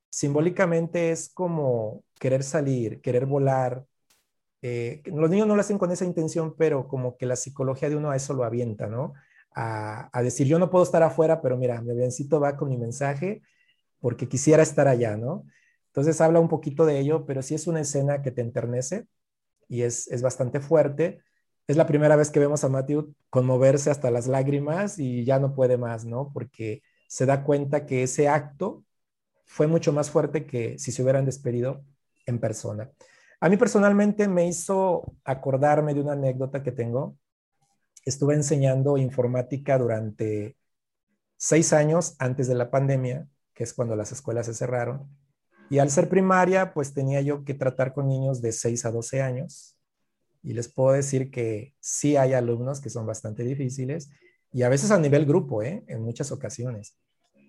[0.10, 3.86] simbólicamente es como querer salir, querer volar.
[4.64, 7.96] Eh, los niños no lo hacen con esa intención, pero como que la psicología de
[7.96, 9.14] uno a eso lo avienta, ¿no?
[9.60, 13.42] A, decir, yo no puedo estar afuera, pero mira, mi avioncito va con mi mensaje
[14.00, 15.46] porque quisiera estar allá, ¿no?
[15.88, 19.08] Entonces habla un poquito de ello, pero sí es una escena que te enternece
[19.68, 21.22] y es, es bastante fuerte
[21.68, 25.54] es la primera vez que vemos a Matthew conmoverse hasta las lágrimas y ya no
[25.54, 26.32] puede más, ¿no?
[26.34, 28.84] Porque se da cuenta que ese acto
[29.46, 31.84] fue mucho más fuerte que si se hubieran despedido
[32.26, 32.90] en persona.
[33.42, 37.18] A mí personalmente me hizo acordarme de una anécdota que tengo.
[38.08, 40.56] Estuve enseñando informática durante
[41.36, 45.10] seis años antes de la pandemia, que es cuando las escuelas se cerraron.
[45.70, 49.22] Y al ser primaria, pues tenía yo que tratar con niños de 6 a 12
[49.22, 49.76] años
[50.42, 54.10] y les puedo decir que sí hay alumnos que son bastante difíciles
[54.54, 55.84] y a veces a nivel grupo, ¿eh?
[55.88, 56.96] en muchas ocasiones.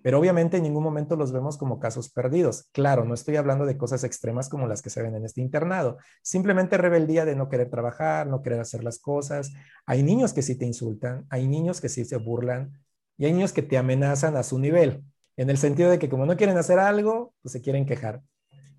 [0.01, 2.69] Pero obviamente en ningún momento los vemos como casos perdidos.
[2.71, 5.97] Claro, no estoy hablando de cosas extremas como las que se ven en este internado.
[6.21, 9.51] Simplemente rebeldía de no querer trabajar, no querer hacer las cosas.
[9.85, 12.71] Hay niños que sí te insultan, hay niños que sí se burlan
[13.17, 15.03] y hay niños que te amenazan a su nivel,
[15.35, 18.21] en el sentido de que como no quieren hacer algo, pues se quieren quejar.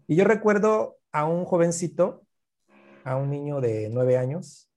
[0.07, 2.23] Y yo recuerdo a un jovencito
[3.05, 4.71] a un niño de nueve años,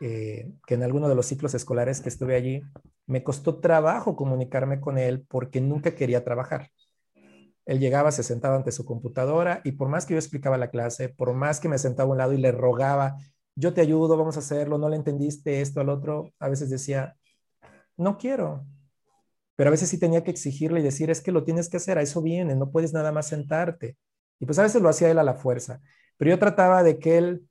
[0.00, 2.62] eh, que en alguno de los ciclos escolares que estuve allí,
[3.06, 6.70] me costó trabajo comunicarme con él porque nunca quería trabajar.
[7.64, 11.08] Él llegaba, se sentaba ante su computadora y por más que yo explicaba la clase,
[11.08, 13.16] por más que me sentaba a un lado y le rogaba,
[13.54, 17.16] yo te ayudo, vamos a hacerlo, no le entendiste esto al otro, a veces decía,
[17.96, 18.66] no quiero.
[19.56, 21.98] Pero a veces sí tenía que exigirle y decir, es que lo tienes que hacer,
[21.98, 23.96] a eso viene, no puedes nada más sentarte.
[24.40, 25.80] Y pues a veces lo hacía él a la fuerza.
[26.16, 27.48] Pero yo trataba de que él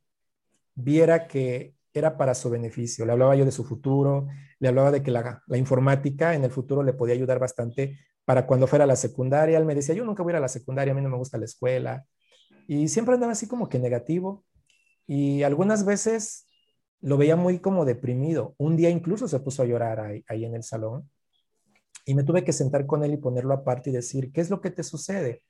[0.76, 3.06] viera que era para su beneficio.
[3.06, 4.28] Le hablaba yo de su futuro,
[4.60, 8.68] le hablaba de que la, informática en el futuro le podía ayudar bastante para cuando
[8.68, 9.58] fuera a la secundaria.
[9.58, 11.18] Él me decía, yo nunca voy a ir a la secundaria, a mí no me
[11.18, 12.06] gusta la escuela.
[12.68, 14.46] Y siempre andaba así como que negativo.
[15.08, 16.48] Y algunas veces
[17.02, 18.56] lo veía muy como deprimido.
[18.58, 21.10] Un día incluso se puso a llorar ahí, ahí en el salón.
[22.06, 24.62] Y me tuve que sentar con él y ponerlo aparte y decir, ¿qué es lo
[24.62, 25.44] que te sucede?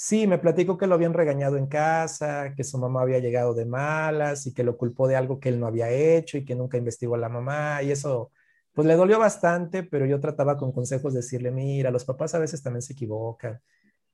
[0.00, 3.64] Sí, me platicó que lo habían regañado en casa, que su mamá había llegado de
[3.66, 6.78] malas y que lo culpó de algo que él no había hecho y que nunca
[6.78, 8.30] investigó a la mamá y eso
[8.72, 12.38] pues le dolió bastante, pero yo trataba con consejos de decirle, mira, los papás a
[12.38, 13.60] veces también se equivocan,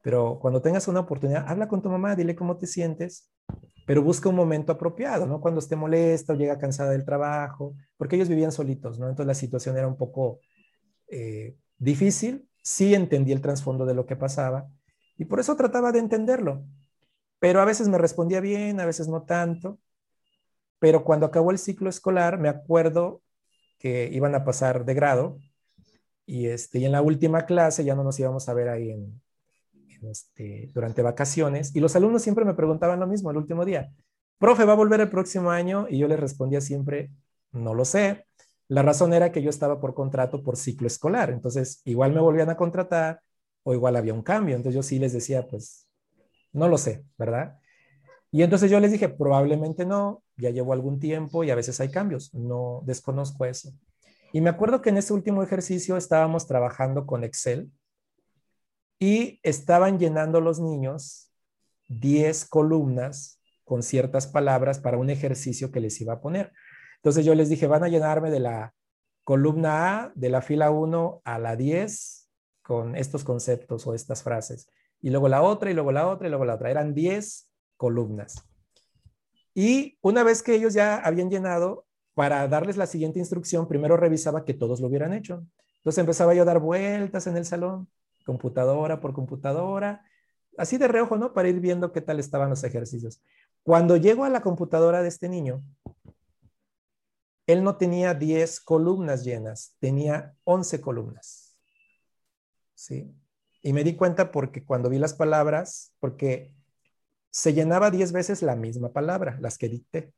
[0.01, 3.31] pero cuando tengas una oportunidad, habla con tu mamá, dile cómo te sientes,
[3.86, 5.39] pero busca un momento apropiado, ¿no?
[5.43, 9.11] Cuando esté molesta o llega cansada del trabajo, porque ellos vivían solitos, ¿no?
[9.11, 10.40] Entonces la situación era un poco
[11.09, 14.66] eh, difícil, sí entendí el trasfondo de lo que pasaba,
[15.16, 16.65] y por eso trataba de entenderlo.
[17.39, 19.78] Pero a veces me respondía bien, a veces no tanto.
[20.78, 23.23] Pero cuando acabó el ciclo escolar, me acuerdo
[23.78, 25.39] que iban a pasar de grado
[26.27, 29.20] y, este, y en la última clase ya no nos íbamos a ver ahí en,
[30.11, 31.74] este, durante vacaciones.
[31.74, 33.91] Y los alumnos siempre me preguntaban lo mismo el último día.
[34.39, 35.86] Profe, ¿va a volver el próximo año?
[35.89, 37.11] Y yo les respondía siempre,
[37.53, 38.27] no lo sé.
[38.69, 41.31] La razón era que yo estaba por contrato por ciclo escolar.
[41.31, 43.20] Entonces, igual me volvían a contratar,
[43.65, 44.55] o igual había un cambio.
[44.55, 45.89] Entonces yo sí les decía, pues,
[46.53, 47.59] no lo sé, ¿verdad?
[48.31, 51.91] Y entonces yo les dije, probablemente no, ya llevo algún tiempo y a veces hay
[51.91, 53.73] cambios, no desconozco eso.
[54.32, 57.70] Y me acuerdo que en ese último ejercicio estábamos trabajando con Excel
[58.99, 61.31] y estaban llenando los niños
[61.89, 66.53] 10 columnas con ciertas palabras para un ejercicio que les iba a poner.
[66.97, 68.74] Entonces yo les dije, van a llenarme de la
[69.23, 72.24] columna A, de la fila 1 a la 10,
[72.65, 74.69] con estos conceptos o estas frases.
[75.01, 76.70] Y luego la otra, y luego la otra, y luego la otra.
[76.70, 78.43] Eran 10 columnas.
[79.55, 84.45] Y una vez que ellos ya habían llenado, para darles la siguiente instrucción, primero revisaba
[84.45, 85.45] que todos lo hubieran hecho.
[85.78, 87.89] Entonces empezaba yo a dar vueltas en el salón,
[88.24, 90.05] computadora por computadora,
[90.57, 91.35] así de reojo, ¿no?
[91.35, 93.20] Para ir viendo qué tal estaban los ejercicios.
[93.62, 95.62] Cuando llego a la computadora de este niño,
[97.47, 101.44] él no tenía 10 columnas llenas, tenía 11 columnas.
[102.85, 103.11] ¿Sí?
[103.62, 106.55] Y me di cuenta porque cuando vi las palabras, porque
[107.31, 110.12] se llenaba 10 veces la misma palabra, las que dicté.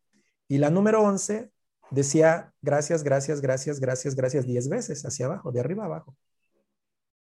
[0.48, 1.52] Y la número 11
[1.92, 6.16] decía gracias, gracias, gracias, gracias, gracias 10 veces hacia abajo, de arriba abajo.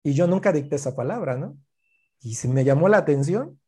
[0.03, 1.57] Y yo nunca dicté esa palabra, ¿no?
[2.21, 3.59] Y se me llamó la atención.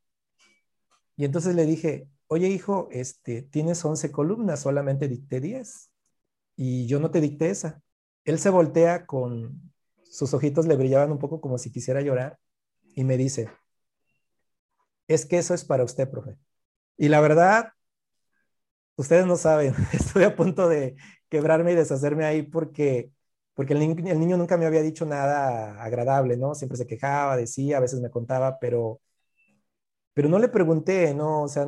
[1.16, 5.90] Y entonces le dije, oye hijo, este, tienes 11 columnas, solamente dicté 10
[6.54, 7.82] y yo no te dicté esa.
[8.24, 9.72] Él se voltea con
[10.10, 12.38] sus ojitos le brillaban un poco como si quisiera llorar
[12.94, 13.50] y me dice,
[15.08, 16.36] es que eso es para usted, profe.
[16.96, 17.72] Y la verdad,
[18.96, 20.96] ustedes no saben, estoy a punto de
[21.28, 23.10] quebrarme y deshacerme ahí porque,
[23.54, 26.54] porque el, niño nunca me había dicho nada agradable, ¿no?
[26.54, 29.00] Siempre se quejaba, decía, a veces me contaba, pero,
[30.14, 31.42] pero no le pregunté, ¿no?
[31.42, 31.66] O sea,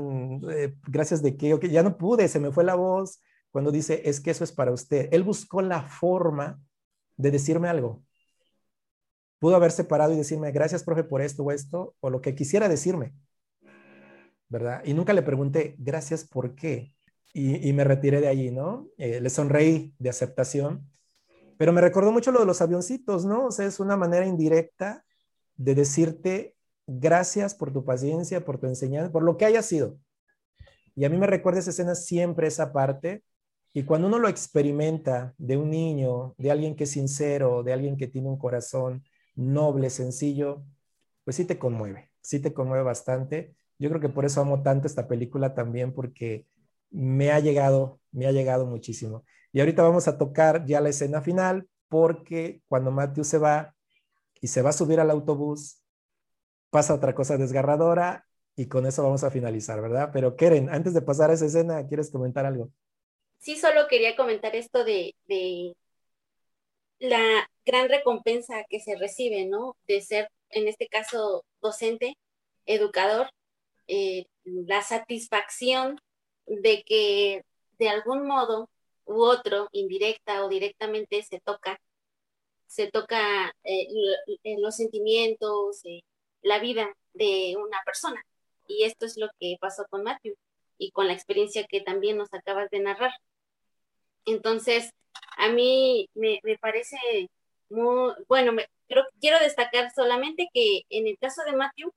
[0.50, 3.20] eh, gracias de qué, ya no pude, se me fue la voz,
[3.50, 5.08] cuando dice, es que eso es para usted.
[5.12, 6.60] Él buscó la forma
[7.16, 8.02] de decirme algo.
[9.38, 12.68] Pudo haber separado y decirme, gracias, profe, por esto o esto, o lo que quisiera
[12.68, 13.14] decirme,
[14.48, 14.82] ¿verdad?
[14.84, 16.94] Y nunca le pregunté, gracias, ¿por qué?
[17.34, 18.88] Y, me retiré de allí, ¿no?
[18.96, 20.90] Eh, le sonreí de aceptación,
[21.56, 23.46] pero me recordó mucho lo de los avioncitos, ¿no?
[23.46, 25.04] O sea, es una manera indirecta
[25.56, 26.56] de decirte
[26.86, 29.98] gracias por tu paciencia, por tu enseñanza, por lo que haya sido.
[30.96, 33.22] Y a mí me recuerda esa escena siempre, esa parte,
[33.72, 37.96] y cuando uno lo experimenta de un niño, de alguien que es sincero, de alguien
[37.96, 39.04] que tiene un corazón
[39.38, 40.64] noble, sencillo,
[41.24, 43.54] pues sí te conmueve, sí te conmueve bastante.
[43.78, 46.46] Yo creo que por eso amo tanto esta película también, porque
[46.90, 49.24] me ha llegado, me ha llegado muchísimo.
[49.52, 53.74] Y ahorita vamos a tocar ya la escena final, porque cuando Matthew se va
[54.40, 55.82] y se va a subir al autobús,
[56.70, 60.10] pasa otra cosa desgarradora y con eso vamos a finalizar, ¿verdad?
[60.12, 62.70] Pero Keren, antes de pasar a esa escena, ¿quieres comentar algo?
[63.38, 65.14] sí solo quería comentar esto de,
[66.98, 69.76] la gran recompensa que se recibe, ¿no?
[69.86, 72.16] De ser, en este caso, docente,
[72.66, 73.30] educador,
[73.88, 76.00] eh, la satisfacción
[76.46, 77.44] de que
[77.78, 78.68] de algún modo
[79.06, 81.80] u otro, indirecta o directamente, se toca,
[82.66, 83.86] se toca eh,
[84.58, 86.02] los sentimientos, eh,
[86.42, 88.22] la vida de una persona.
[88.66, 90.34] Y esto es lo que pasó con Matthew
[90.76, 93.12] y con la experiencia que también nos acabas de narrar.
[94.26, 94.90] Entonces,
[95.36, 96.96] a mí me, parece
[97.70, 98.66] muy, bueno, me,
[99.20, 101.92] quiero destacar solamente que en el caso de Matthew,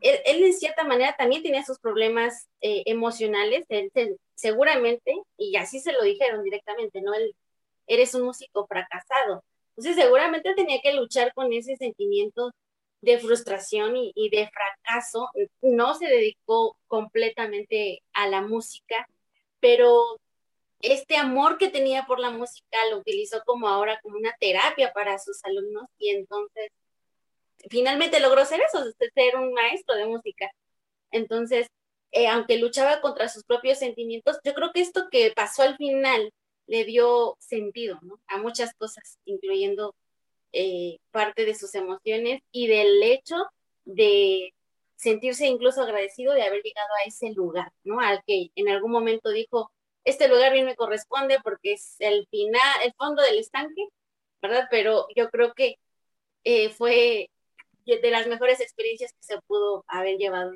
[0.00, 3.90] él, en cierta manera también tenía sus problemas eh, emocionales, él,
[4.34, 7.14] seguramente, y así se lo dijeron directamente, ¿no?
[7.14, 7.34] Él,
[7.86, 9.44] eres un músico fracasado.
[9.76, 12.50] Entonces, seguramente tenía que luchar con ese sentimiento
[13.00, 15.28] de frustración y, de fracaso.
[15.62, 19.06] No se dedicó completamente a la música,
[19.60, 20.18] pero
[20.80, 25.18] este amor que tenía por la música lo utilizó como ahora como una terapia para
[25.18, 26.70] sus alumnos y entonces
[27.70, 28.84] finalmente logró ser eso,
[29.14, 30.50] ser un maestro de música.
[31.10, 31.68] Entonces,
[32.12, 36.32] eh, aunque luchaba contra sus propios sentimientos, yo creo que esto que pasó al final
[36.66, 39.94] le dio sentido a muchas cosas, incluyendo
[40.52, 43.36] eh, parte de sus emociones y del hecho
[43.84, 44.54] de
[44.96, 48.00] sentirse incluso agradecido de haber llegado a ese lugar, ¿no?
[48.00, 49.70] Al que en algún momento dijo,
[50.06, 53.88] este lugar bien me corresponde porque es el final, el fondo del estanque,
[54.40, 54.68] ¿verdad?
[54.70, 55.76] Pero yo creo que
[56.44, 57.28] eh, fue
[57.84, 60.52] de las mejores experiencias que se pudo haber llevado.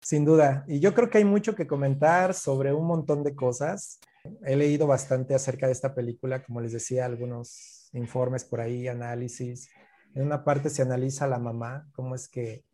[0.00, 0.64] Sin duda.
[0.66, 4.00] Y yo creo que hay mucho que comentar sobre un montón de cosas.
[4.44, 9.70] He leído bastante acerca de esta película, como les decía, algunos informes por ahí, análisis.
[10.14, 12.64] En una parte se analiza a la mamá, cómo es que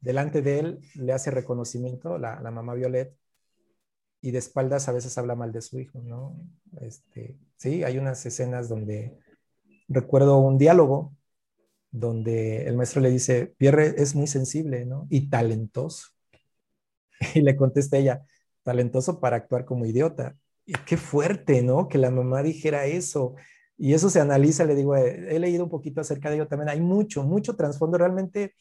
[0.00, 3.14] delante de él le hace reconocimiento, la, la mamá Violet,
[4.22, 6.36] y de espaldas a veces habla mal de su hijo, ¿no?
[6.80, 9.18] Este, sí, hay unas escenas donde
[9.88, 11.14] recuerdo un diálogo
[11.90, 15.06] donde el maestro le dice, Pierre es muy sensible, ¿no?
[15.10, 16.08] Y talentoso.
[17.34, 18.24] Y le contesta ella,
[18.62, 20.36] talentoso para actuar como idiota.
[20.64, 21.88] Y qué fuerte, ¿no?
[21.88, 23.34] Que la mamá dijera eso.
[23.76, 26.68] Y eso se analiza, le digo, he, he leído un poquito acerca de ello también.
[26.68, 27.98] Hay mucho, mucho trasfondo.
[27.98, 28.54] Realmente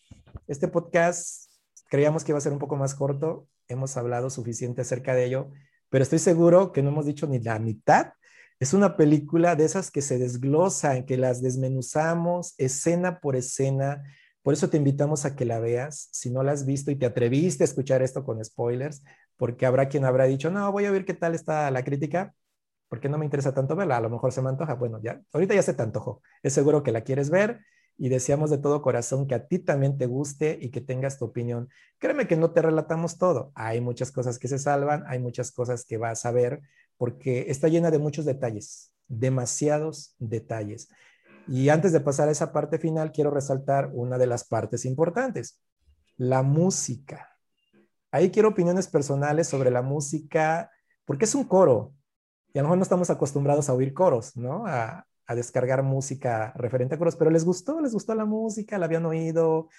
[0.48, 1.52] este podcast
[1.90, 5.52] creíamos que iba a ser un poco más corto hemos hablado suficiente acerca de ello,
[5.90, 8.14] pero estoy seguro que no hemos dicho ni la mitad
[8.60, 14.04] Es una película de esas que se desglosan, que las desmenuzamos escena por escena.
[14.42, 16.10] Por eso te invitamos a que la veas.
[16.12, 19.02] Si no la has visto y te atreviste a escuchar esto con spoilers,
[19.38, 22.34] porque habrá quien habrá dicho, no, voy a ver qué tal está la crítica,
[22.90, 23.98] porque no me interesa tanto verla.
[23.98, 24.74] A lo mejor se me antoja.
[24.76, 26.22] Bueno, ya, ahorita ya se te antojó.
[26.44, 27.62] Es seguro que la quieres ver
[28.02, 31.26] y deseamos de todo corazón que a ti también te guste y que tengas tu
[31.26, 31.68] opinión.
[31.98, 33.52] Créeme que no te relatamos todo.
[33.56, 36.62] Hay muchas cosas que se salvan, hay muchas cosas que vas a ver,
[36.98, 40.88] porque está llena de muchos detalles, demasiados detalles.
[41.46, 45.62] Y antes de pasar a esa parte final, quiero resaltar una de las partes importantes,
[46.16, 47.36] la música.
[48.12, 50.72] Ahí quiero opiniones personales sobre la música,
[51.04, 51.94] porque es un coro.
[52.54, 54.64] Y a lo mejor no estamos acostumbrados a oír coros, ¿no?
[55.30, 59.06] A descargar música referente a coros, pero les gustó, les gustó la música, la habían
[59.06, 59.70] oído,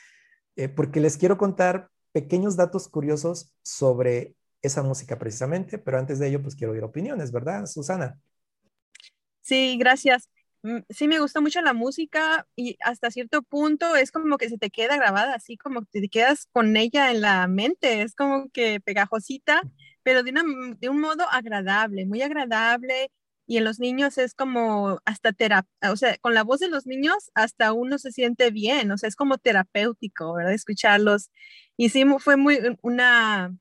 [0.54, 6.28] eh, porque les quiero contar pequeños datos curiosos sobre esa música precisamente, pero antes de
[6.28, 8.16] ello, pues quiero oír opiniones, ¿verdad, Susana?
[9.40, 10.30] Sí, gracias.
[10.62, 14.56] Mm, sí, me gusta mucho la música y hasta cierto punto es como que se
[14.56, 18.50] te queda grabada, así como que te quedas con ella en la mente, es como
[18.50, 19.62] que pegajosita,
[20.04, 20.32] pero de,
[20.78, 23.10] de un modo agradable, muy agradable
[23.50, 26.86] y en los niños es como hasta terapia, o sea, con la voz de los
[26.86, 30.52] niños hasta uno se siente bien, o sea, es como terapéutico, ¿verdad?
[30.52, 31.32] Escucharlos.
[31.76, 33.52] Y sí, fue muy una,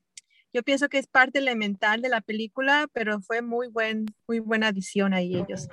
[0.53, 4.67] yo pienso que es parte elemental de la película, pero fue muy, buen, muy buena
[4.67, 5.67] adición ahí ellos.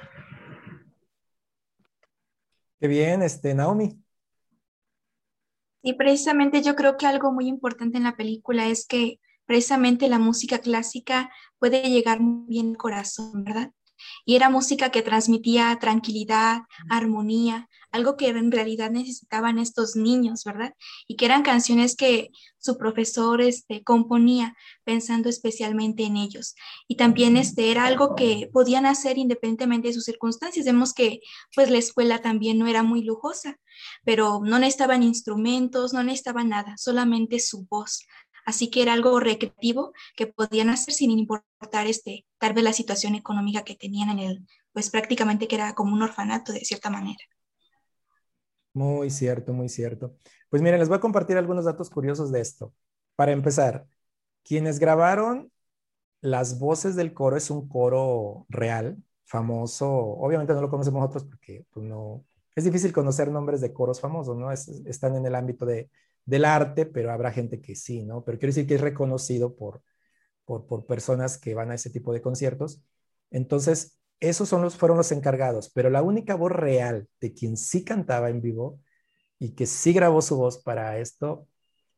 [2.81, 4.03] Qué bien, este, Naomi.
[5.83, 10.19] Y precisamente yo creo que algo muy importante en la película es que precisamente la
[10.19, 13.73] música clásica puede llegar muy bien al corazón, ¿verdad?
[14.25, 20.75] Y era música que transmitía tranquilidad, armonía, algo que en realidad necesitaban estos niños, ¿verdad?
[21.09, 26.55] Y que eran canciones que su profesor este, componía pensando especialmente en ellos.
[26.89, 30.67] Y también este, era algo que podían hacer independientemente de sus circunstancias.
[30.67, 31.21] Vemos que
[31.55, 33.57] pues la escuela también no era muy lujosa,
[34.05, 38.07] pero no necesitaban instrumentos, no necesitaban nada, solamente su voz,
[38.47, 43.17] Así que era algo recreativo que podían hacer sin importar este, tal vez la situación
[43.17, 47.19] económica que tenían en el, pues prácticamente que era como un orfanato de cierta manera.
[48.73, 50.17] Muy cierto, muy cierto.
[50.49, 52.73] Pues miren, les voy a compartir algunos datos curiosos de esto.
[53.17, 53.87] Para empezar,
[54.45, 55.51] quienes grabaron
[56.21, 59.91] las voces del coro es un coro real, famoso.
[59.91, 62.25] Obviamente no lo conocemos nosotros porque pues, no,
[62.55, 64.53] es difícil conocer nombres de coros famosos, ¿no?
[64.53, 65.91] están en el ámbito de,
[66.27, 68.25] del arte, pero habrá gente que sí, ¿no?
[68.25, 69.83] Pero quiero decir que es reconocido por,
[70.45, 72.83] por, personas que van a ese tipo de conciertos.
[73.31, 77.85] Entonces, esos son los, fueron los encargados, pero la única voz real de quien sí
[77.85, 78.81] cantaba en vivo
[79.39, 81.49] y que sí grabó su voz para esto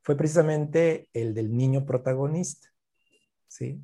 [0.03, 2.69] fue precisamente el del niño protagonista,
[3.47, 3.81] ¿sí?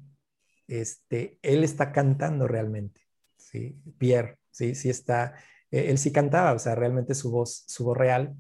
[0.66, 3.03] Este, él está cantando realmente,
[3.37, 3.79] ¿sí?
[3.99, 4.75] Pierre, ¿sí?
[4.75, 5.35] Sí está,
[5.71, 8.35] eh, él sí cantaba, o sea, realmente su voz, su voz real.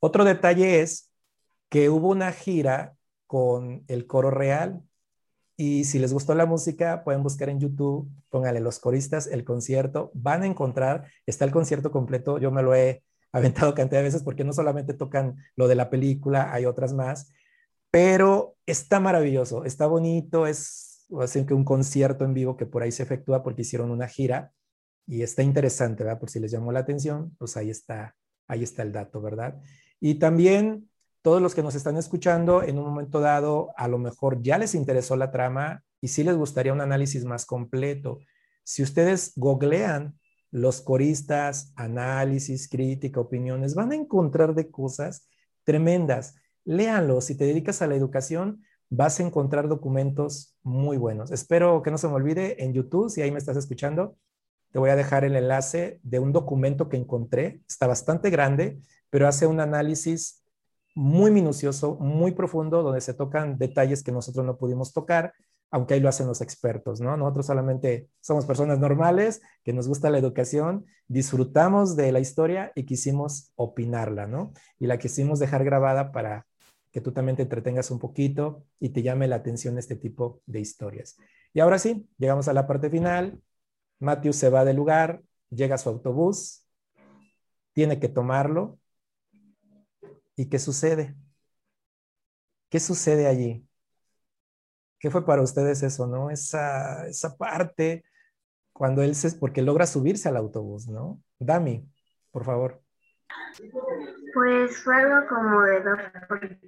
[0.00, 1.09] Otro detalle es
[1.70, 4.82] que hubo una gira con el coro real
[5.56, 10.10] y si les gustó la música pueden buscar en YouTube, póngale los coristas, el concierto,
[10.14, 13.02] van a encontrar, está el concierto completo, yo me lo he
[13.32, 17.30] aventado cantidad de veces porque no solamente tocan lo de la película, hay otras más,
[17.90, 22.90] pero está maravilloso, está bonito, es así que un concierto en vivo que por ahí
[22.90, 24.52] se efectúa porque hicieron una gira
[25.06, 26.18] y está interesante, ¿verdad?
[26.18, 28.16] Por si les llamó la atención, pues ahí está,
[28.48, 29.60] ahí está el dato, ¿verdad?
[30.00, 30.89] Y también
[31.22, 34.74] todos los que nos están escuchando, en un momento dado, a lo mejor ya les
[34.74, 38.20] interesó la trama y sí les gustaría un análisis más completo.
[38.64, 40.18] Si ustedes googlean
[40.50, 45.28] los coristas, análisis, crítica, opiniones, van a encontrar de cosas
[45.64, 46.34] tremendas.
[46.64, 47.20] Léanlo.
[47.20, 51.30] Si te dedicas a la educación, vas a encontrar documentos muy buenos.
[51.30, 54.16] Espero que no se me olvide en YouTube, si ahí me estás escuchando,
[54.72, 57.60] te voy a dejar el enlace de un documento que encontré.
[57.68, 58.80] Está bastante grande,
[59.10, 60.39] pero hace un análisis
[60.94, 65.32] muy minucioso, muy profundo, donde se tocan detalles que nosotros no pudimos tocar,
[65.70, 67.16] aunque ahí lo hacen los expertos, ¿no?
[67.16, 72.84] Nosotros solamente somos personas normales, que nos gusta la educación, disfrutamos de la historia y
[72.84, 74.52] quisimos opinarla, ¿no?
[74.78, 76.46] Y la quisimos dejar grabada para
[76.90, 80.60] que tú también te entretengas un poquito y te llame la atención este tipo de
[80.60, 81.16] historias.
[81.52, 83.40] Y ahora sí, llegamos a la parte final.
[84.00, 86.66] Matthew se va del lugar, llega a su autobús,
[87.72, 88.79] tiene que tomarlo,
[90.40, 91.14] ¿Y qué sucede?
[92.70, 93.68] ¿Qué sucede allí?
[94.98, 96.30] ¿Qué fue para ustedes eso, no?
[96.30, 98.04] Esa, esa parte
[98.72, 101.20] cuando él se, porque logra subirse al autobús, ¿no?
[101.38, 101.86] Dami,
[102.30, 102.80] por favor.
[104.32, 106.58] Pues fue algo conmovedor porque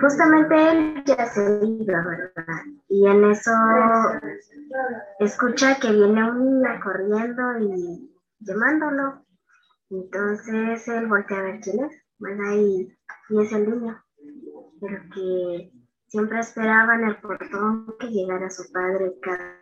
[0.00, 2.64] justamente él ya se iba, ¿verdad?
[2.88, 3.52] Y en eso
[5.20, 9.24] escucha que viene un niño corriendo y llamándolo.
[9.92, 11.92] Entonces él voltea a ver quién es.
[12.56, 12.96] Y,
[13.30, 14.02] y es el niño,
[14.80, 15.70] pero que
[16.06, 19.60] siempre esperaba en el portón que llegara su padre cada,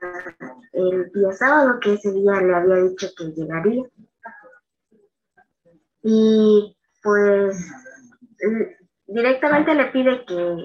[0.73, 3.83] el día sábado, que ese día le había dicho que llegaría.
[6.03, 7.69] Y pues
[9.07, 10.57] directamente le pide que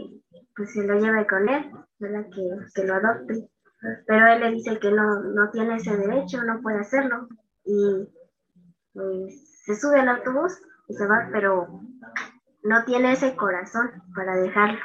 [0.56, 2.26] pues, se lo lleve con él, ¿verdad?
[2.30, 2.42] Que,
[2.76, 3.50] que lo adopte.
[4.06, 7.28] Pero él le dice que no, no tiene ese derecho, no puede hacerlo.
[7.64, 8.08] Y
[8.94, 10.54] pues se sube al autobús
[10.88, 11.82] y se va, pero
[12.64, 14.80] no tiene ese corazón para dejarlo,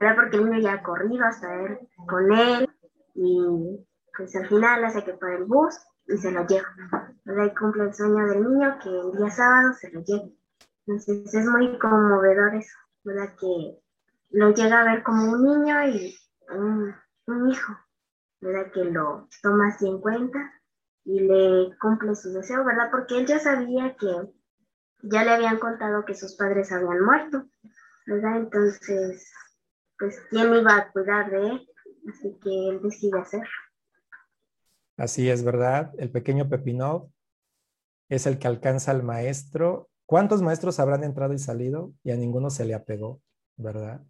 [0.00, 0.16] ¿verdad?
[0.16, 2.68] Porque el niño ya ha corrido hasta él con él
[3.14, 3.86] y
[4.16, 5.74] pues al final hace que para el bus
[6.08, 6.68] y se lo lleva.
[7.24, 7.46] ¿verdad?
[7.46, 10.28] Y cumple el sueño del niño que el día sábado se lo lleva.
[10.86, 13.34] Entonces es muy conmovedor eso, ¿verdad?
[13.40, 13.78] Que
[14.30, 16.14] lo llega a ver como un niño y
[16.50, 16.94] un,
[17.26, 17.72] un hijo,
[18.40, 18.70] ¿verdad?
[18.72, 20.52] Que lo toma así en cuenta
[21.04, 22.90] y le cumple su deseo, ¿verdad?
[22.90, 24.32] Porque él ya sabía que
[25.02, 27.44] ya le habían contado que sus padres habían muerto,
[28.06, 28.36] ¿verdad?
[28.38, 29.30] Entonces,
[29.98, 31.68] pues, ¿quién iba a cuidar de él?
[32.08, 33.48] Así que él decide hacerlo.
[34.96, 35.92] Así es, ¿verdad?
[35.98, 37.10] El pequeño Pepinov
[38.08, 39.90] es el que alcanza al maestro.
[40.06, 41.92] ¿Cuántos maestros habrán entrado y salido?
[42.02, 43.20] Y a ninguno se le apegó,
[43.56, 44.02] ¿verdad?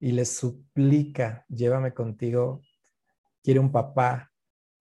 [0.00, 2.62] Y le suplica, llévame contigo,
[3.42, 4.32] quiere un papá,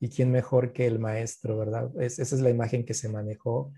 [0.03, 1.89] y quién mejor que el maestro, ¿verdad?
[2.01, 3.71] esa es la imagen que se manejó.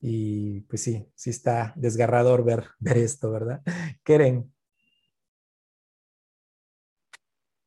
[0.00, 3.62] Y pues sí, sí está desgarrador ver, ver esto, ¿verdad?
[4.02, 4.52] Keren.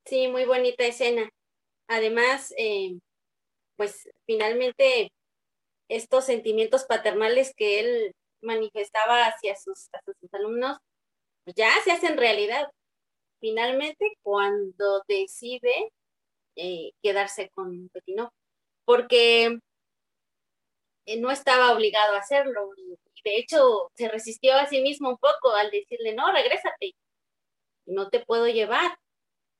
[0.03, 1.29] Sí, muy bonita escena.
[1.87, 2.99] Además, eh,
[3.77, 5.13] pues finalmente
[5.87, 9.87] estos sentimientos paternales que él manifestaba hacia sus,
[10.33, 10.77] alumnos,
[11.45, 12.67] pues ya se hacen realidad.
[13.39, 15.93] Finalmente, cuando decide
[16.57, 18.33] eh, quedarse con Petino,
[18.85, 19.59] porque
[21.05, 22.71] eh, no estaba obligado a hacerlo.
[22.77, 26.95] Y, de hecho, se resistió a sí mismo un poco al decirle, no, regrésate,
[27.85, 28.97] no te puedo llevar.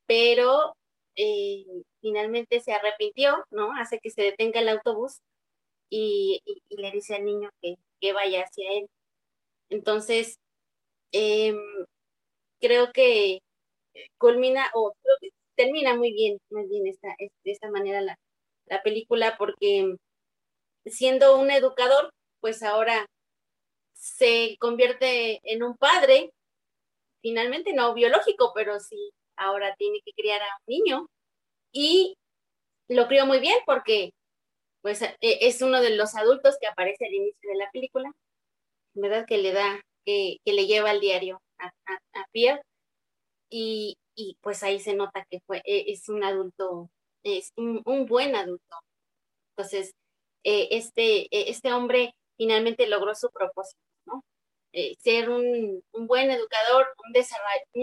[0.07, 0.75] Pero
[1.15, 1.65] eh,
[2.01, 3.71] finalmente se arrepintió, ¿no?
[3.77, 5.21] Hace que se detenga el autobús
[5.89, 8.87] y, le dice al niño que, que, vaya hacia él.
[9.69, 10.39] Entonces,
[11.11, 11.57] em,
[12.59, 13.41] creo que
[14.17, 18.17] culmina, o creo que termina muy bien, muy bien esta, de esta manera la,
[18.67, 19.95] la película, porque
[20.85, 23.05] siendo un educador, pues ahora
[23.93, 26.31] se convierte en un padre,
[27.21, 31.07] finalmente no biológico, pero sí ahora tiene que criar a un niño
[31.71, 32.15] y
[32.87, 34.11] lo crió muy bien porque
[34.81, 38.11] pues e, es uno de los adultos que aparece al inicio de la película,
[38.93, 39.25] ¿verdad?
[39.27, 42.61] Que le da, que, le lleva el diario a, a, Pierre
[43.49, 46.89] y, y, pues ahí se nota que fue, e, es un adulto,
[47.23, 48.77] es un, un buen adulto.
[49.55, 49.93] Entonces,
[50.43, 54.25] eh, este, e, este hombre finalmente logró su propósito, ¿no?
[54.73, 57.13] Eh, ser un, un, buen educador, un,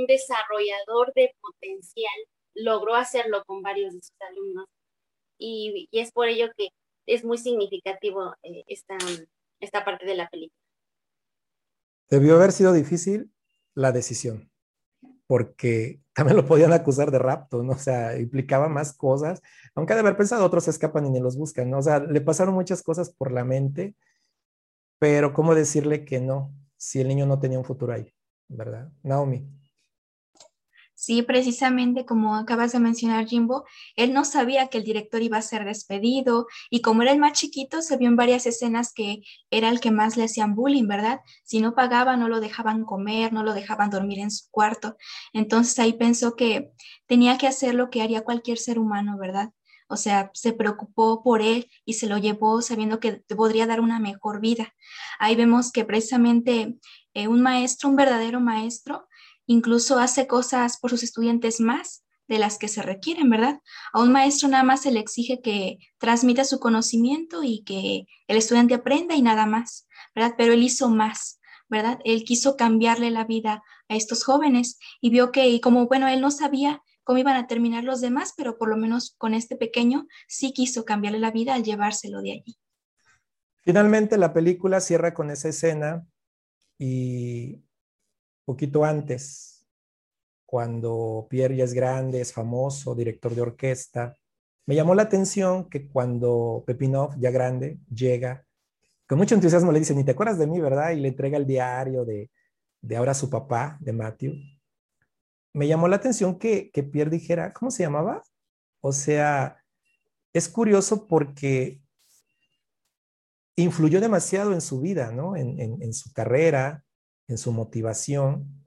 [0.01, 2.15] un desarrollador de potencial,
[2.55, 4.67] logró hacerlo con varios de sus alumnos.
[5.39, 6.71] Y, y es por ello que
[7.07, 8.97] es muy significativo eh, esta,
[9.61, 10.59] esta parte de la película.
[12.09, 13.33] Debió haber sido difícil
[13.75, 14.51] la decisión,
[15.27, 17.73] porque también lo podían acusar de rapto, ¿no?
[17.73, 19.43] O sea, implicaba más cosas,
[19.75, 21.79] aunque de haber pensado otros se escapan y ni los buscan, ¿no?
[21.79, 23.95] O sea, le pasaron muchas cosas por la mente,
[24.99, 28.13] pero ¿cómo decirle que no si el niño no tenía un futuro ahí,
[28.49, 28.91] ¿verdad?
[29.03, 29.49] Naomi.
[31.05, 35.43] Sí, precisamente como acabas de mencionar, Jimbo, él no sabía que el director iba a
[35.43, 39.21] ser despedido y como era el más chiquito, se vio en varias escenas que
[39.51, 41.21] era el que más le hacían bullying, ¿verdad?
[41.45, 44.97] Si no pagaba, no lo dejaban comer, no lo dejaban dormir en su cuarto.
[45.35, 46.73] Entonces ahí pensó que
[47.07, 49.51] tenía que hacer lo que haría cualquier ser humano, ¿verdad?
[49.89, 54.01] O sea, se preocupó por él y se lo llevó sabiendo que podría dar una
[54.01, 54.73] mejor vida.
[55.19, 56.79] Ahí vemos que precisamente
[57.13, 59.07] eh, un maestro, un verdadero maestro,
[59.47, 63.61] incluso hace cosas por sus estudiantes más de las que se requieren, ¿verdad?
[63.93, 68.37] A un maestro nada más se le exige que transmita su conocimiento y que el
[68.37, 70.35] estudiante aprenda y nada más, ¿verdad?
[70.39, 71.99] Pero él hizo más, ¿verdad?
[72.05, 76.21] Él quiso cambiarle la vida a estos jóvenes y vio que, y como bueno, él
[76.21, 80.07] no sabía cómo iban a terminar los demás, pero por lo menos con este pequeño
[80.27, 82.59] sí quiso cambiarle la vida al llevárselo de allí.
[83.61, 86.07] Finalmente la película cierra con esa escena
[86.79, 87.63] y
[88.45, 89.67] poquito antes,
[90.47, 94.17] cuando Pierre ya es grande, es famoso, director de orquesta,
[94.67, 98.47] me llamó la atención que cuando Pepinov, ya grande, llega
[99.07, 100.93] con mucho entusiasmo le dice, ni te acuerdas de mí, ¿verdad?
[100.93, 102.31] Y le entrega el diario de,
[102.81, 104.35] de ahora su papá, de Matthew.
[105.53, 108.23] Me llamó la atención que, que Pierre dijera, ¿cómo se llamaba?
[108.81, 109.63] O sea,
[110.33, 111.81] es curioso porque
[113.57, 115.37] influyó demasiado en su vida, ¿no?
[115.37, 116.84] En, en, su carrera,
[117.29, 118.65] en su motivación,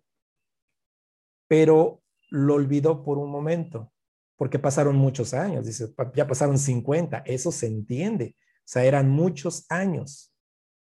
[1.47, 3.91] pero lo olvidó por un momento,
[4.35, 9.65] porque pasaron muchos años, dice, ya pasaron 50, eso se entiende, o sea, eran muchos
[9.69, 10.33] años,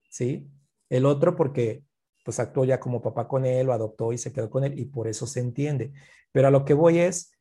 [0.09, 0.49] ¿sí?
[0.89, 1.83] El otro porque
[2.27, 4.83] pues actuó ya como papá con él, lo adoptó y se quedó con él y
[4.83, 5.93] por eso se entiende.
[6.33, 7.31] Pero a lo que voy es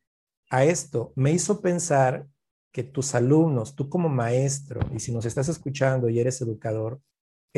[0.49, 2.25] a esto, me hizo pensar
[2.71, 7.01] que tus alumnos, tú como maestro, y si nos estás escuchando y eres educador,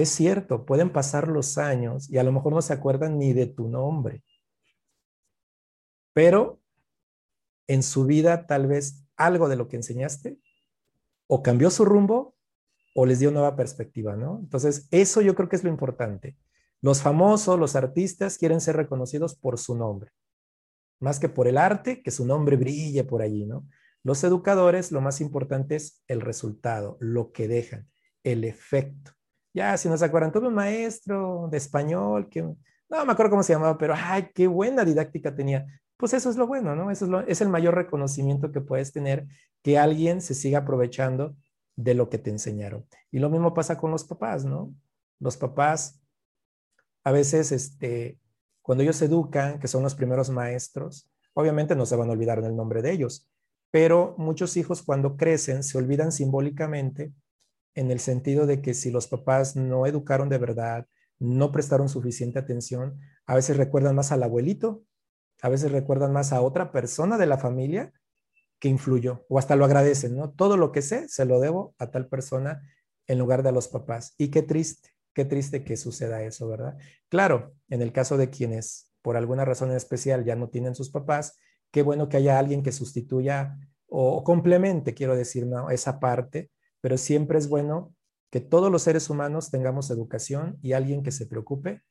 [0.01, 3.47] es cierto, pueden pasar los años y a lo mejor no se acuerdan ni de
[3.47, 4.23] tu nombre,
[6.13, 6.59] pero
[7.67, 10.39] en su vida tal vez algo de lo que enseñaste
[11.27, 12.35] o cambió su rumbo
[12.95, 14.39] o les dio nueva perspectiva, ¿no?
[14.39, 16.37] Entonces, eso yo creo que es lo importante.
[16.81, 20.11] Los famosos, los artistas quieren ser reconocidos por su nombre,
[20.99, 23.67] más que por el arte, que su nombre brille por allí, ¿no?
[24.03, 27.89] Los educadores, lo más importante es el resultado, lo que dejan,
[28.23, 29.11] el efecto.
[29.53, 33.53] Ya, si nos acuerdan, tuve un maestro de español que, no me acuerdo cómo se
[33.53, 35.65] llamaba, pero ay, qué buena didáctica tenía.
[35.97, 36.91] Pues eso es lo bueno, ¿no?
[36.91, 39.27] Eso es, es el mayor reconocimiento que puedes tener,
[39.61, 41.35] que alguien se siga aprovechando
[41.75, 42.85] de lo que te enseñaron.
[43.11, 44.73] Y lo mismo pasa con los papás, ¿no?
[45.19, 45.99] Los papás
[47.03, 48.19] a veces, este,
[48.61, 52.55] cuando ellos educan, que son los primeros maestros, obviamente no se van a olvidar del
[52.55, 53.29] nombre de ellos,
[53.71, 57.11] pero muchos hijos cuando crecen se olvidan simbólicamente
[57.79, 60.87] en el sentido de que si los papás no educaron de verdad,
[61.17, 64.83] no prestaron suficiente atención, a veces recuerdan más al abuelito,
[65.41, 67.93] a veces recuerdan más a otra persona de la familia
[68.59, 70.31] que influyó, o hasta lo agradecen, ¿no?
[70.31, 72.61] Todo lo que sé se lo debo a tal persona
[73.07, 74.13] en lugar de a los papás.
[74.17, 76.77] Y qué triste, Qué triste que suceda eso, ¿verdad?
[77.09, 80.91] Claro, en el caso de quienes por alguna razón en especial ya no tienen sus
[80.91, 81.37] papás,
[81.71, 83.57] qué bueno que haya alguien que sustituya
[83.87, 85.71] o, complemente, quiero decir, ¿no?
[85.71, 86.51] esa parte,
[86.81, 87.93] pero siempre es bueno
[88.31, 91.81] que todos los seres humanos tengamos educación y alguien que se preocupe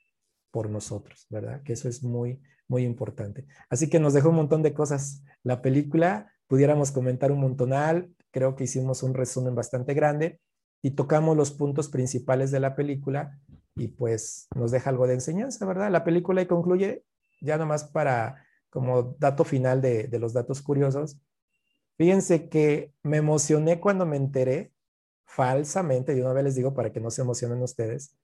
[0.51, 1.63] por nosotros, ¿verdad?
[1.63, 3.47] Que eso es muy, muy importante.
[3.69, 5.23] Así que nos dejó un montón de cosas.
[5.43, 10.41] La película, pudiéramos comentar un montonal, creo que hicimos un resumen bastante grande,
[10.83, 13.39] y tocamos los puntos principales de la película
[13.75, 15.91] y pues nos deja algo de enseñanza, ¿verdad?
[15.91, 17.05] La película y concluye
[17.41, 21.21] ya nomás para como dato final de, de los datos curiosos.
[21.97, 24.73] Fíjense que me emocioné cuando me enteré,
[25.29, 28.19] falsamente, y una vez les digo para que no se emocionen ustedes,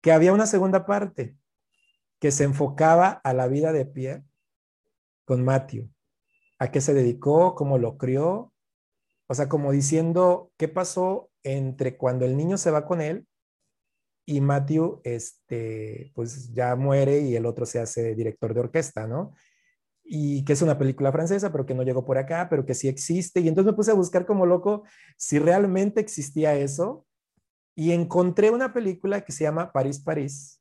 [0.00, 1.36] que había una segunda parte
[2.18, 4.24] que se enfocaba a la vida de Pierre
[5.24, 5.90] con Matthew,
[6.58, 8.52] a qué se dedicó, cómo lo crió,
[9.26, 13.26] o sea, como diciendo, ¿qué pasó entre cuando el niño se va con él
[14.26, 19.34] y Matthew, este, pues ya muere y el otro se hace director de orquesta, ¿no?
[20.12, 22.88] Y que es una película francesa, pero que no llegó por acá, pero que sí
[22.88, 23.38] existe.
[23.38, 24.82] Y entonces me puse a buscar como loco
[25.16, 27.06] si realmente existía eso.
[27.76, 30.60] Y encontré una película que se llama París, París,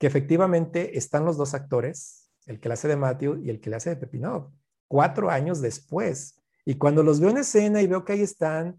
[0.00, 3.70] que efectivamente están los dos actores, el que le hace de Matthew y el que
[3.70, 4.50] le hace de Pepinov,
[4.88, 6.42] cuatro años después.
[6.64, 8.76] Y cuando los veo en escena y veo que ahí están,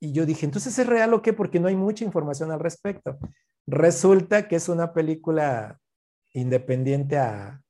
[0.00, 1.34] y yo dije, entonces es real o qué?
[1.34, 3.18] Porque no hay mucha información al respecto.
[3.66, 5.78] Resulta que es una película
[6.32, 7.62] independiente a,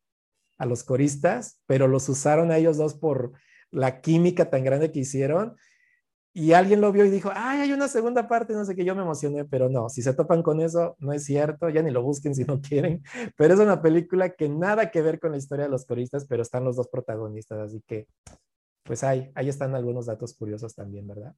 [0.62, 3.32] a los coristas, pero los usaron a ellos dos por
[3.72, 5.56] la química tan grande que hicieron.
[6.32, 8.94] Y alguien lo vio y dijo, ay, hay una segunda parte, no sé qué, yo
[8.94, 12.02] me emocioné, pero no, si se topan con eso, no es cierto, ya ni lo
[12.02, 13.02] busquen si no quieren,
[13.36, 16.42] pero es una película que nada que ver con la historia de los coristas, pero
[16.42, 18.06] están los dos protagonistas, así que,
[18.84, 21.34] pues ahí, ahí están algunos datos curiosos también, ¿verdad?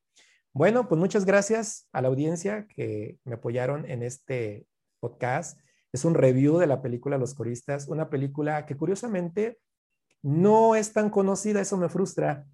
[0.53, 4.67] Bueno, pues muchas gracias a la audiencia que me apoyaron en este
[5.01, 5.59] podcast.
[5.95, 9.61] Es un review de la película Los Coristas, una película que curiosamente
[10.23, 12.49] no es tan conocida, eso me frustra,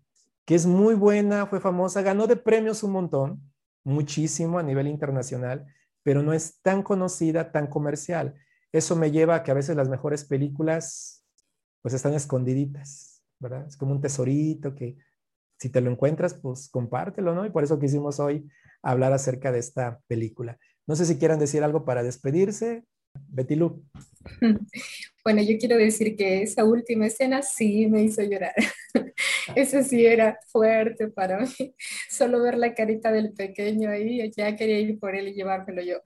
[0.45, 3.41] que es muy buena, fue famosa, ganó de premios un montón,
[3.83, 5.65] muchísimo a nivel internacional,
[6.03, 8.35] pero no es tan conocida, tan comercial.
[8.73, 11.25] Eso me lleva a que a veces las mejores películas
[11.81, 13.67] pues están escondiditas, ¿verdad?
[13.67, 14.99] Es como un tesorito que
[15.59, 17.47] si te lo encuentras, pues compártelo, ¿no?
[17.47, 18.51] Y por eso quisimos hoy
[18.83, 20.59] hablar acerca de esta película.
[20.87, 22.85] No sé si quieran decir algo para despedirse.
[23.29, 23.83] Betty Lu.
[25.23, 28.55] Bueno, yo quiero decir que esa última escena sí me hizo llorar.
[29.55, 31.75] Eso sí era fuerte para mí.
[32.09, 35.99] Solo ver la carita del pequeño ahí, ya quería ir por él y llevármelo yo.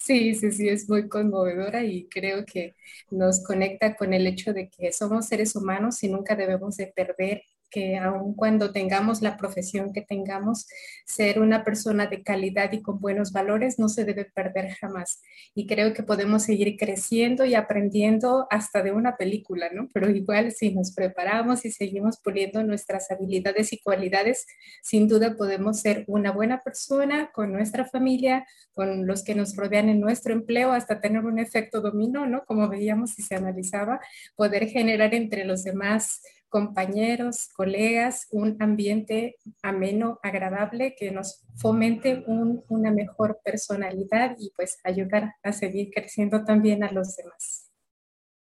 [0.00, 2.74] Sí, sí, sí, es muy conmovedora y creo que
[3.10, 7.42] nos conecta con el hecho de que somos seres humanos y nunca debemos de perder
[7.74, 10.68] que aun cuando tengamos la profesión que tengamos,
[11.04, 15.20] ser una persona de calidad y con buenos valores no se debe perder jamás.
[15.56, 19.88] Y creo que podemos seguir creciendo y aprendiendo hasta de una película, ¿no?
[19.92, 24.46] Pero igual si nos preparamos y seguimos puliendo nuestras habilidades y cualidades,
[24.80, 29.88] sin duda podemos ser una buena persona con nuestra familia, con los que nos rodean
[29.88, 32.44] en nuestro empleo, hasta tener un efecto dominó, ¿no?
[32.44, 33.98] Como veíamos si se analizaba,
[34.36, 36.20] poder generar entre los demás
[36.54, 45.34] compañeros, colegas, un ambiente ameno, agradable, que nos fomente una mejor personalidad y pues ayudar
[45.42, 47.72] a seguir creciendo también a los demás.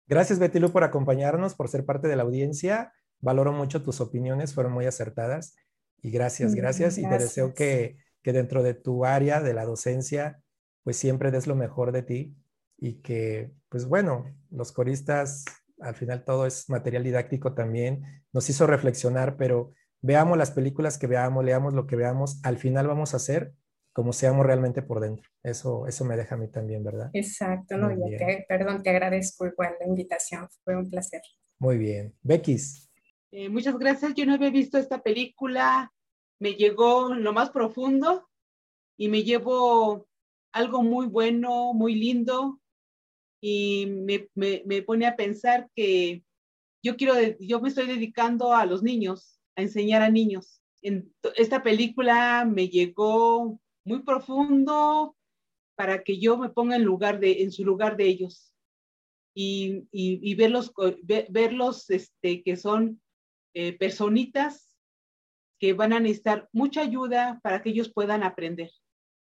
[0.09, 2.93] Gracias, Betty Lu, por acompañarnos, por ser parte de la audiencia.
[3.21, 5.55] Valoro mucho tus opiniones, fueron muy acertadas.
[6.03, 6.99] Y gracias, gracias.
[6.99, 10.43] Y te deseo que, que dentro de tu área de la docencia,
[10.83, 12.37] pues siempre des lo mejor de ti
[12.77, 15.45] y que, pues bueno, los coristas
[15.81, 18.03] al final todo es material didáctico también,
[18.33, 22.87] nos hizo reflexionar, pero veamos las películas que veamos, leamos lo que veamos, al final
[22.87, 23.53] vamos a hacer
[23.93, 25.29] como seamos realmente por dentro.
[25.43, 27.11] Eso, eso me deja a mí también, ¿verdad?
[27.13, 27.89] Exacto, no,
[28.49, 31.23] perdón, te agradezco igual la invitación, fue un placer.
[31.59, 32.15] Muy bien.
[32.23, 32.57] Becky.
[33.33, 35.93] Eh, muchas gracias, yo no había visto esta película,
[36.39, 38.29] me llegó lo más profundo
[38.97, 40.09] y me llevo
[40.53, 42.60] algo muy bueno, muy lindo,
[43.41, 46.23] y me, me, me, pone a pensar que
[46.83, 50.63] yo quiero, yo me estoy dedicando a los niños, a enseñar a niños.
[50.83, 55.17] En esta película me llegó muy profundo
[55.75, 58.53] para que yo me ponga en lugar de, en su lugar de ellos
[59.35, 60.73] y, y, verlos,
[61.31, 63.01] verlos este, que son
[63.55, 64.77] eh, personitas
[65.59, 68.71] que van a necesitar mucha ayuda para que ellos puedan aprender.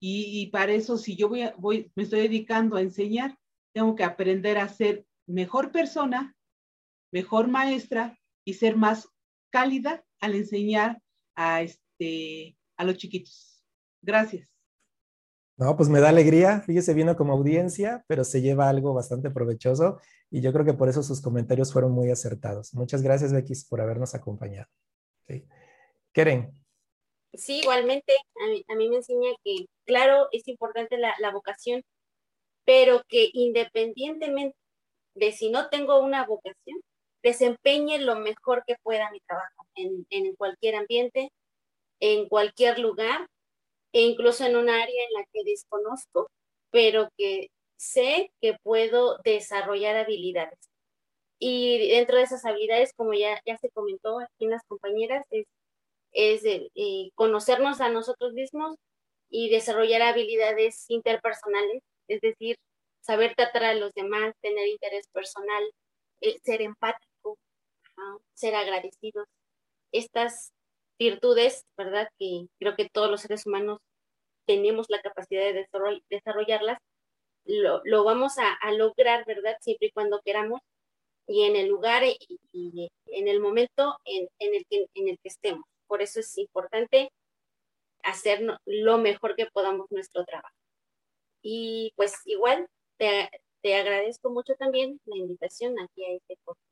[0.01, 3.39] Y, y para eso, si yo voy, voy, me estoy dedicando a enseñar,
[3.75, 6.35] tengo que aprender a ser mejor persona,
[7.13, 9.09] mejor maestra y ser más
[9.51, 11.03] cálida al enseñar
[11.35, 13.65] a, este, a los chiquitos.
[14.01, 14.49] Gracias.
[15.57, 16.61] No, pues me da alegría.
[16.61, 20.89] Fíjese, vino como audiencia, pero se lleva algo bastante provechoso y yo creo que por
[20.89, 22.75] eso sus comentarios fueron muy acertados.
[22.75, 24.69] Muchas gracias, Becky, por habernos acompañado.
[25.29, 25.45] ¿Sí?
[26.13, 26.53] Keren.
[27.33, 28.13] Sí, igualmente,
[28.69, 31.83] a mí, me enseña que, claro, es importante la, la vocación,
[32.65, 34.57] pero que independientemente
[35.15, 36.81] de si no tengo una vocación,
[37.23, 41.31] desempeñe lo mejor que pueda mi trabajo en, cualquier ambiente,
[42.01, 43.29] en cualquier lugar,
[43.93, 46.31] e incluso en un área en la que desconozco,
[46.71, 50.59] pero que sé que puedo desarrollar habilidades.
[51.39, 55.47] Y dentro de esas habilidades, como ya, ya se comentó aquí en las compañeras, es,
[56.13, 58.77] es eh, conocernos a nosotros mismos
[59.31, 62.57] y desarrollar habilidades interpersonales es decir,
[63.01, 65.63] saber tratar a los demás, tener interés personal,
[66.43, 67.39] ser empático,
[68.35, 69.27] ser agradecidos.
[69.93, 70.53] Estas
[70.99, 72.09] virtudes, ¿verdad?
[72.19, 73.79] Que creo que todos los seres humanos
[74.47, 75.67] tenemos la capacidad de
[76.11, 76.79] desarrollarlas,
[77.47, 79.57] lo, vamos a, lograr, ¿verdad?
[79.61, 80.61] Siempre y cuando queramos
[81.27, 85.65] y en el lugar y, en el momento en, el en el que estemos.
[85.87, 87.11] Por eso es importante
[88.03, 90.55] hacer lo mejor que podamos nuestro trabajo.
[91.47, 92.67] Y pues igual
[92.97, 93.29] te,
[93.61, 96.67] te agradezco mucho también la invitación aquí a este podcast.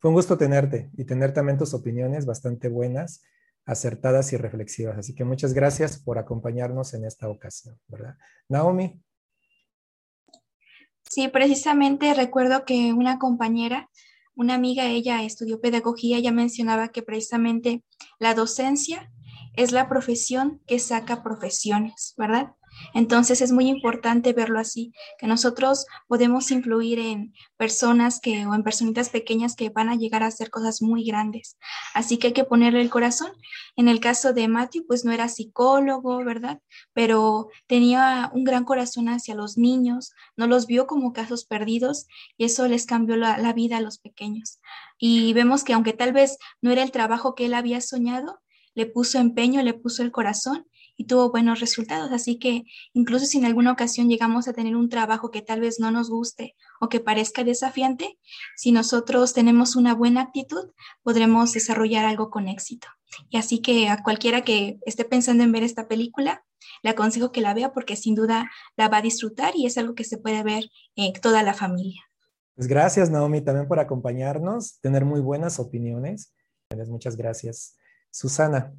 [0.00, 3.22] Fue un gusto tenerte y tener también tus opiniones bastante buenas,
[3.64, 4.98] acertadas y reflexivas.
[4.98, 8.16] Así que muchas gracias por acompañarnos en esta ocasión, ¿verdad?
[8.48, 9.00] Naomi.
[11.08, 13.88] Sí, precisamente recuerdo que una compañera,
[14.34, 17.84] una amiga, ella estudió pedagogía, ya mencionaba que precisamente
[18.18, 19.12] la docencia
[19.54, 22.54] es la profesión que saca profesiones, ¿verdad?
[22.94, 28.62] Entonces es muy importante verlo así, que nosotros podemos influir en personas que o en
[28.62, 31.56] personitas pequeñas que van a llegar a hacer cosas muy grandes.
[31.94, 33.32] Así que hay que ponerle el corazón.
[33.76, 36.60] En el caso de Matthew, pues no era psicólogo, ¿verdad?
[36.92, 42.44] Pero tenía un gran corazón hacia los niños, no los vio como casos perdidos y
[42.44, 44.60] eso les cambió la, la vida a los pequeños.
[44.98, 48.40] Y vemos que aunque tal vez no era el trabajo que él había soñado,
[48.74, 50.66] le puso empeño, le puso el corazón
[50.96, 52.12] y tuvo buenos resultados.
[52.12, 55.80] Así que incluso si en alguna ocasión llegamos a tener un trabajo que tal vez
[55.80, 58.18] no nos guste o que parezca desafiante,
[58.56, 60.70] si nosotros tenemos una buena actitud,
[61.02, 62.88] podremos desarrollar algo con éxito.
[63.30, 66.44] Y así que a cualquiera que esté pensando en ver esta película,
[66.82, 69.94] le aconsejo que la vea porque sin duda la va a disfrutar y es algo
[69.94, 70.64] que se puede ver
[70.96, 72.00] en toda la familia.
[72.54, 76.32] Pues gracias Naomi también por acompañarnos, tener muy buenas opiniones.
[76.88, 77.76] Muchas gracias.
[78.10, 78.72] Susana.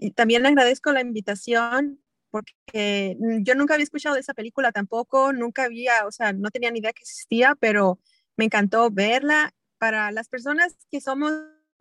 [0.00, 2.00] Y también agradezco la invitación
[2.30, 6.70] porque yo nunca había escuchado de esa película tampoco, nunca había, o sea, no tenía
[6.70, 7.98] ni idea que existía, pero
[8.36, 9.52] me encantó verla.
[9.78, 11.32] Para las personas que somos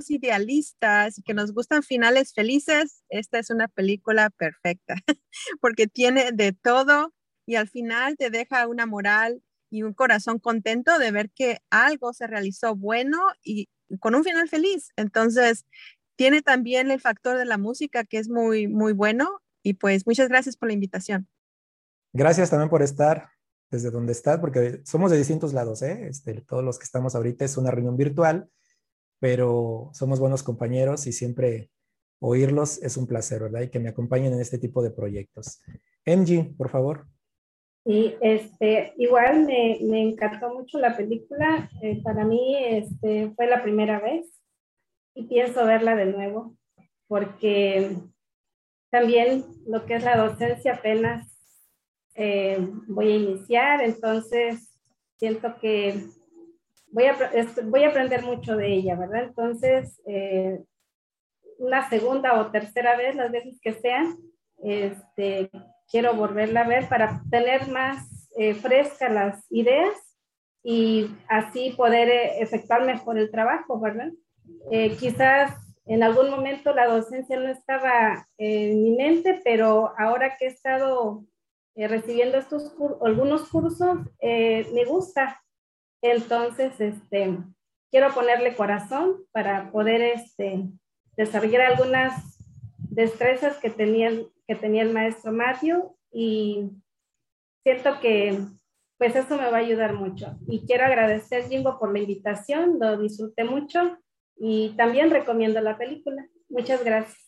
[0.08, 4.96] idealistas y que nos gustan finales felices, esta es una película perfecta,
[5.62, 7.14] porque tiene de todo
[7.48, 12.14] y al final te deja una moral y un corazón contento de ver que algo
[12.14, 13.70] se realizó bueno y
[14.00, 14.90] con un final feliz.
[14.96, 15.66] Entonces,
[16.18, 19.40] tiene también el factor de la música que es muy, muy bueno.
[19.64, 21.28] Y pues muchas gracias por la invitación.
[22.12, 23.30] Gracias también por estar
[23.70, 26.08] desde donde estás, porque somos de distintos lados, ¿eh?
[26.10, 28.50] Este, todos los que estamos ahorita es una reunión virtual,
[29.20, 31.70] pero somos buenos compañeros y siempre
[32.20, 33.62] oírlos es un placer, ¿verdad?
[33.62, 35.62] Y que me acompañen en este tipo de proyectos.
[36.06, 37.08] MG, por favor.
[37.86, 41.70] Sí, este, igual me, me encantó mucho la película.
[41.82, 44.26] Eh, para mí este, fue la primera vez
[45.18, 46.56] y pienso verla de nuevo,
[47.08, 47.98] porque
[48.92, 51.28] también lo que es la docencia apenas
[52.14, 54.80] eh, voy a iniciar, entonces
[55.18, 56.04] siento que
[56.92, 57.18] voy a,
[57.64, 59.24] voy a aprender mucho de ella, ¿verdad?
[59.24, 60.60] Entonces, eh,
[61.58, 64.20] una segunda o tercera vez, las veces que sean,
[64.64, 65.50] este,
[65.90, 69.98] quiero volverla a ver para tener más eh, frescas las ideas
[70.62, 72.08] y así poder
[72.40, 74.12] efectuar mejor el trabajo, ¿verdad?
[74.72, 80.46] Eh, quizás en algún momento la docencia no estaba en mi mente, pero ahora que
[80.46, 81.24] he estado
[81.76, 82.38] eh, recibiendo
[83.02, 85.42] algunos cursos, eh, me gusta.
[86.02, 87.38] Entonces, este,
[87.90, 90.66] quiero ponerle corazón para poder este,
[91.16, 92.38] desarrollar algunas
[92.78, 94.12] destrezas que tenía,
[94.48, 96.72] que tenía el maestro Matthew y
[97.64, 98.40] siento que
[98.98, 100.38] pues eso me va a ayudar mucho.
[100.48, 103.98] Y quiero agradecer, Jimbo, por la invitación, lo disfruté mucho
[104.40, 106.28] y también recomiendo la película.
[106.50, 107.28] Muchas gracias.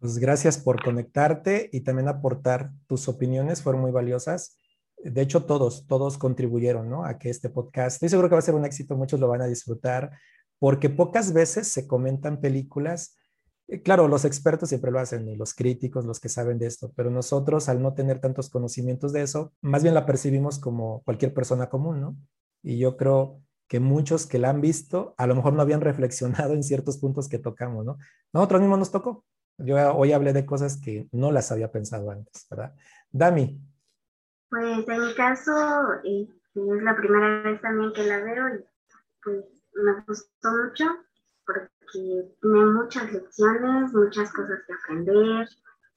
[0.00, 4.56] Pues gracias por conectarte y también aportar tus opiniones, fueron muy valiosas.
[4.96, 7.04] De hecho, todos, todos contribuyeron ¿no?
[7.04, 9.42] a que este podcast, estoy seguro que va a ser un éxito, muchos lo van
[9.42, 10.12] a disfrutar,
[10.60, 13.16] porque pocas veces se comentan películas.
[13.66, 16.92] Eh, claro, los expertos siempre lo hacen y los críticos, los que saben de esto,
[16.94, 21.34] pero nosotros al no tener tantos conocimientos de eso, más bien la percibimos como cualquier
[21.34, 22.16] persona común, ¿no?
[22.62, 26.54] Y yo creo que muchos que la han visto a lo mejor no habían reflexionado
[26.54, 27.98] en ciertos puntos que tocamos, ¿no?
[28.32, 29.24] Nosotros mismos nos tocó.
[29.58, 32.74] Yo hoy hablé de cosas que no las había pensado antes, ¿verdad?
[33.10, 33.60] Dami.
[34.48, 35.52] Pues en mi caso,
[36.04, 38.64] eh, es la primera vez también que la veo y
[39.22, 40.84] pues me gustó mucho
[41.44, 45.48] porque tiene muchas lecciones, muchas cosas que aprender,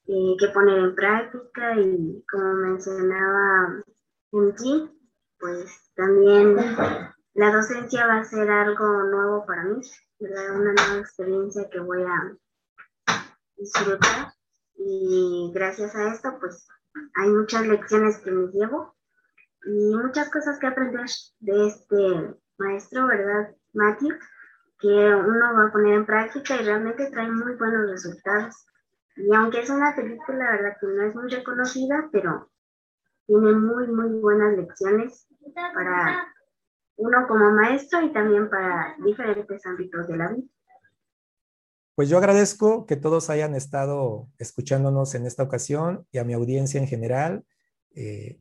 [0.08, 3.82] eh, que poner en práctica y como mencionaba
[4.56, 4.90] ti,
[5.38, 6.56] pues también
[7.34, 9.80] la docencia va a ser algo nuevo para mí,
[10.20, 12.36] una nueva experiencia que voy a
[13.56, 14.32] disfrutar
[14.76, 16.66] y gracias a esto pues
[17.14, 18.94] hay muchas lecciones que me llevo
[19.64, 21.06] y muchas cosas que aprender
[21.40, 24.18] de este maestro, ¿verdad, Matthew?
[24.78, 28.66] Que uno va a poner en práctica y realmente trae muy buenos resultados.
[29.16, 30.76] Y aunque es una película, ¿verdad?
[30.80, 32.50] Que no es muy reconocida, pero
[33.26, 36.31] tiene muy, muy buenas lecciones para
[37.02, 40.46] uno como maestro y también para diferentes ámbitos de la vida.
[41.94, 46.80] Pues yo agradezco que todos hayan estado escuchándonos en esta ocasión y a mi audiencia
[46.80, 47.44] en general.
[47.94, 48.38] Eh,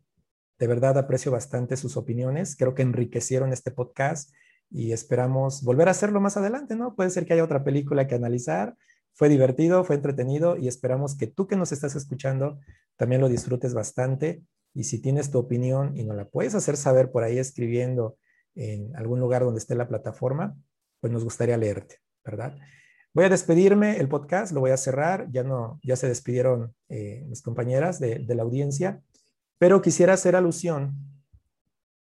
[0.58, 2.56] de verdad aprecio bastante sus opiniones.
[2.56, 4.32] Creo que enriquecieron este podcast
[4.70, 6.96] y esperamos volver a hacerlo más adelante, ¿no?
[6.96, 8.76] Puede ser que haya otra película que analizar.
[9.14, 12.60] Fue divertido, fue entretenido y esperamos que tú que nos estás escuchando
[12.96, 14.44] también lo disfrutes bastante.
[14.74, 18.18] Y si tienes tu opinión y nos la puedes hacer saber por ahí escribiendo
[18.56, 20.56] en algún lugar donde esté la plataforma,
[21.00, 22.56] pues nos gustaría leerte, ¿verdad?
[23.14, 27.26] Voy a despedirme el podcast, lo voy a cerrar, ya no, ya se despidieron eh,
[27.28, 29.02] mis compañeras de, de la audiencia,
[29.58, 30.96] pero quisiera hacer alusión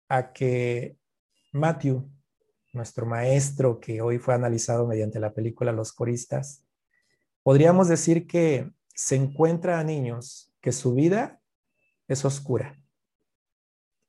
[0.08, 0.98] a que
[1.52, 2.10] Matthew,
[2.72, 6.64] nuestro maestro que hoy fue analizado mediante la película Los Coristas,
[7.44, 11.42] podríamos decir que se encuentra a niños que su vida
[12.08, 12.82] es oscura,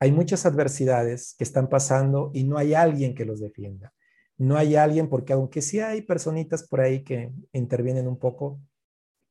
[0.05, 3.95] hay muchas adversidades que están pasando y no hay alguien que los defienda.
[4.37, 8.61] No hay alguien porque aunque sí hay personitas por ahí que intervienen un poco,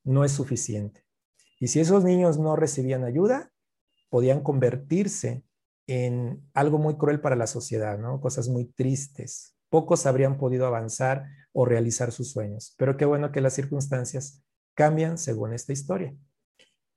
[0.04, 1.06] no es suficiente.
[1.60, 3.52] Y si esos niños no recibían ayuda,
[4.10, 5.44] podían convertirse
[5.86, 8.20] en algo muy cruel para la sociedad, ¿no?
[8.20, 9.56] Cosas muy tristes.
[9.70, 12.74] Pocos habrían podido avanzar o realizar sus sueños.
[12.80, 14.44] Pero qué bueno que las circunstancias
[14.74, 16.16] cambian según esta historia.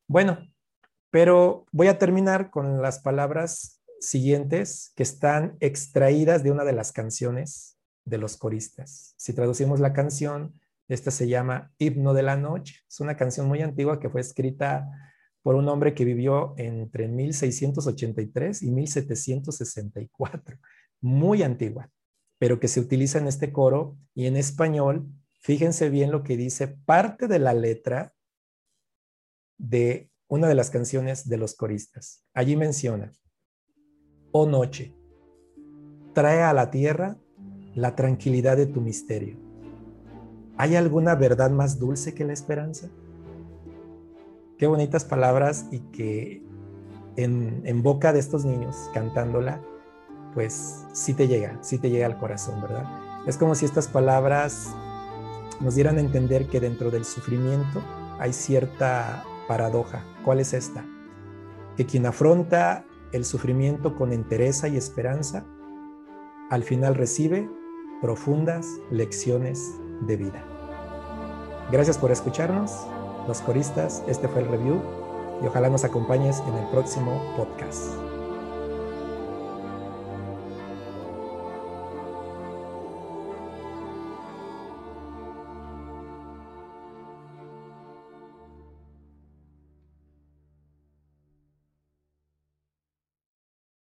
[0.09, 0.39] Bueno,
[1.11, 6.93] pero voy a terminar con las palabras siguientes que están extraídas de una de las
[6.93, 9.15] canciones de los coristas.
[9.17, 12.81] Si traducimos la canción, esta se llama Himno de la Noche.
[12.89, 14.89] Es una canción muy antigua que fue escrita
[15.43, 20.59] por un hombre que vivió entre 1683 y 1764.
[21.01, 21.91] Muy antigua.
[22.39, 25.09] pero que se utiliza en este coro y en español,
[25.41, 28.13] fíjense bien lo que dice parte de la letra
[29.57, 32.25] de una de las canciones de los coristas.
[32.35, 33.13] Allí menciona,
[34.33, 34.95] oh noche,
[36.15, 37.17] trae a la tierra
[37.75, 39.37] la tranquilidad de tu misterio.
[40.57, 42.89] ¿Hay alguna verdad más dulce que la esperanza?
[44.59, 46.43] Qué bonitas palabras y que
[47.17, 49.61] en, boca de estos niños cantándola,
[50.35, 52.85] pues sí te llega, sí te llega al corazón, ¿verdad?
[53.27, 54.75] Es como si estas palabras
[55.61, 57.83] nos dieran a entender que dentro del sufrimiento
[58.19, 60.05] hay cierta paradoja.
[60.25, 60.85] ¿Cuál es esta?
[61.77, 65.45] Que quien afronta el sufrimiento con entereza y esperanza,
[66.51, 67.49] al final recibe
[68.01, 70.45] profundas lecciones de vida.
[71.73, 72.87] Gracias por escucharnos,
[73.27, 74.03] los coristas.
[74.07, 74.81] Este fue el review
[75.43, 78.06] y ojalá nos acompañes en el próximo podcast.